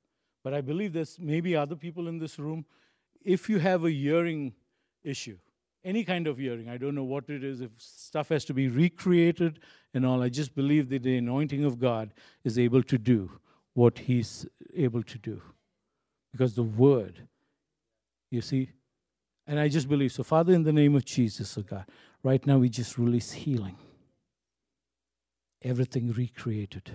But 0.45 0.55
I 0.55 0.61
believe 0.61 0.93
there's 0.93 1.19
maybe 1.19 1.57
other 1.57 1.75
people 1.75 2.07
in 2.07 2.21
this 2.21 2.39
room. 2.39 2.65
If 3.25 3.49
you 3.51 3.59
have 3.59 3.85
a 3.85 3.91
hearing 3.91 4.53
issue, 5.03 5.37
any 5.83 6.05
kind 6.05 6.29
of 6.29 6.39
hearing, 6.39 6.69
I 6.69 6.77
don't 6.77 6.95
know 6.95 7.03
what 7.03 7.29
it 7.29 7.43
is, 7.43 7.61
if 7.61 7.73
stuff 7.79 8.29
has 8.29 8.45
to 8.45 8.55
be 8.55 8.69
recreated 8.69 9.59
and 9.95 10.07
all, 10.07 10.23
I 10.23 10.29
just 10.29 10.55
believe 10.55 10.91
that 10.91 11.03
the 11.03 11.17
anointing 11.17 11.65
of 11.65 11.81
God 11.81 12.15
is 12.45 12.57
able 12.57 12.85
to 12.85 12.99
do 12.99 13.33
what 13.75 13.99
He's 13.99 14.47
able 14.77 15.03
to 15.03 15.19
do. 15.19 15.43
Because 16.31 16.55
the 16.55 16.63
Word, 16.63 17.27
you 18.31 18.41
see, 18.41 18.71
and 19.47 19.61
I 19.61 19.69
just 19.69 19.89
believe. 19.89 20.13
So, 20.13 20.23
Father, 20.23 20.53
in 20.53 20.65
the 20.65 20.73
name 20.73 20.95
of 20.97 21.05
Jesus, 21.05 21.57
oh 21.57 21.63
God, 21.63 21.85
right 22.23 22.45
now 22.47 22.59
we 22.59 22.69
just 22.69 22.99
release 22.99 23.33
healing. 23.33 23.77
Everything 25.63 26.13
recreated 26.13 26.93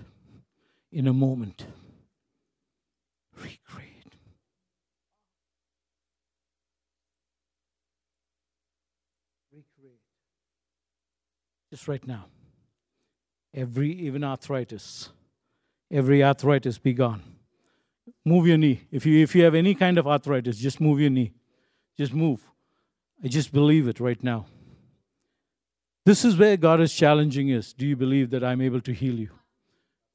in 0.90 1.06
a 1.06 1.12
moment. 1.12 1.66
Recreate. 3.34 4.16
Recreate. 9.52 10.00
Just 11.70 11.88
right 11.88 12.06
now. 12.06 12.26
Every, 13.54 13.92
even 13.92 14.24
arthritis, 14.24 15.10
every 15.90 16.24
arthritis 16.24 16.78
be 16.78 16.94
gone. 16.94 17.22
Move 18.24 18.46
your 18.46 18.56
knee. 18.56 18.82
If 18.90 19.04
you, 19.04 19.22
if 19.22 19.34
you 19.34 19.44
have 19.44 19.54
any 19.54 19.74
kind 19.74 19.98
of 19.98 20.06
arthritis, 20.06 20.56
just 20.56 20.80
move 20.80 21.00
your 21.00 21.10
knee. 21.10 21.32
Just 22.02 22.14
move. 22.14 22.40
I 23.22 23.28
just 23.28 23.52
believe 23.52 23.86
it 23.86 24.00
right 24.00 24.20
now. 24.24 24.46
This 26.04 26.24
is 26.24 26.36
where 26.36 26.56
God 26.56 26.80
is 26.80 26.92
challenging 26.92 27.50
us. 27.52 27.72
Do 27.72 27.86
you 27.86 27.94
believe 27.94 28.30
that 28.30 28.42
I'm 28.42 28.60
able 28.60 28.80
to 28.80 28.92
heal 28.92 29.14
you? 29.14 29.30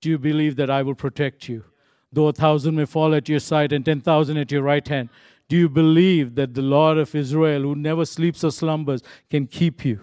Do 0.02 0.10
you 0.10 0.18
believe 0.18 0.58
that 0.58 0.70
I 0.70 0.82
will 0.82 0.96
protect 0.96 1.48
you? 1.48 1.64
Though 2.12 2.28
a 2.28 2.34
thousand 2.34 2.76
may 2.76 2.84
fall 2.84 3.16
at 3.16 3.30
your 3.30 3.40
side 3.40 3.72
and 3.72 3.86
ten 3.86 4.02
thousand 4.02 4.36
at 4.36 4.52
your 4.52 4.64
right 4.64 4.86
hand, 4.86 5.08
do 5.48 5.56
you 5.56 5.70
believe 5.70 6.36
that 6.36 6.56
the 6.56 6.62
Lord 6.62 6.98
of 6.98 7.16
Israel, 7.16 7.62
who 7.62 7.74
never 7.74 8.04
sleeps 8.04 8.44
or 8.44 8.52
slumbers, 8.52 9.02
can 9.30 9.48
keep 9.48 9.86
you? 9.86 10.02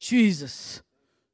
Jesus, 0.00 0.80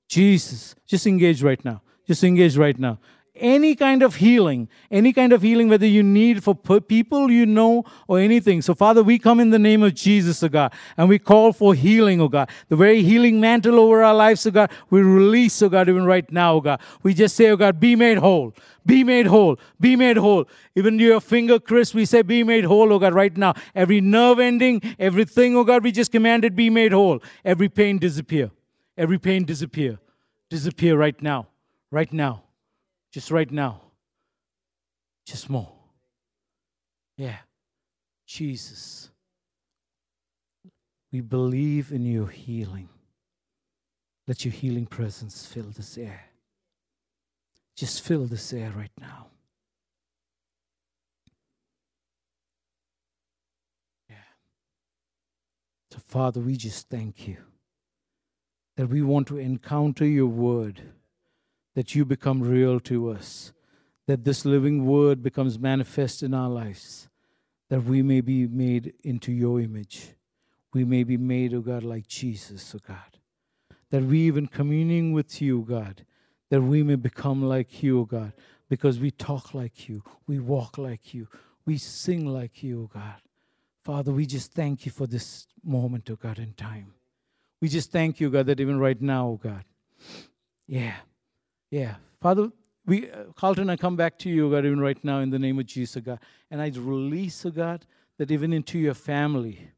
Jesus, 0.09 0.75
just 0.85 1.07
engage 1.07 1.45
right 1.45 1.65
now. 1.65 1.81
Just 2.09 2.25
engage 2.25 2.57
right 2.57 2.77
now 2.77 2.99
any 3.39 3.75
kind 3.75 4.03
of 4.03 4.17
healing, 4.17 4.69
any 4.91 5.13
kind 5.13 5.33
of 5.33 5.43
healing, 5.43 5.69
whether 5.69 5.87
you 5.87 6.03
need 6.03 6.43
for 6.43 6.55
people 6.55 7.31
you 7.31 7.47
know 7.47 7.85
or 8.07 8.19
anything. 8.19 8.63
So, 8.63 8.75
Father, 8.75 9.03
we 9.03 9.19
come 9.19 9.41
in 9.41 9.51
the 9.51 9.59
name 9.59 9.83
of 9.83 9.95
Jesus, 9.95 10.43
oh 10.43 10.49
God, 10.49 10.73
and 10.97 11.09
we 11.09 11.19
call 11.19 11.53
for 11.53 11.75
healing, 11.75 12.21
oh 12.21 12.29
God. 12.29 12.51
The 12.69 12.77
very 12.77 13.03
healing 13.03 13.41
mantle 13.41 13.79
over 13.79 14.03
our 14.03 14.15
lives, 14.15 14.47
oh 14.47 14.51
God, 14.51 14.71
we 14.91 15.03
release, 15.03 15.61
oh 15.63 15.69
God, 15.69 15.89
even 15.89 16.05
right 16.05 16.31
now, 16.31 16.55
oh 16.55 16.61
God. 16.61 16.81
We 17.03 17.15
just 17.15 17.37
say, 17.37 17.51
oh 17.51 17.57
God, 17.57 17.81
be 17.81 17.97
made 17.97 18.19
whole. 18.19 18.55
Be 18.85 19.05
made 19.05 19.27
whole. 19.27 19.59
Be 19.79 19.97
made 19.97 20.17
whole. 20.17 20.47
Even 20.75 20.99
your 20.99 21.21
finger, 21.21 21.59
Chris, 21.59 21.95
we 21.95 22.05
say, 22.05 22.23
be 22.23 22.43
made 22.43 22.65
whole, 22.65 22.93
oh 22.93 22.99
God, 22.99 23.15
right 23.15 23.37
now. 23.37 23.55
Every 23.75 24.01
nerve 24.01 24.39
ending, 24.39 24.83
everything, 24.99 25.57
oh 25.57 25.65
God, 25.65 25.85
we 25.85 25.93
just 25.93 26.13
commanded, 26.13 26.57
be 26.57 26.71
made 26.71 26.93
whole. 26.93 27.23
Every 27.45 27.69
pain 27.69 27.99
disappear. 27.99 28.51
Every 28.97 29.19
pain 29.19 29.45
disappear. 29.45 29.99
Disappear 30.51 30.97
right 30.97 31.21
now. 31.23 31.47
Right 31.91 32.13
now 32.13 32.43
just 33.13 33.31
right 33.31 33.51
now. 33.51 33.81
Just 35.27 35.51
more. 35.51 35.73
Yeah. 37.17 37.39
Jesus. 38.27 39.11
We 41.13 41.21
believe 41.21 41.91
in 41.93 42.05
your 42.05 42.29
healing. 42.29 42.89
Let 44.27 44.45
your 44.45 44.53
healing 44.53 44.87
presence 44.87 45.47
fill 45.47 45.71
this 45.75 45.97
air. 45.97 46.27
Just 47.77 48.03
fill 48.03 48.27
this 48.27 48.53
air 48.53 48.73
right 48.77 48.91
now. 49.01 49.29
Yeah. 54.11 54.17
So, 55.93 55.99
Father, 56.05 56.41
we 56.41 56.57
just 56.57 56.89
thank 56.91 57.27
you 57.27 57.39
that 58.77 58.89
we 58.89 59.01
want 59.01 59.29
to 59.29 59.39
encounter 59.39 60.05
your 60.05 60.27
word 60.27 60.83
that 61.79 61.95
you 61.95 62.05
become 62.05 62.43
real 62.43 62.81
to 62.81 63.09
us, 63.09 63.53
that 64.09 64.25
this 64.25 64.45
living 64.45 64.85
word 64.85 65.23
becomes 65.23 65.61
manifest 65.61 66.25
in 66.25 66.35
our 66.35 66.49
lives, 66.49 67.09
that 67.69 67.85
we 67.85 68.03
may 68.03 68.21
be 68.21 68.49
made 68.49 68.93
into 69.05 69.31
your 69.31 69.61
image. 69.61 70.09
We 70.75 70.83
may 70.83 71.05
be 71.05 71.17
made, 71.17 71.55
O 71.55 71.59
oh 71.59 71.61
God, 71.61 71.85
like 71.85 72.09
Jesus, 72.09 72.75
O 72.75 72.79
oh 72.79 72.85
God. 72.89 73.21
That 73.91 74.03
we 74.03 74.23
even 74.23 74.49
communing 74.49 75.13
with 75.13 75.41
you, 75.41 75.65
God, 75.69 76.05
that 76.51 76.63
we 76.63 76.83
may 76.83 76.97
become 76.97 77.45
like 77.45 77.81
you, 77.81 77.99
O 77.99 78.01
oh 78.01 78.05
God, 78.07 78.33
because 78.69 78.99
we 78.99 79.13
talk 79.13 79.55
like 79.55 79.89
you, 79.89 80.03
we 80.27 80.41
walk 80.41 80.79
like 80.79 81.15
you, 81.15 81.29
we 81.65 81.79
sing 81.79 82.27
like 82.27 82.61
you, 82.61 82.83
O 82.83 82.87
God. 82.93 83.23
Father, 83.85 84.11
we 84.11 84.27
just 84.27 84.53
thank 84.53 84.85
you 84.85 84.91
for 84.91 85.07
this 85.07 85.47
moment, 85.63 86.11
O 86.11 86.17
God, 86.17 86.41
in 86.41 86.55
time. 86.55 86.95
We 87.61 87.69
just 87.69 87.93
thank 87.93 88.19
you, 88.19 88.31
God, 88.31 88.47
that 88.47 88.59
even 88.59 88.81
right 88.81 89.01
now, 89.01 89.29
O 89.29 89.37
God. 89.41 89.63
Yeah. 90.67 90.97
Yeah. 91.71 91.97
Father, 92.21 92.51
we, 92.87 93.11
uh, 93.11 93.25
Carlton, 93.35 93.69
I 93.69 93.77
come 93.77 93.97
back 93.97 94.19
to 94.21 94.31
you, 94.31 94.51
God, 94.51 94.65
even 94.65 94.81
right 94.81 95.03
now 95.05 95.19
in 95.21 95.31
the 95.31 95.39
name 95.39 95.59
of 95.59 95.67
Jesus, 95.67 96.03
God. 96.03 96.19
And 96.51 96.61
I 96.61 96.69
release, 96.75 97.45
oh 97.45 97.51
God, 97.51 97.87
that 98.17 98.31
even 98.31 98.53
into 98.53 98.79
your 98.79 98.95
family, 98.95 99.71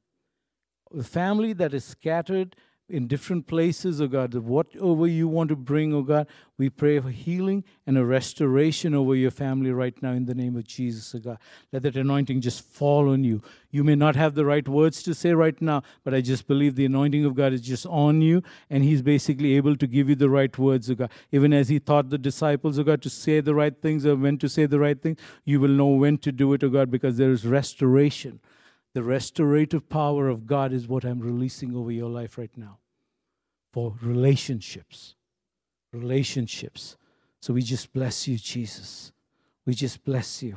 the 0.93 1.05
family 1.05 1.53
that 1.55 1.75
is 1.75 1.85
scattered 1.85 2.57
in 2.91 3.07
different 3.07 3.47
places, 3.47 4.01
oh 4.01 4.09
God, 4.09 4.35
whatever 4.35 5.07
you 5.07 5.29
want 5.29 5.49
to 5.51 5.57
bring, 5.57 5.95
oh 5.95 6.03
God, 6.03 6.27
we 6.59 6.69
pray 6.69 6.99
for 7.01 7.11
healing 7.11 7.65
and 7.87 7.97
a 7.97 8.05
restoration 8.05 8.95
over 8.95 9.15
your 9.15 9.31
family 9.31 9.71
right 9.71 9.95
now 10.03 10.11
in 10.13 10.27
the 10.27 10.35
name 10.35 10.57
of 10.57 10.65
Jesus, 10.65 11.15
oh 11.15 11.21
God. 11.21 11.39
Let 11.73 11.83
that 11.83 11.97
anointing 11.97 12.41
just 12.41 12.65
fall 12.65 13.09
on 13.09 13.25
you. 13.25 13.43
You 13.71 13.85
may 13.85 13.95
not 13.95 14.17
have 14.17 14.35
the 14.35 14.45
right 14.45 14.67
words 14.69 15.03
to 15.05 15.15
say 15.15 15.33
right 15.33 15.61
now, 15.63 15.83
but 16.05 16.13
I 16.13 16.21
just 16.21 16.47
believe 16.47 16.75
the 16.75 16.85
anointing 16.85 17.25
of 17.25 17.35
God 17.35 17.53
is 17.53 17.61
just 17.61 17.87
on 17.87 18.21
you, 18.21 18.43
and 18.69 18.83
He's 18.83 19.03
basically 19.03 19.55
able 19.57 19.77
to 19.77 19.87
give 19.87 20.09
you 20.09 20.17
the 20.17 20.31
right 20.31 20.57
words, 20.59 20.91
oh 20.91 20.97
God. 20.97 21.11
Even 21.31 21.53
as 21.53 21.69
He 21.69 21.79
taught 21.79 22.11
the 22.11 22.19
disciples, 22.19 22.79
oh 22.79 22.85
God, 22.85 23.03
to 23.03 23.11
say 23.11 23.41
the 23.41 23.55
right 23.55 23.81
things 23.81 24.05
or 24.05 24.17
when 24.17 24.37
to 24.39 24.49
say 24.49 24.67
the 24.67 24.81
right 24.81 25.01
things, 25.01 25.19
you 25.45 25.61
will 25.61 25.69
know 25.69 25.89
when 25.89 26.19
to 26.19 26.33
do 26.33 26.53
it, 26.53 26.65
oh 26.65 26.69
God, 26.69 26.91
because 26.91 27.17
there 27.17 27.31
is 27.31 27.47
restoration. 27.47 28.41
The 28.93 29.03
restorative 29.03 29.89
power 29.89 30.29
of 30.29 30.47
God 30.47 30.73
is 30.73 30.89
what 30.89 31.05
I'm 31.05 31.21
releasing 31.21 31.77
over 31.77 31.93
your 31.93 32.11
life 32.11 32.37
right 32.37 32.51
now 32.57 32.79
for 33.73 33.95
relationships. 34.03 35.15
Relationships. 35.93 36.97
So 37.41 37.55
we 37.55 37.63
just 37.63 37.93
bless 37.93 38.27
you, 38.27 38.37
Jesus. 38.37 39.13
We 39.65 39.75
just 39.75 40.05
bless 40.05 40.43
you. 40.43 40.57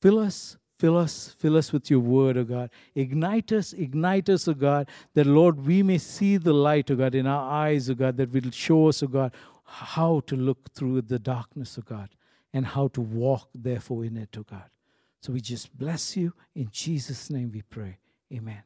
Fill 0.00 0.18
us, 0.18 0.56
fill 0.78 0.98
us, 0.98 1.34
fill 1.38 1.56
us 1.56 1.72
with 1.72 1.88
your 1.88 2.00
word, 2.00 2.36
O 2.36 2.40
oh 2.40 2.44
God. 2.44 2.70
Ignite 2.94 3.52
us, 3.52 3.72
ignite 3.72 4.28
us, 4.28 4.48
O 4.48 4.50
oh 4.50 4.54
God, 4.54 4.88
that, 5.14 5.26
Lord, 5.26 5.64
we 5.64 5.82
may 5.82 5.98
see 5.98 6.36
the 6.36 6.52
light, 6.52 6.90
O 6.90 6.94
oh 6.94 6.96
God, 6.96 7.14
in 7.14 7.26
our 7.26 7.48
eyes, 7.48 7.88
O 7.88 7.94
God, 7.94 8.16
that 8.16 8.32
will 8.32 8.50
show 8.50 8.88
us, 8.88 9.02
O 9.02 9.06
God, 9.06 9.32
how 9.64 10.20
to 10.26 10.34
look 10.34 10.72
through 10.74 11.02
the 11.02 11.20
darkness, 11.20 11.78
O 11.78 11.82
God, 11.82 12.08
and 12.52 12.66
how 12.66 12.88
to 12.88 13.00
walk, 13.00 13.48
therefore, 13.54 14.04
in 14.04 14.16
it, 14.16 14.36
O 14.36 14.42
God. 14.42 14.68
So 15.22 15.32
we 15.32 15.40
just 15.40 15.76
bless 15.78 16.16
you. 16.16 16.34
In 16.56 16.68
Jesus' 16.72 17.30
name 17.30 17.52
we 17.52 17.62
pray. 17.62 17.98
Amen. 18.32 18.62